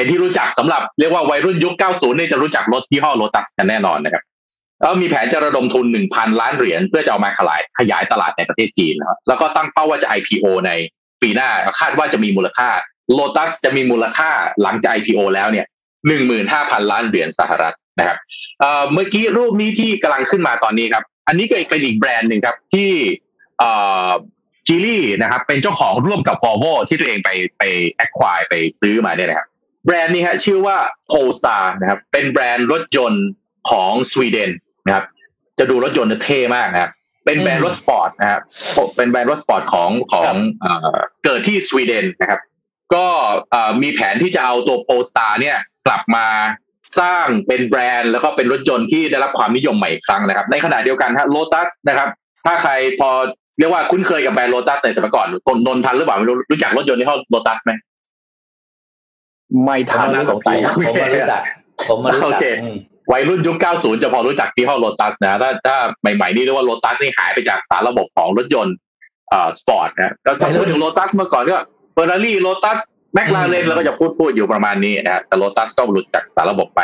[0.00, 4.22] เป็นที่รู้จักสำหรับเรียกว่าวัยรุ่นยุค 90 นี่จะรู้จักรถยี่ห้อโลตัสกันแน่นอนนะครับ
[4.80, 10.70] แล้วมีแผนจะระดมทุน 1,000 ล้านเหรียญเพื่อจะเอามาขยายขยายตลาดในประเทศจีนนะครับแล้วก็ตั้งเป้าว่าจะ IPO ใน
[11.22, 12.68] ปีหน้าคาดว่าจะมีมูลค่า
[13.12, 14.30] โลตัสจะมีมูลค่า
[14.62, 15.66] หลังจาก IPO แล้วเนี่ย
[16.28, 18.18] 15,000ล้านเหรียญสหรัฐนะครับ
[18.92, 22.90] เมื่อกี้รูปนี้ที่กำลังขึ้นมาตอนนี้ครับ อันนี้ก็เป็นอีกแบรนด์หนึ่งครับที่
[24.66, 29.48] จีลี่นะครับเป็นเจ้าของร่วมกับ Volvo ที่ตัวเองไปไป acquire ไปซื้อมาเนี่ยนะครับ
[29.84, 30.76] แบรนด์นี้ฮะชื่อว่า
[31.10, 33.26] Polestar นะครับ เป็นแบรนด์รถยนต์
[33.70, 34.50] ของสวีเดน
[34.86, 35.04] นะครับ
[35.58, 36.90] จะดูรถยนต์เท่มากนะครับ
[37.24, 38.42] เป็นแบรนด์รถสปอร์ตนะครับ
[38.96, 40.32] เป็นแบรนด์รถสปอร์ตของของ
[41.24, 42.40] เกิดที่สวีเดนนะครับ
[42.94, 43.06] ก็
[43.82, 45.56] มีแผนที่จะเอาตัว Polestar เนี่ย
[45.86, 46.26] กลับมา
[47.00, 52.08] สร้างเป็นแบรนด์แล้วก็เป็นรถยนต์ที่ได้รับความนิยมใหม่อีกครั้งนะครับ ในขณะเดียวกันฮะโลตัสนะครับ
[52.44, 53.10] ถ้าใครพอ
[53.58, 55.28] เรียกว่าคุ้นเคยกับแบรนด์โลตัสในสมัยก่อน
[55.66, 57.72] นนท์ทันหรือเปล่าไม่รู้รู้จักรถยนต์ยี่ห้อโลตัสไหม
[59.64, 61.42] ไม่ทันน่าสงสัยผมมารู้จัก
[61.88, 62.58] ผมมารู้จัก
[63.12, 65.76] วัยรุ่นยุค 90 จะพอรู้จักยี่ห้อโลตัสนะ ถ้าถ้า
[66.16, 68.74] ใหม่ๆนี่เรียกว่าโลตัสนี่หายไปจากสารระบบของรถยนต์
[69.32, 71.58] อ่าสปอร์ตนะก็ถ้าพูดถึงโลตัสเมื่อก่อนก็
[71.92, 72.78] เฟอร์รารี่โลตัส
[73.14, 76.80] แมคลาเรนแล้วก็จะพูดพูดอยู่ประมาณนี้นะแต่โลตัสก็หลุดจากสารระบบไป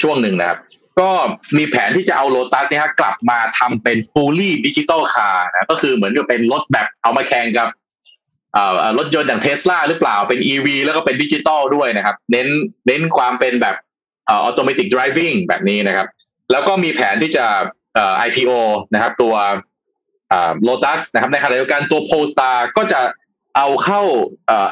[0.00, 0.58] ช่วงหนึ่งนะครับ
[1.00, 1.10] ก็
[1.56, 7.68] มีแผนที่จะเอาโลตัสเนี่ยกลับมาทำเป็น fully digital car นะก็คือเหมือนกับเป็นรถแบบเอามาแข่งกับ
[8.98, 12.48] รถยนต์อย่างเทสลาหรือเปล่าเป็น EV แล้วก็เป็นดิจิตอลด้วยนะครับ เน้น
[12.86, 13.76] เน้นความเป็นแบบ
[14.30, 16.08] ออโตเมติกดริฟ i ิ g แบบนี้นะครับ
[16.52, 17.46] แล้วก็มีแผนที่จะ
[18.26, 18.52] IPO
[18.94, 19.34] นะครับ ตัว
[20.62, 23.00] โลตัสนะครับในขณะเดียวกันตัว Polestar ก็จะ
[23.56, 24.00] เอาเข้า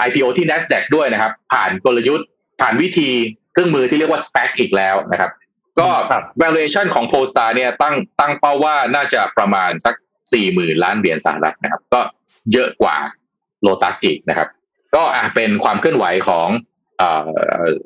[0.06, 2.28] IPO ที่ NASDAQ ด้วยนะครับ ผ่านกลยุทธ์
[2.60, 3.10] ผ่านวิธี
[3.52, 5.30] เครื่องมือที่เรียกว่า SPAC อีกแล้วนะครับ
[5.80, 5.88] ก็
[6.42, 9.94] valuation ของโพสตาเนี่ยตั้งตั้งเป้าว่าน่าจะประมาณสัก
[10.32, 12.00] สี่หมื่นล้านเหรียญสหรัฐนะครับ ก็
[12.52, 12.96] เยอะกว่า
[13.64, 14.48] โลตัสอีกนะครับ
[14.94, 16.48] ก็อะเป็นความเคลื่อนไหวของ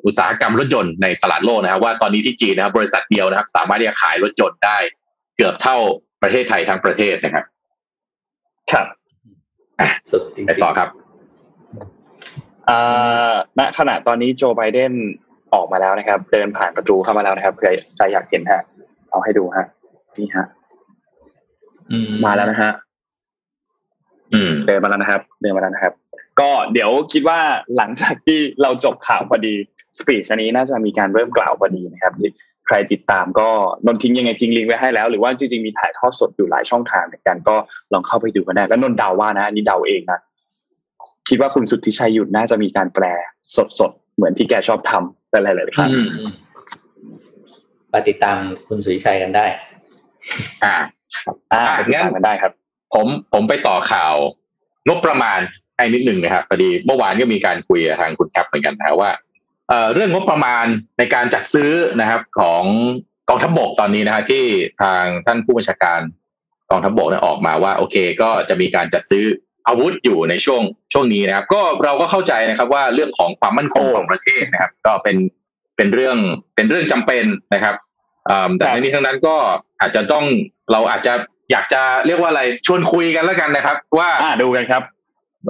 [0.05, 4.77] อุตสาหกรรมรถยนต์ในตลาดโลกนะครับว่าตอนนี้ที่จีนนะครับ บริษัทเดียวนะครับ สามารถที่จะขายรถยนต์ได้
[5.37, 5.77] เกือบเท่า
[6.23, 7.45] ประเทศไทยทั้งประเทศนะครับ
[8.71, 8.85] ครับ
[10.11, 10.89] สุดจริงไปต่อครับ
[12.69, 14.91] อ่าณขณะตอนนี้โจไบเดน
[15.53, 18.61] ออกมาแล้วนะครับ เดินผ่านประตูเข้ามาแล้วนะครับเผื่อใครอยากเห็นฮะ
[19.09, 19.65] เอาให้ดูฮะ
[20.17, 20.45] นี่ฮะ
[21.91, 22.88] อืมาแล้วนะฮะอืม
[24.67, 25.93] เดินมาแล้วนะครับ เดินมาแล้วนะครับ
[26.39, 27.39] ก็เดี๋ยวคิดว่า
[27.77, 29.53] หลังจากที่เราจบข่าวพอดี
[29.99, 32.13] สปีชอันนี้น่าจะมีการเริ่มกล่าวพอดีนะครับ
[32.67, 33.49] ใครติดตามก็
[33.85, 37.55] นนทิ้งยังไงทิ้งลิงก์ไว้ให้แล้ว หรือว่าจริงๆมีถ่ายทอดสดอยู่หลายช่องทางเหมือนกันก็
[37.93, 40.19] ลองเข้าไปดูกันได้แล้วนนเดาว่านะอันนี้เดาเองนะ
[41.29, 43.05] คิดว่าคุณสุทธิชัยหยุดน่าจะมีการแปล
[43.79, 46.31] สดๆเหมือนที่แกชอบทำหลายๆครั้งอืม
[47.89, 49.45] ไปติดตามคุณสุริชัยกันได้
[50.63, 50.75] อ่า
[51.53, 52.51] อ่าอะไปติดงั้นตามกันได้ครับ
[52.93, 54.15] ผมผมไปต่อข่าว
[54.87, 55.39] งบประมาณ
[55.77, 59.11] ให้นิดหนึ่งนะครับพอดีเมื่อวานก็มีการคุยกับทางคุณแคปเหมือนกันนะว่า
[59.69, 60.65] เอ่อเรื่องงบประมาณ
[60.97, 62.63] ในการจัดซื้อนะครับของ
[63.29, 64.45] กองทัพบกตอนนี้นะฮะที่
[64.81, 66.01] ทางท่านผู้บัญชาการ
[66.69, 69.25] กองทัพบกเนี่ยออกมาว่า โอเค ก็จะมีการจัดซื้อ
[69.67, 70.61] อาวุธอยู่ในช่วง
[70.93, 75.17] ช่วงนี้นะครับ ก็เราก็เข้าใจนะครับว่าเรื่องของความมั่นคงของประเทศนะครับ ก็เป็น
[75.77, 76.17] เป็นเรื่อง
[76.55, 77.75] เป็นเรื่องจำเป็นนะครับ
[78.29, 79.35] อ่าแต่ทั้งนี้ทั้งนั้นก็
[79.81, 80.25] อาจจะต้อง
[80.71, 81.13] เราอาจจะ
[81.51, 84.83] อยากจะเรียกว่าอะไรชวนคุยกันแล้วกันนะครับว่าอ่าดูกันครับ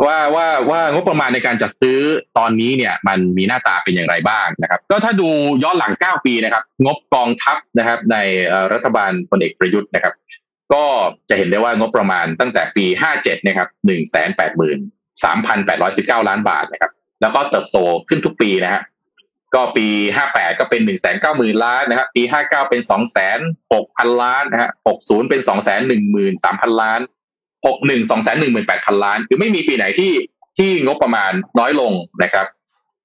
[0.05, 1.99] ว่าว่าว่างบประมาณในการจัดซื้อ
[2.37, 5.29] ตอนนี้เนี่ย มันมีหน้าตาเป็นอย่างไรบ้างนะครับ ก็ถ้าดู
[5.63, 10.13] ย้อนหลัง 9 ปีนะครับ งบกองทัพนะครับ ในเอ่อรัฐบาลพลเอกประยุทธ์นะครับ
[10.73, 10.85] ก็
[11.29, 12.85] จะเห็นได้ว่างบประมาณตั้งแต่ปี
[13.17, 13.67] 57 นะครับ
[15.23, 16.91] 183,819 ล้านบาทนะครับ
[17.21, 17.77] แล้วก็เติบโต
[18.09, 18.81] ขึ้นทุกปีนะฮะ
[19.55, 19.87] ก็ปี
[20.23, 20.81] 58 ก็เป็น
[21.23, 22.81] 190,000 ล้านนะครับ ปี 59 เป็น
[23.51, 25.41] 206,000 ล้านนะฮะ60 เป็น
[26.11, 26.99] 213,000 ล้าน
[27.65, 30.13] หกหนึ่งสองแสนหนึ่งหมื่นแปดพันล้าน คือไม่มีปีไหนที่
[30.57, 31.91] ที่งบประมาณน้อยลง
[32.23, 32.45] นะครับ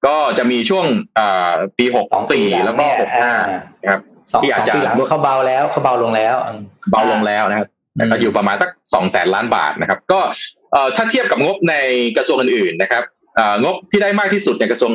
[0.05, 0.85] ก็จะมีช่วง
[1.17, 7.67] อ่าปีหกสองปีสี่หลังแล้วก็เนี่ยหกห้าอ่านะครับสองที่อาจสองจะปีหลังเขาเบาแล้วเขาเบาลงแล้วอืมเบาลงแล้วนะครับ
[7.97, 10.19] อืมก็อยู่ประมาณสักสองแสนล้านบาทนะครับ ก็
[10.71, 11.75] เอ่อถ้าเทียบกับงบใน
[12.17, 13.03] กระทรวงอื่นๆนะครับ
[13.35, 14.93] เอ่องบที่ได้มากที่สุดในกระทรวง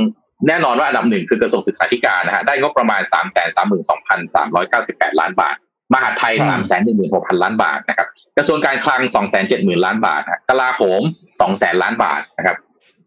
[0.49, 5.57] แน่นอนว่าอันดับหนึ่งคือกระทรวงศึกษาธิการนะฮะได้งบประมาณสามแสนสามหมื่นสองพันสามร้อยเก้าสิบแปดล้านบาท
[5.95, 11.03] มหาดไทยครับสามแสนหนึ่งหมื่นหกพันล้านบาทนะครับกระทรวงการคลังสองแสนเจ็ดหมื่นล้านบาทนะกลาโหม
[11.41, 12.57] สองแสนล้านบาทนะครับ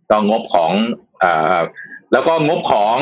[0.09, 0.71] ก็งบของ
[1.19, 1.61] เอ่อ
[2.13, 2.97] แล้วก็งบของ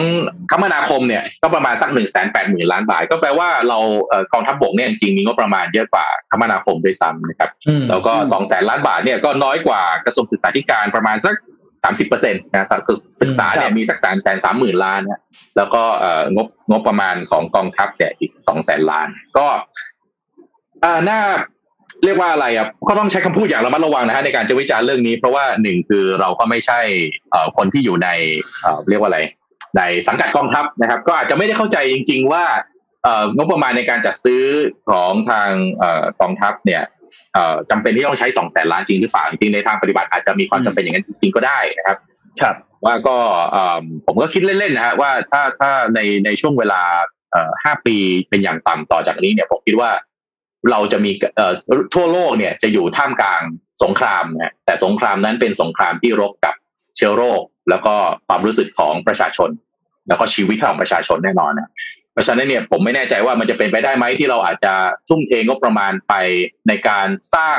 [0.52, 11.36] คมนาคมเนี่ยก็ประมาณสักหนึ่งแสนแปดหมื่นล้านบาท ก็แปลว่าเราเอ่อกองทัพบกเนี่ยจริงๆมีงบประมาณเยอะกว่าคมนาคมด้วยซ้ำนะครับอืมแล้วก็สองแสนล้านบาทเนี่ยก็น้อยกว่ากระทรวงศึกษาธิการประมาณสัก
[11.84, 15.22] สามสิบเปอร์เซ็นต์นะคือศึกษาเนี่ยมีสักสามแสนสามหมื่นล้านนะ
[15.58, 19.08] แล้วก็เอ่องบงบประมาณของกองทัพเนี่ยอีกสองแสนล้าน
[19.38, 19.48] ก็
[20.84, 21.20] อ่าน่า
[22.04, 26.80] เรียกว่าอะไรอะก็ต้องใช้คำพูดอย่างระมัดระวังนะฮะในการจะวิจารณ์เรื่องนี้ เพราะว่าหนึ่งคือเราก็ไม่ใช่
[27.32, 28.10] เอ่อคนที่อยู่ใน
[28.62, 29.20] เอ่อเรียกว่าอะไร
[29.78, 32.44] ในสังกัดกองทัพนะครับ ก็อาจจะไม่ได้เข้าใจจริง ๆ ว่า
[33.04, 34.44] เอ่องบประมาณในการจัดซื้อ
[34.90, 37.01] ของทางเอ่อกองทัพเนี่ยเอ่อ
[37.70, 41.98] จำเป็นที่ต้องใช้สองแสนล้านจริงหรือเปล่าจริงๆในทางปฏิบัติอาจจะมีความจำเป็นอย่างนั้นจริงๆก็ได้นะครับ
[42.42, 42.56] ครับ
[42.86, 43.18] ว่าก็
[43.52, 46.82] เอ่อผมก็คิดเล่นๆนะฮะว่าถ้าถ้าในในช่วงเวลา
[47.32, 47.98] เอ่อห้าปี
[48.30, 49.92] เป็นอย่างต่ำต่อจากนี้เนี่ยผมคิดว่า
[50.72, 51.54] เราจะมีเอ่อ
[51.94, 53.42] ทั่วโลกเนี่ยจะอยู่ท่ามกลาง
[53.84, 56.56] สงครามนะแต่สงครามนั้นเป็นสงครามที่รบกับ
[56.98, 57.96] เชื้อโรค แล้วก็
[58.28, 59.50] ความรู้สึกของประชาชน
[60.08, 61.70] แล้วก็ชีวิตของประชาชนแน่นอนนะ
[62.14, 64.74] เพราะฉะนั้นเนี่ยผมไม่แน่ใจว่ามันจะเป็นไปได้ไหมที่เราอาจจะ
[65.10, 66.14] ทุ่มเทงบประมาณไป
[66.68, 67.58] ในการสร้าง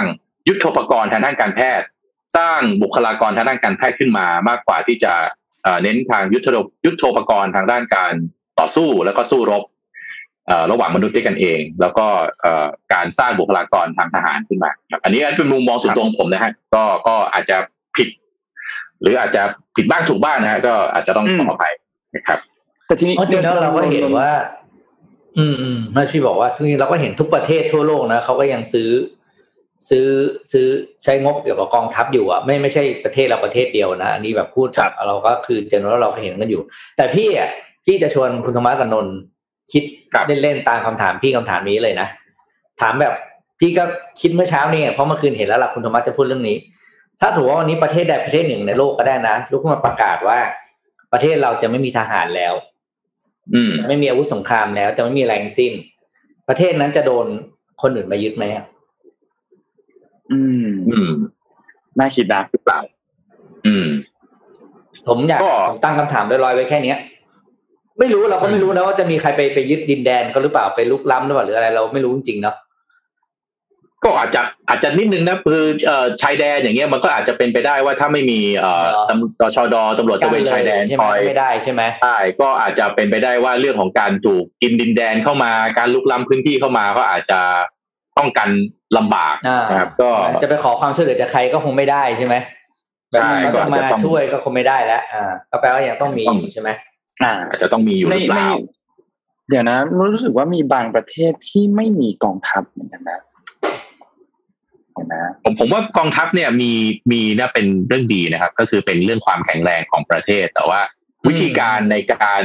[0.49, 1.87] ยุทธปกรณ์ทางด้านการแพทย์
[2.37, 5.13] สร้างบุคลากรทางด้านการแพทย์ขึ้นมามากกว่าที่จะ
[5.83, 6.47] เน้นทางยุทธ
[6.85, 8.13] ยุทธปกรณ์ทางด้านการ
[8.59, 9.63] ต่อสู้แล้วก็สู้รบ
[10.71, 12.07] ระหว่างมนุษย์ด้วยกันเอง แล้วก็
[12.95, 17.57] การสร้างบุคลากรทางทหารขึ้นมาครับอันนี้เป็นมุมมองส่วนตัวของผมนะฮะก็ก็อาจจะ
[17.97, 18.09] ผิด
[19.01, 19.43] หรืออาจจะ
[19.77, 21.75] ผิดบ้างถูกบ้างนะฮะก็อาจจะต้องขออภัย
[22.15, 22.39] นะครับ
[22.93, 24.30] แต่ทีนี้เพราะจริงแล้วเราก็เห็นว่า
[25.38, 28.90] อืมอืมเมื่อพี่บอกว่าทุกทีเราก็เห็นทุกประเทศทั่วโลกนะเขาก็ยังซื้อ
[29.90, 30.07] ซื้อ
[30.53, 30.66] ซื้อ
[31.03, 36.62] ใช้งบเกี่ยวกับกองทัพอยู่อะไม่ไม่ใช่ประเทศเราประเทศเดียวนะอันนี้แบบพูดกับเราก็คือเจนว่าเราก็เห็นกันอยู่
[36.97, 37.51] แต่พี่อะ
[37.86, 39.16] พี่จะชวนคุณธรรมะกับนนท์
[39.72, 42.09] คิดครับเล่นๆตามคำถามพี่คำถามนี้เลยนะ
[42.80, 43.14] ถามแบบ
[43.61, 43.84] พี่ก็
[44.20, 46.57] คิดเมื่อเช้านี่ไงเพราะเมื่อคืนเห็นแล้วล่ะคุณธรรมะจะพูดเรื่องนี้
[47.20, 50.38] ถ้าถือว่าวันนี้ประเทศใดประเทศหนึ่งในโลกก็ได้นะลุกขึ้นมาประกาศว่า
[51.12, 52.72] ประเทศเราจะไม่มีทหารแล้วอืม
[53.80, 55.72] จะไม่มีอาวุธสงครามแล้ว จะไม่มีอะไรทั้งสิ้น
[56.49, 57.26] ประเทศนั้นจะโดน
[57.82, 58.64] คนอื่นมายึดไหมอะ
[60.32, 61.11] อืม อืม
[61.99, 62.78] น่าคิดนะหรือเปล่า
[63.66, 63.86] อืม
[65.09, 66.99] ผมอยากก็ผมตั้งคำถามลอยๆไว้แค่เนี้ย
[67.99, 72.57] ไม่รู้เราก็ไม่รู้นะว่าจะมีใครไปไปยึดดินแดนก็หรือเปล่าไปลุกล้ำหรือเปล่าหรืออะไร เราไม่รู้จริงๆเนาะ
[74.05, 87.41] ก็อาจจะอาจจะนิดนึงนะคือเอ่อชายแดนอย่างเงี้ยมันก็อาจจะเป็นไปได้ว่าถ้าไม่มีเอ่อตำตชดตำรวจตระเวนชายแดนใช่ไหคมอยไม่ได้ใช่ไหมใช่ก็อาจจะเป็นไปได้ว่าเรื่องของการถูกกินดินแดนเข้ามาการลุกล้ำพื้นที่เข้ามาก็อาจจะ
[88.19, 88.49] ป้องกัน
[88.97, 89.35] ลำบาก
[89.71, 90.11] นะครับ ก็
[90.43, 92.35] จะไปขอความช่วยเหลือจากใครก็คงไม่ได้ใช่ไหม
[93.13, 96.71] ใช่ก็จะมาช่วยก็คงไม่ได้แล้วอ่าก็แปลว่ายังต้องมีใช่ไหม
[97.23, 98.51] อ่าอาจจะต้องมีอยู่หรือเปล่า
[99.49, 99.79] เดี๋ยวนะ
[100.13, 103.32] รู้สึกว่ามีบางประเทศที่ไม่มีกองทัพเหมือนกันนะนะ
[105.45, 106.72] ผมผมว่ากองทัพเนี่ยมี
[107.12, 110.80] มีเนี่ยเป็นเรื่องดีนะครับ ก็คือเป็นเรื่องความแข็งแรงของประเทศ แต่ว่า
[111.28, 112.43] วิธีการในการ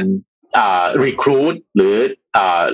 [0.58, 1.94] อ่ารีครูดหรือ
[2.36, 2.64] อ่า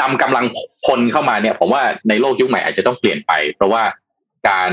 [0.00, 0.44] นำกำลัง
[0.84, 3.82] พลเข้ามาเนี่ย ผมว่าในโลกยุคใหม่อาจจะต้องเปลี่ยนไป เพราะว่า
[4.48, 4.70] การ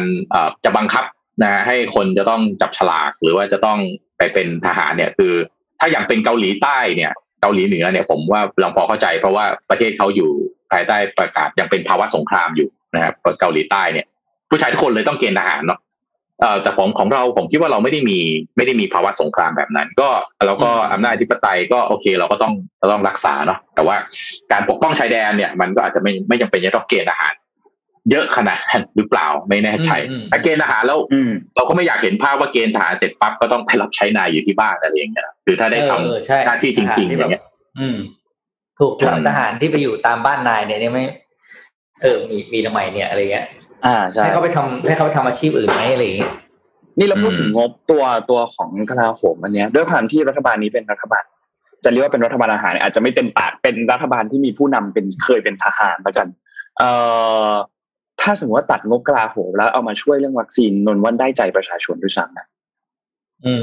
[0.64, 1.06] จะบังคับ
[1.44, 3.80] นะให้คนจะต้องจับฉลากหรือว่าจะต้อง
[4.18, 5.34] ไปเป็นทหารเนี่ย คือ
[5.80, 10.32] ถ้าอย่างเป็นเกาหลีใต้เนี่ย เกาหลีเหนือเนี่ยผมว่าเราพอเข้าใจ เพราะว่าประเทศเขาอยู่
[10.72, 14.06] ภายใต้ประกาศยังเป็นภาวะสงครามอยู่ นะครับเกาหลีใต้เนี่ย
[14.50, 15.80] ผู้ชายทุกคนเลยต้องเกณฑ์ทหารเนาะ
[16.42, 18.20] เอ่อแต่ของของเราผมคิดว่าเราไม่ได้มี
[18.58, 20.10] ไม่ได้มีภาวะสงครามแบบนั้น ก็
[20.46, 23.96] เราก็อำนาจธิปไตยก็โอเค เราก็ต้องเราต้องรักษาเนาะแต่ว่า
[24.52, 27.34] การปกป้องชายแดนเนี่ย มันก็อาจจะไม่ไม่จำเป็นจะต้องเกณฑ์ทหาร
[28.12, 29.90] เยอะขนาดนั้นหรือเปล่าไม่แน่ใจ
[30.32, 31.00] ถ้าเกณฑ์ทหารแล้ว
[31.56, 37.44] เราก็ไม่อยากเห็นภาพว่าเกณฑ์ทหารเสร็จปั๊บก็ต้องไปรับใช้นายอยู่ที่บ้านอะไรอย่างเงี้ยคือถ้าได้ทำหน้าที่จริงๆอย่างเงี้ย
[37.80, 37.98] อืม
[38.80, 38.94] ถูก
[39.28, 41.06] ทหารที่ไปอยู่ตามบ้านนายเนี่ยไม่
[42.02, 43.46] เออมีมีทำไมเนี่ยอะไรเงี้ย
[43.86, 46.34] อ่าใช่ให้เขาไปทำให้เขาไปทำอาชีพอื่นไหมอะไรอย่างเงี้ย
[47.00, 51.24] นี่เราพูดถึงงบตัวตัวของกลาโหมอันเนี้ยด้วยความที่รัฐบาลนี้เป็นรัฐบาล
[51.84, 56.28] จะเรียกว่าเป็นรัฐบาลอาหาร อาจจะไม่เต็มปากเป็นรัฐบาลที่มีผู้นำเป็นเคยเป็นทหารแล้วกัน
[56.78, 56.90] เอ่
[57.50, 57.52] อ
[58.22, 62.46] ถ้าสมมติว่าตัดงบกลาโหมแล้วเอามาช่วยเรื่องวัคซีนนนวันได้ใจประชาชนด้วยซ้ำนะ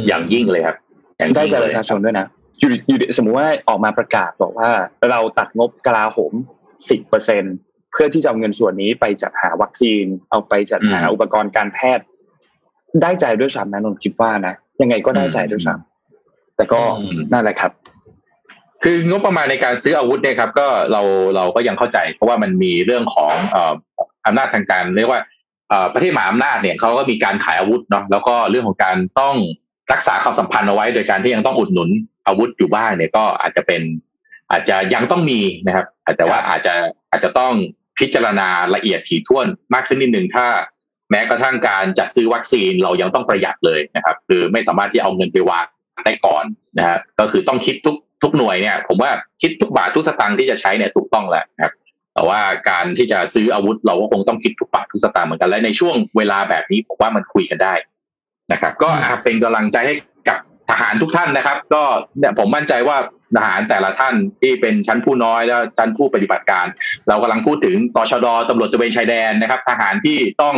[0.09, 0.77] อย่างยิ่งเลยครับ
[1.19, 2.27] อย่างได้ใจประชาชนด้วยนะ
[2.61, 4.69] อยู่อยู่สมมุติว่าออกมาประกาศบอกว่า
[5.11, 6.33] เราตัดงบกลาโหม
[6.91, 7.45] สิบเปอร์เซ็น
[7.95, 12.05] เพื่อที่จะเอาเงินส่วนนี้ไปจัดหาวัคซีน เอาไปจัดหาอุปกรณ์การแพทย์
[13.03, 16.81] ได้ใจด้วยซ้ำนะนนคิดว่านะยังไงก็ได้ใจด้วยซ้ำแต่ก็
[17.33, 17.73] นั่นแหละครับ
[18.83, 21.03] คืองบประมาณในการซื้ออาวุธเนี่ยครับ ก็เรา
[21.37, 23.75] เราก็ยังเข้าใจ เพราะว่ามันมีเรื่องของเอ่อ
[24.27, 25.21] อำนาจทางการเรียกว่า
[25.95, 29.35] ประเทศหมาอำนาจเนี่ยเขาก็มีการขายอาวุธเนาะแล้วก็เรื่องของการต้อง
[29.93, 31.91] รักษาความสัมพันธ์เอาไว้ โดยการที่ยังต้องอุดหนุน
[32.27, 33.83] อาวุธอยู่บ้างเนี่ยก็อาจจะเป็น
[34.51, 35.87] อาจจะยังต้องมีนะครับ
[36.17, 36.75] แต่ว่าอาจจะ
[37.11, 37.53] อาจจะต้อง
[37.99, 40.47] พิจารณาละเอียดถี่ถ้วนมากขึ้นนิดนึงถ้า
[41.11, 45.67] แม้กระทั่งการจัดซื้อวัคซีนเรายังต้องประหยัดเลยนะครับ คือไม่สามารถที่เอาเงินไปวาง
[46.05, 46.45] ได้ก่อน
[46.79, 49.11] นะฮะก็คือต้องคิดทุกทุกหน่วยเนี่ย ผมว่า
[49.43, 51.73] คิดทุกบาททุกสตางค์ที่จะใช้เนี่ยถูกต้องแหละครับ
[52.15, 52.41] แต่ว่า
[52.71, 57.75] การที่จะซื้ออาวุธเราก็คงต้องคิดทุกบาททุกสตางค์เหมือนกันและในช่วงเวลาแบบนี้ผมว่ามันคุยกันได้
[58.53, 58.89] นะครับ ก็
[59.25, 59.95] เป็นกำลังใจให้
[60.29, 60.39] กับ
[60.71, 61.83] ทหารทุกท่านนะครับ ก็
[62.19, 62.97] เนี่ยผมมั่นใจว่า
[63.37, 66.67] ทหารแต่ละท่านที่เป็นชั้นผู้น้อยและชั้นผู้ปฏิบัติการ
[67.09, 70.57] เรากำลังพูดถึงตชดตำรวจตะเวนชายแดนนะครับ ทหารที่ต้อง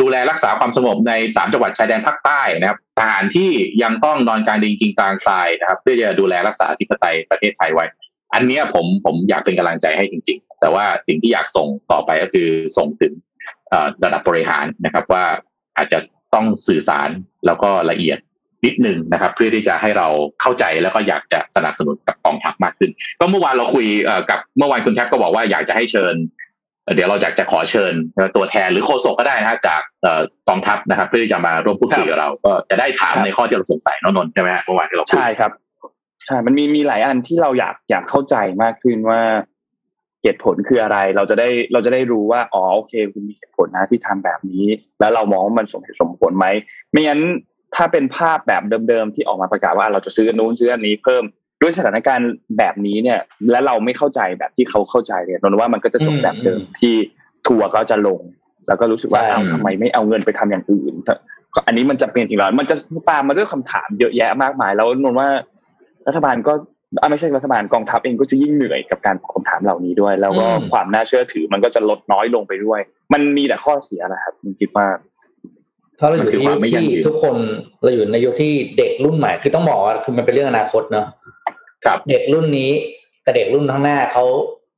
[0.00, 3.50] ดูแลรักษาความสงบในสามจังหวัดชายแดนภาคใต้นะครับทหารที่
[3.82, 7.86] ยังต้องนอนการดิงกิงกลางทรายนะครับ เพื่อจะดูแลรักษาธิปไตยประเทศไทยไว้
[8.34, 13.12] อันนี้ผมผมอยากเป็นกำลังใจให้จริง ๆ แต่ว่าสิ่งที่อยากส่งต่อไปก็คือส่งถึง
[14.04, 15.24] ระดับบริหารนะครับว่า
[15.76, 15.98] อาจจะ
[16.34, 17.10] ต้องสื่อสาร
[17.46, 18.18] แล้วก็ละเอียด
[18.64, 20.06] นิดหนึ่งนะครับ เพื่อที่จะให้เรา
[20.40, 22.90] เข้าใจแล้วก็อยากจะสนับสนุนกับกองทัพมากขึ้น
[23.20, 23.86] ก็เมื่อวานเราคุย
[24.30, 26.14] กับเมื่อวานคุณแท็บก็บอกว่าอยากจะให้เชิญ
[26.94, 27.92] เดี๋ยวเราอยากจะขอเชิญ
[28.36, 29.82] ตัวแทนหรือโฆษกก็ได้นะจาก
[30.48, 35.50] กองทัพนะครับ เพื่อที่จะมาร่วมพูดคุยกับเรา ก็จะได้ถามในข้อที่เราสงสัยนนนใช่ไหมเมื่อวานที่เราใช่ครับ
[36.26, 39.20] ใช่มันมีมีหลายอันที่เราอยากอยากเข้าใจมากขึ้นว่า
[40.22, 44.66] เหตุผลคืออะไร เราจะได้เราจะได้รู้ว่า อ๋อ โอเค คุณมีเหตุผลนะที่ทำแบบนี้
[45.00, 46.46] แล้วเรามองว่ามันสมเหตุสมผลไหม
[46.92, 47.20] ไม่งั้น
[47.74, 51.22] ถ้าเป็นภาพแบบเดิมๆที่ออกมาประกาศว่าเราจะซื้อนู้นซื้ออันนี้เพิ่ม
[51.62, 53.20] ด้วยสถานการณ์แบบนี้เนี่ย
[53.50, 56.94] และเราไม่เข้าใจแบบที่เขาเข้าใจเนี่ยนนว่ามันก็จะจบแบบเดิมที่
[57.46, 58.20] ทัวร์ก็จะลง
[58.68, 60.92] แล้วก็รู้สึกว่าเอ้าทำไมไม่เอาเงินไปทำอย่างอื่น
[61.66, 62.76] อันนี้มันจะเป็นจริงหรอมันจะ
[63.10, 65.28] ตามมาด้วยคำถามเยอะแยะมากมาย แล้วนนว่า
[66.06, 66.52] รัฐบาลก็
[67.10, 72.80] ไม่ใช่รัฐบาลกองทัพเองก็จะยิ่งเหนื่อยกับการตอบคำถามเหล่านี้ด้วย แล้วก็ความน่าเชื่อถือมันก็จะลดน้อยลงไปด้วย
[73.12, 74.86] มันมีแต่ข้อเสียนะครับผมคิดว่า
[75.98, 77.36] เพราะเราอยู่ในยุคที่ทุกคน
[77.82, 81.06] เราอยู่ในยุคที่เด็กรุ่นใหม่คือต้องบอกว่าคือมันเป็นเรื่องอนาคตเนาะ
[81.84, 82.70] ครับเด็กรุ่นนี้
[83.22, 84.24] แต่เด็กรุ่นข้างหน้าเขา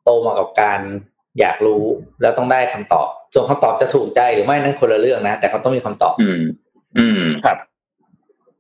[0.05, 0.81] โตมากับการ
[1.41, 1.85] อยากรู้
[2.23, 6.41] แล้วต้องได้คำตอบ ส่วนคำตอบจะถูกใจหรือไม่นั่นคนละเรื่องนะแต่เขาต้องมีคำตอบ อืม
[6.99, 7.57] อืมครับ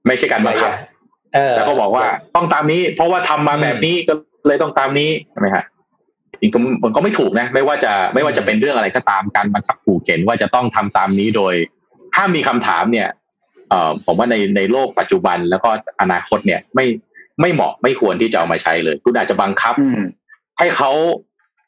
[0.07, 0.73] ไม่ใช่การบังคับ
[1.57, 2.05] แล้วก็บอกว่า
[2.37, 4.15] ต้องตามนี้ เพราะว่าทำมาแบบนี้ก็
[4.47, 5.65] เลยต้องตามนี้ใช่ไหมฮะ
[6.41, 11.55] จริงๆมันก็ไม่ถูกนะ ไม่ว่าจะไม่ว่าจะเป็นเรื่องอะไรก็ตามการบังคับขู่เข็นว่าจะต้องทำตามนี้โดย
[12.15, 13.09] ถ้ามีคำถามเนี่ย
[13.71, 15.71] เอ่อผมว่าในในโลกปัจจุบันแล้วก็
[16.01, 16.87] อนาคตเนี่ยไม่
[17.41, 19.75] ไม่เหมาะไม่ควรที่จะเอามาใช้เลย คุณอาจจะบังคับ
[20.59, 20.91] ให้เขา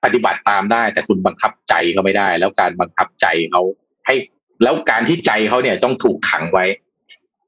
[0.05, 3.63] ปฏิบัติตามได้ แต่คุณบังคับใจเขาไม่ได้ แล้วการบังคับใจเขา
[4.07, 4.15] ให้
[4.63, 6.65] แล้วการที่ใจเขาเนี่ยต้องถูกขังไว้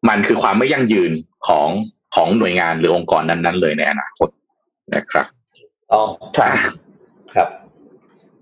[0.09, 1.12] มันคือความไม่ยั่งยืน
[1.47, 1.69] ของ
[2.15, 4.29] ของหน่วยงานหรือองค์กรนั้น ๆ เลยในอนาคต
[4.95, 5.27] นะครับ
[5.93, 6.47] ต้องใช่
[7.35, 7.49] ครับ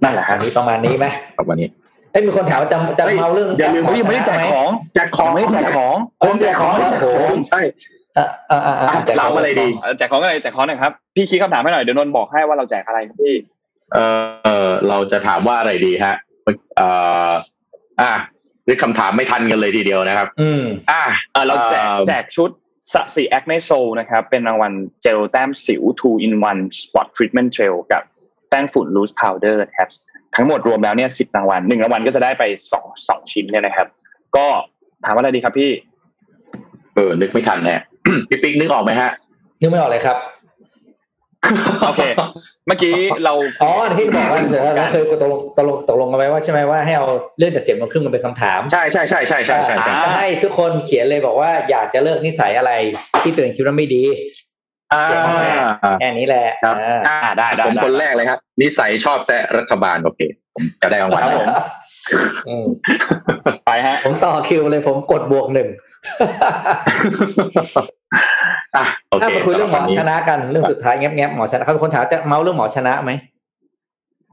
[0.03, 1.07] นั่นแหละอัฮะนนี้ประมาณนี้ไหม
[1.37, 1.69] ครับวันนี้
[2.13, 7.61] เอ้ยมีคนถามว่าจะจะเฮ้ยเมาเรื่องอย่าลืมว่ายังไม่ได้แจกของแจกของไม่ได้แจกของผมแจกของแจกของใช่
[8.17, 9.67] อะอะอะอะแจกขเราองอะไรดี
[9.99, 13.37] แจกของอะไรแจกของหน่อยครับ พี่คิดคำถามให้หน่อยเดี๋ยวนนท์บอกให้ว่าเราแจกอะไรครับพี่
[13.95, 16.15] เออเออเราจะถามว่าอะไรดีฮะ
[16.77, 16.89] เอ่
[17.31, 17.33] อ
[18.01, 18.13] อะ
[18.69, 21.03] นึกคำถามไม่ทันกันเลยทีเดียวนะครับ อืมอะ
[21.33, 22.51] เออเราแจกเอ่อแจกชุด
[22.93, 23.71] sasi Acne Sol
[24.01, 24.73] นะครับ เป็นรางวัล
[25.03, 28.03] เจลแต้มสิว2 in 1 spot treatment gel กับ
[28.49, 29.91] แป้งฝุ่น loose powder นะครับ
[30.37, 33.87] ทั้งหมดรวมแล้วเนี่ยสิบรางวัลหนึ่งรางวัลก็จะได้ไปสองสองชิ้นเนี่ยนะครับ
[34.37, 34.47] ก็
[35.05, 35.71] ถามว่าอะไรดีครับพี่
[36.95, 37.77] เออ นึกไม่ทันแน่
[38.29, 39.11] พี่ปิ๊กนึกออกไหมฮะ
[39.61, 40.19] นึกไม่ออกเลยครับ
[41.87, 42.03] โอเค
[42.67, 47.07] เมื่อกี้เราอ๋อที่บอกว่าเสร็จแล้วเราเคยตกลงตกลงตกลงกันไว้ว่าใช่ไหมว่าให้เอา
[47.39, 52.73] เรื่องจากเจ็บมาครึ่งมันเป็นคำถามใช่ใช่ใช่ใช่ใช่ใช่ใช่จะให้ทุกคนเขียนเลยบอกว่าอยากจะเลิกนิสัยอะไร
[53.23, 54.42] ที่ตัวเองคิดว่าไม่ดีอ่า
[56.01, 56.77] แค่นี้แหละครับ
[57.09, 60.21] อ่าอ่าได้ได้ผมได้คนแรกเลยครับนิสัยชอบแซะรัฐบาลโอเค
[60.55, 61.47] ผมจะได้รางวัลครับผม
[62.49, 62.65] อืม
[63.67, 65.69] ไปฮะ ผมต่อคิวเลยผมกดบวกหนึ่ง
[68.77, 73.13] อะโอเคถ้ามาคุยเรื่องหมอสำบวันนี้ชนะกันเรื่องสุดท้ายแง้มๆหมอชนะเขาเป็นคนถามจะเมาเรื่องหมอชนะไหม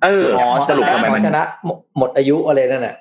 [0.03, 2.95] เออหมอสรุปทำไมหมมัอนชนะหมดหมดอายุอะไรนั่นน่ะ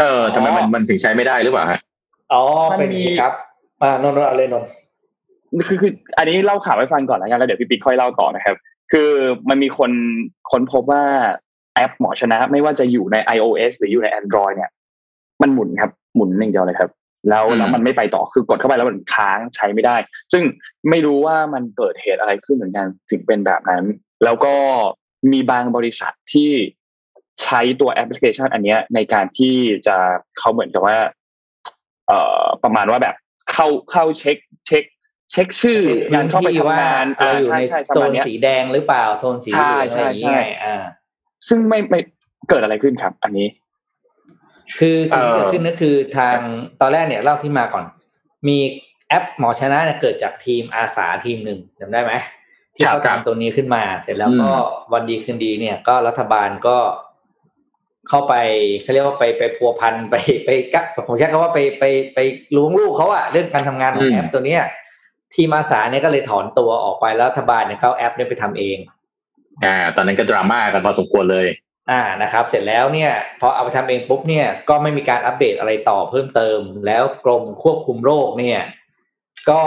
[0.00, 1.80] เออทำไมมันมันถึงใช้ไม่ได้หรือเปล่าฮะ
[2.32, 2.42] อ๋อ
[2.78, 3.32] เป็นอย่างนี้ครับ
[3.82, 4.68] อ่านนท์นนท์เอาเลยนนท์
[5.68, 8.56] คือคืออันนี้เล่าข่าวให้ฟังก่อนแล้วกันแล้วเดี๋ยวพี่ปิ๊กค่อยเล่าต่อนะครับ
[8.92, 9.10] คือ
[9.48, 9.90] มันมีคน
[10.50, 11.02] ค้นพบว่า
[11.74, 14.70] แอปหมอชนะ ไม่ว่าจะอยู่ใน iOS หรืออยู่ใน Android เนี่ย
[15.42, 16.90] มันหมุนครับหมุนอย่างเดียวเลยครับ
[17.30, 19.96] แล้วอืมแล้วมันไม่ไปต่อคือกดเข้าไปแล้วมันค้างใช้ไม่ได้
[20.32, 20.42] ซึ่ง
[20.90, 23.84] ไม่รู้ว่ามันเกิดเหตุอะไรขึ้นเหมือนกันถึงเป็นแบบนั้น
[24.24, 24.54] แล้วก็
[25.32, 26.50] มีบางบริษัทที่
[27.42, 29.54] ใช้ตัวแอปพลิเคชัน อันเนี้ยในการที่
[29.86, 29.96] จะ
[30.38, 30.96] เขาเหมือนกับว่า
[32.06, 33.14] เอ่อประมาณว่าแบบ
[33.52, 34.84] เข้าเข้าเช็ค เช็ค
[35.32, 35.80] เช็คชื่อ
[36.14, 40.82] การเข้าไปทำงานเราอ่าอยู่ใช่ในใช่ประโซมาณนเนี้ยสีแดงหรือเปล่าโซนสีเหลืองใช่อะไรอย่างใช่เงี้ยใช่อ่า
[41.48, 42.00] ซึ่งไม่ไม่
[42.48, 43.48] เกิดอะไรขึ้นครับ อันนี้
[44.78, 46.36] คือสิ่งที่เอ่อเกิดขึ้นก็คือทาง
[46.80, 47.84] ตอนแรกเนี่ยเล่าที่มาก่อน
[48.48, 48.58] มี
[49.08, 52.12] แอปหมอชนะเนี่ยเกิดจากทีมอาสาทีมหนึ่งจำได้ไหม
[52.74, 54.50] ที่เขาทำตัวนี้ขึ้นมา เสร็จแล้วก็
[54.92, 56.76] วันดีคืนดีเนี่ย ก็รัฐบาลก็
[58.08, 58.34] เข้าไป
[58.82, 60.14] เขาเรียกว่าไปไปพัวพันไป
[60.44, 61.84] ไปกะผมใช้คำว่าไปไป
[62.14, 62.18] ไป
[62.56, 64.62] ล้วงลูกเขาอะเรื่องการทำงานของแอปตัวเนี้ย
[65.34, 68.78] ทีมอาสาเนี่ยก็เลยถอนตัวออกไปแล้วรัฐบาลเนี่ยเขาเอาแอปเนี่ยไปทำเอง
[69.64, 71.46] อ่า ตอนนั้นก็ดราม่ากันพอสมควรเลย
[71.90, 78.60] อ่านะครับ เสร็จแล้วเนี่ยพอเอาไปทำเองปุ๊บเนี่ยก็ไม่มีการอัปเดตอะไรต่อเพิ่มเติม แล้วกรมควบคุมโรคเนี่ย
[79.50, 79.62] ก็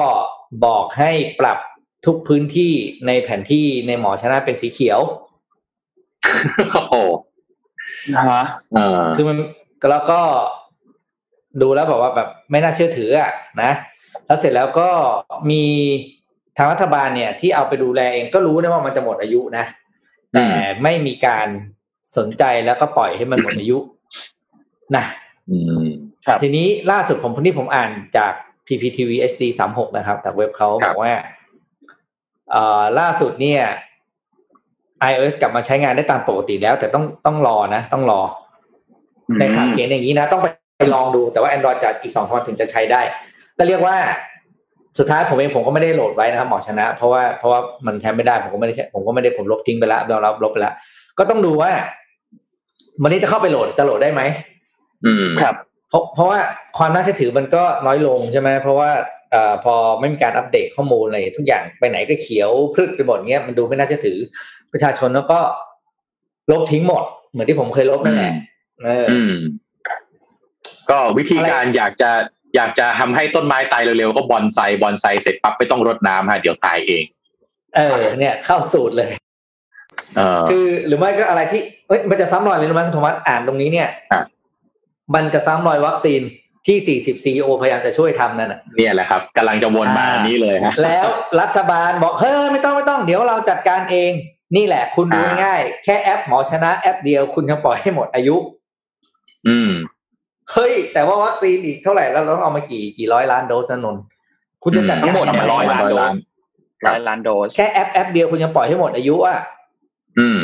[0.66, 1.58] บอกให้ปรับ
[2.06, 2.74] ทุกพื้นที่
[3.08, 5.00] ในแผนที่ในหมอชนะเป็นสีเขียว
[6.74, 6.96] โอ้โห
[8.16, 8.44] นะฮะ
[8.76, 9.38] เออคือมัน
[9.92, 10.22] แล้วก็
[11.62, 13.32] ดูแล้วบอกว่าแบบไม่น่าเชื่อถืออะ
[13.64, 13.72] นะ
[14.32, 14.90] แล้วเสร็จแล้วก็
[15.52, 15.64] มี
[16.58, 19.66] ทางรัฐบาลเนี่ย ที่เอาไปดูแลเองก็รู้นะว่ามันจะหมดอายุนะ
[20.34, 20.48] แต่
[20.84, 21.48] ไม่มีการ
[22.18, 23.78] สนใจแล้วก็ปล่อยให้มันหมดอายุ
[24.96, 25.04] นะ
[25.52, 25.86] อืม
[26.26, 28.34] ครับทีนี้ล่าสุดผมที่ผมอ่านจาก
[28.68, 31.14] PPTV HD สามหกนะครับจากเว็บเขาครับบอกว่า
[32.52, 33.62] เอ่อล่าสุดเนี่ย
[35.10, 38.22] iOS กลับมาใช้งานได้ตามปกติแล้ว แต่ต้องต้องรอนะ ต้องรอ
[39.30, 43.02] อในข่าวเขียนอย่างนี้นะ ต้องไปลองดูแต่ว่า Android จะอีกสองวันถึงจะใช้ได้
[43.62, 43.98] ก็เรียกว่า
[45.00, 50.74] สุดท้ายผมเองผมก็ไม่ได้โหลดไว้นะครับหมอชนะ เพราะว่าเพราะว่ามันใช้ไม่ได้ผมก็ไม่ได้ใช้ผมก็ไม่ได้ผมลบทิ้งไปแล้วเราลบไปแล้ว
[51.20, 51.72] ก็ต้องดูว่า
[53.04, 54.22] วันนี้จะเข้าไปโหลดจะโหลดได้ไหม
[55.06, 55.56] อืมครับ
[55.90, 56.40] เพราะเพราะว่า
[56.78, 58.90] ความน่าเชื่อถือมันก็น้อยลงใช่ไหมเพราะว่า
[59.32, 64.18] เอ่อพอไม่มีการอัปเดตข้อมูลอะไรทุกอย่างไปไหนก็เขียวพรึกไปหมดเงี้ยมันดูไม่น่าเชื่อถือ
[64.74, 65.40] ประชาชนแล้วก็
[66.52, 68.34] ลบทิ้งหมด เหมือนที่ผมเคยลบนั่นแหละ
[68.84, 69.36] เออออืม
[70.90, 72.12] ก็วิธีการอยากจะ
[72.56, 77.04] อยากจะทำให้ต้นไม้ตายเร็วๆก็บอนไซบอนไซเสร็จปั๊บไม่ต้องรดน้ำฮะเดี๋ยวตายเอง
[77.76, 79.12] เออ เนี่ยเข้าสูตรเลย
[80.18, 84.22] เออคือหรือไม่ก็อะไรที่เอ้ยมันจะซ้ำรอยเลยรู้ไหมคุณโทมัสอ่านตรงนี้เนี่ยอะ
[85.16, 86.22] มันจะซ้ำรอยวัคซีน
[86.68, 91.06] ที่ 40 CEO พยายามจะช่วยทำนั่นน่ะเนี่ยแหละครับกำลังจะวนมาอ่าอันนี้เลยฮะแล้ว
[91.42, 94.12] รัฐบาลบอกเฮ้ยไม่ต้องไม่ต้องเดี๋ยวเราจัดการเอง
[94.56, 98.36] นี่แหละ คุณดูอ่าง่ายๆแค่แอปหมอชนะแอปเดียวคุณยังปล่อยให้หมดอายุ
[99.48, 99.72] อืม
[100.54, 104.04] เฮ้ย แต่ว่าวัคซีนอีกเท่าไหร่แล้วเราต้องเอามากี่กี่ร้อยล้านโดสนะนนท์
[104.64, 106.16] คุณจะจัดทั้งหมดกาเนี่ยทำไร้อยล้านร้อยโดล้าสน
[106.88, 109.40] ร้อยล้านโดสแค่แอปแอปเดียวคุณยังปล่อยให้หมดอายุอะ
[110.20, 110.40] อืม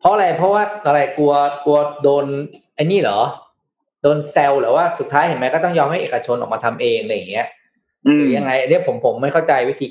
[0.00, 1.32] เพราะอะไรเพราะว่าอะไรกลัว
[1.64, 2.24] กลัวโดน
[2.74, 3.20] ไอ้นี่เหรอ
[4.02, 7.46] โดนแซลหรือว่าสุดท้ายเห็นไหมก็ต้องยอมให้เอกชนออกมาทำเองอะไรอย่างเงี้ย
[8.06, 9.86] อืหมรือยังไงอันเนี่ยผมผมไม่เข้าใจวิธี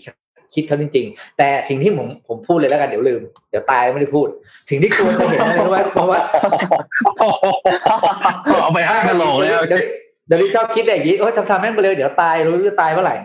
[0.54, 4.28] คิดเขาจริง ๆ แต่สิ่งที่ผมผมพูดเลยแล้วกันเดี๋ยวลืม เดี๋ยวตายไม่ได้พูด
[4.70, 6.20] สิ่งที่ควรจะเห็นอะไรรู้ไหมเพราะว่า
[8.62, 9.82] เอาไปห้ากะโหลกเลยเดี๋ยว
[10.28, 13.16] เดี๋ยวนี้ชอบคิดอย่างนี้โอ๊ยทำทำแม่งไปเลยเดี๋ยวตายรู้จะตายเมื่อไหร่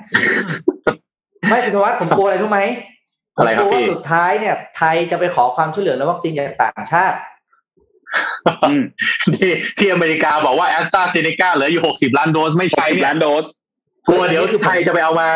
[1.49, 2.61] ไม่คุณธวัฒน์ผมกลัวอะไรรู้ไหม
[3.37, 7.17] ผมอะไรคกรับลัวว่าพี่สุดท้ายเนี่ย ไทยจะไปขอความช่วยเหลือในวัคซีนจากต่างชาติ
[9.35, 13.47] ที่ที่อเมริกาบอกว่าแอสตราเซเนกาเหลืออยู่หกสิบล้านโดสไม่ใช่ล้านโดส
[14.09, 15.29] กลัวเดี๋ยวไทยจะไปเอามา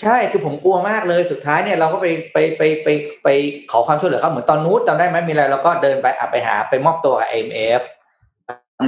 [0.00, 2.88] ใช่คือผมกลัวมากเลยสุดท้ายเนี่ยเราก็ไปไปไปไป
[3.24, 3.28] ไป
[3.70, 7.82] ขอความช่วยเหลือเขาเหมือนตอนนู้นจำได้ไหมมีอะไรเราก็เดินไปอไปหาไปมอบตัวกับ IMF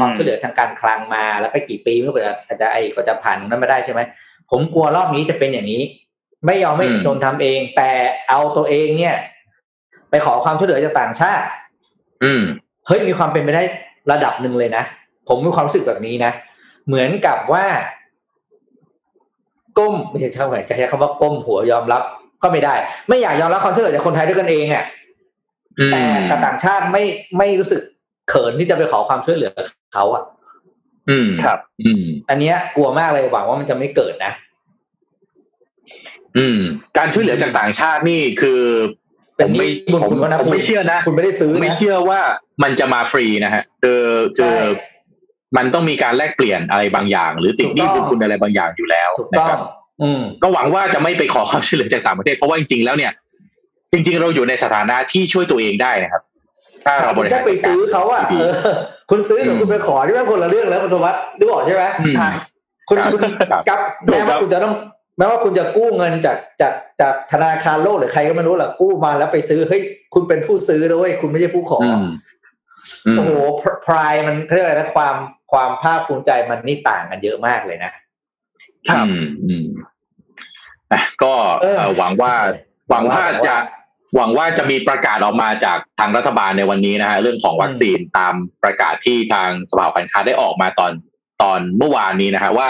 [0.01, 4.01] ความช่วยเหลือทางการคลังมาแล้วก็กี่ปีไม่รู้ก็จะจะไอ้ก็จะผ่านนั้นไม่ได้ใช่ไหม
[4.51, 5.83] ผมกลัวรอบนี้จะเป็นอย่างนี้
[6.47, 7.91] ไม่ยอมไม่ชนทำเอง แต่
[8.29, 9.17] เอาตัวเองเนี่ย
[10.11, 11.47] ไปขอความช่วยเหลือจากต่างชาติ
[12.25, 12.43] อืม
[12.87, 13.63] เฮ้ยมีความเป็นไปได้
[14.13, 14.85] ระดับหนึ่งเลยนะ
[15.29, 16.33] ผมมีความรู้สึกแบบนี้นะ
[16.87, 17.67] เหมือนกับว่า
[19.79, 22.03] ก้มไม่ใช่เท่าไหร่จะใช้คำว่าก้มหัวยอมรับ
[22.43, 22.75] ก็ไม่ได้
[23.09, 24.85] ไม่อยากยอมรับความช่วยเหลือจากคนไทยด้วยกันเองอะ
[25.93, 27.05] แต่แต่ต่างชาติไม่
[27.39, 27.81] ไม่รู้สึก
[28.29, 29.53] เขินที่จะไปขอความช่วยเหลือ
[29.95, 30.23] เขาอะ
[31.11, 34.33] อืมครับ อืม อันเนี้ยกลัวมากเลยหวังว่ามันจะไม่เกิดนะ
[36.39, 36.61] อืม
[36.99, 38.63] การช่วยเหลือจากต่างชาตินี่คือ
[39.39, 40.01] ผมไม่ผม
[40.41, 42.21] ผมไม่เชื่อนะ คุณไม่ได้ซื้อ ไม่เชื่อว่า
[42.63, 44.05] มันจะมาฟรีนะฮะคือ
[44.39, 44.57] คือ
[45.57, 49.59] มันต้องมีการแลกเปลี่ยนอะไรบางอย่าง หรือติดหนี้บุญคุณอะไรบางอย่างอยู่แล้วนะครับ
[50.43, 53.13] ก็หวังว่าจะไม่ไปขอความช่วยเหลือจากต่างประเทศเพราะว่าจริงๆแล้วเนี่ย
[53.93, 56.23] จริง ๆ เราอยู่ในสถานะที่ช่วยตัวเองได้นะครับ
[56.85, 58.23] ถ้าเราบริหารไปซื้อเขาอะ
[59.11, 61.85] คุณซื้อหรือคุณไปขอที่มันคนละเรื่องแล้วคุณธวัฒน์ดูบอกใช่ไหม
[62.17, 62.29] ใช่
[62.89, 63.21] คุณคุณ
[63.69, 63.81] กับ
[64.11, 64.75] แม้ว่าคุณจะต้อง
[65.19, 69.83] แม้ว่าคุณจะกู้เงินจากจากจากธนาคารโลกหรือใครก็ไม่รู้แหละกู้มาแล้วไปซื้อเฮ้ย
[70.15, 71.79] คุณเป็นผู้ซื้อด้วยคุณไม่ใช่ผู้ขอ
[73.17, 73.33] โอ้โห
[73.87, 75.17] พรายมันเรียกอะไรนะความ
[75.53, 77.93] ความภาคภูมิใจมันนี่ต่างกันเยอะมากเลยนะ
[78.91, 79.07] ครับ
[79.45, 79.67] อืม
[81.23, 81.35] ก็
[81.97, 82.35] หวังว่า
[82.91, 83.57] หวังว่าจะ
[84.17, 90.93] หวังว่าจะมีประกาศออกมาจากทางรัฐบาลในวันนี้นะฮะเรื่องของวัคซีนตามประกาศที่ทางสภาการค้าได้ออกมาตอน
[91.43, 92.69] ตอนเมื่อวานนี้นะฮะว่า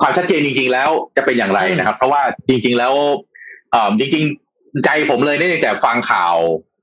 [0.00, 2.94] ความชัดเจนจริง ๆ แล้วจะเป็นอย่างไรนะครับ เพราะว่าจริง ๆ แล้ว
[3.72, 4.24] เออจริง
[4.54, 6.36] ๆ ใจผมเลยได้แต่ฟังข่าว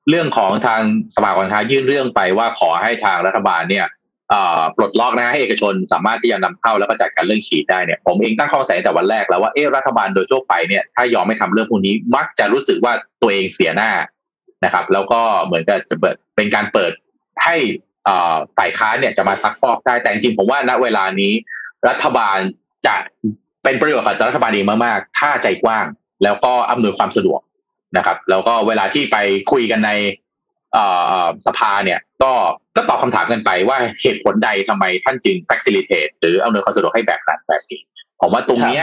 [0.10, 0.82] เรื่องของทาง
[1.16, 3.86] สภาการค้ายื่นเรื่องไปว่าขอให้ทางรัฐบาลเนี่ย
[4.76, 13.92] ปลดล็อกนะให้เอกชนสามารถที่จะนำเข้าแล้วก็จัดการเรื่องฉีดได้เนี่ยผมเองตั้งข้อสังเกตแต่วันแรกแล้วว่าเออรัฐบาลโดยทั่วไปเนี่ยถ้ายอมไม่ทำเรื่องพวกนี้มักจะรู้สึกว่าตัวเองเสียหน้า
[14.66, 16.92] นะครับ แล้วก็เหมือนกับจะเปิดเป็นการเปิด
[17.44, 17.56] ให้
[18.58, 21.34] ฝ่ายค้านเนี่ยจะมาซักฟอกได้แต่จริงผมว่าณเวลานี้
[21.88, 22.38] รัฐบาล
[22.88, 22.96] จะ
[23.64, 25.86] เป็นประโยชน์กับรัฐบาลเองมากๆ ถ้าใจกว้าง
[26.24, 27.40] แล้วก็อำนวยความสะดวก
[27.98, 29.18] นะครับ แล้วก็เวลาที่ไป
[29.52, 29.92] คุยกันใน
[31.48, 32.32] สภาเนี่ย ก็
[32.76, 37.82] ก็ตอบคำถามกันไปว่าเหตุผลใดทำไมท่านจึง facilitate หรืออำนวยความสะดวกให้แบบนั้นแบบนี้
[38.22, 38.82] ผมว่าตรงนี้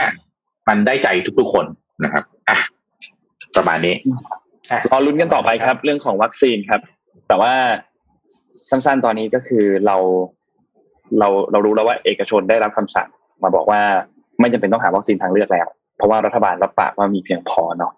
[0.67, 1.07] มันได้ใจ
[1.39, 1.65] ทุกๆคน
[2.03, 2.57] นะครับอะ
[3.57, 3.95] ประมาณนี้
[4.91, 6.81] รอลุ้นกันต่อไปครับ เรื่องของวัคซีนครับ
[7.27, 7.53] แต่ว่า
[8.69, 9.97] สั้นๆตอนนี้ก็คือเรา
[11.19, 13.07] เราเรารู้แล้วว่าเอกชนได้รับคำสั่ง
[13.43, 13.81] มาบอกว่า
[14.39, 15.67] ไม่จำเป็นต้องหาวัคซีนทางเลือกแล้ว
[15.97, 17.93] เพราะว่ารัฐบาลรับปากว่ามีเพียงพอเนาะ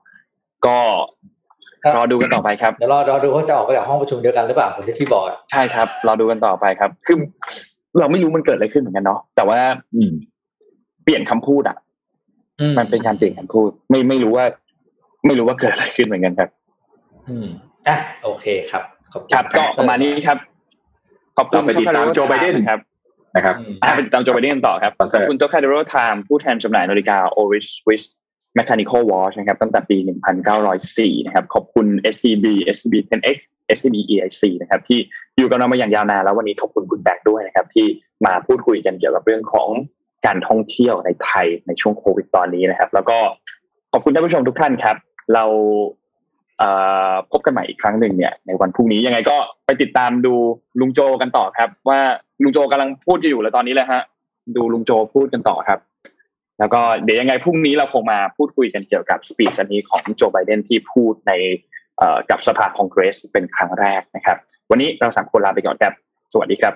[0.67, 0.77] ก็
[1.97, 7.17] รอดูกันต่อไปครับเดี๋ยวรอรอดูเขาจะออกไปจากห้องประชุมเดียวกันหรือเปล่าผมที่พี่บอกใช่ครับรอดูกันต่อไปครับ คือ
[7.99, 9.59] เราไม่รู้มันเกิดอะไรขึ้นเหมือนกันเนาะแต่ว่า
[9.95, 10.11] อืม
[11.03, 11.77] เปลี่ยนคำพูดอะ
[12.77, 14.45] มันเป็นการเปลี่ยนคำพูด ไม่ไม่รู้ว่า
[15.25, 16.49] ไม่รู้ว่าเกิดอะไรขึ้นเหมือนกันครับ
[17.29, 17.47] อืม
[17.87, 18.83] อะโอเคครับ
[19.33, 20.37] ครับก็ประมาณนี้ครับ
[21.37, 22.79] ขอบคุณไปติดตามโจไบเดนครับ
[23.35, 23.55] นะครับ
[23.95, 28.03] ไปติดตามโจไบเดนต่อครับขอบคุณโจคาเดโรไทม์ผู้แทนจำหน่ายนาฬิกาโอริสวิส
[28.59, 29.97] Mechanical Watch นะครับตั้งแต่ปี
[30.61, 32.45] 1904 นะครับขอบคุณ SCB
[32.75, 33.37] SCB 10X
[33.77, 34.99] SCB EIC นะครับที่
[35.37, 37.87] อยู่กับเรามาอย่างยาวนานแล้ววันนี้ขอบคุณคุณแบงค์ด้วยนะครับที่
[38.25, 39.69] มาพูดคุยกันเกี่ยวกับเรื่องของ
[40.25, 43.17] การท่องเที่ยวในไทยในช่วงโควิดตอนนี้นะครับ แล้วก็
[43.93, 44.95] ขอบคุณท่านผู้ชมทุกท่านครับ
[45.33, 45.45] เรา
[47.31, 50.33] พบกันใหม่อีกครั้งหนึ่งเนี่ยในวันพรุ่งนี้ยังไงก็ไปติดตามดู
[50.79, 51.99] ลุงโจกันต่อครับ ว่า
[52.43, 54.01] ลุงโจกำลังพูดอยู่แล้วตอนนี้เลยฮะ
[54.55, 55.79] ดูลุงโจพูดกันต่อครับ
[56.59, 61.31] แล้วก็เดี๋ยวยังไงพรุ่งนี้เราคงมาพูดคุยกันเกี่ยวกับสปีชอันนี้ของโจไบเดนที่พูดใน
[62.29, 64.37] กับสภาคองเกรสเป็นครั้งแรกนะครับ
[64.71, 65.93] วันนี้เราสามคนลาไปก่อนครับ
[66.33, 66.73] สวัสดีครับ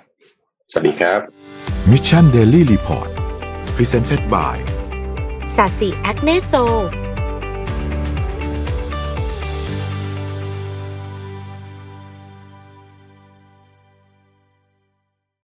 [0.72, 1.20] สวัสดีครับ
[1.92, 3.10] Mission Daily Report
[3.76, 4.56] Presented by
[5.56, 6.54] sasi Acne Sol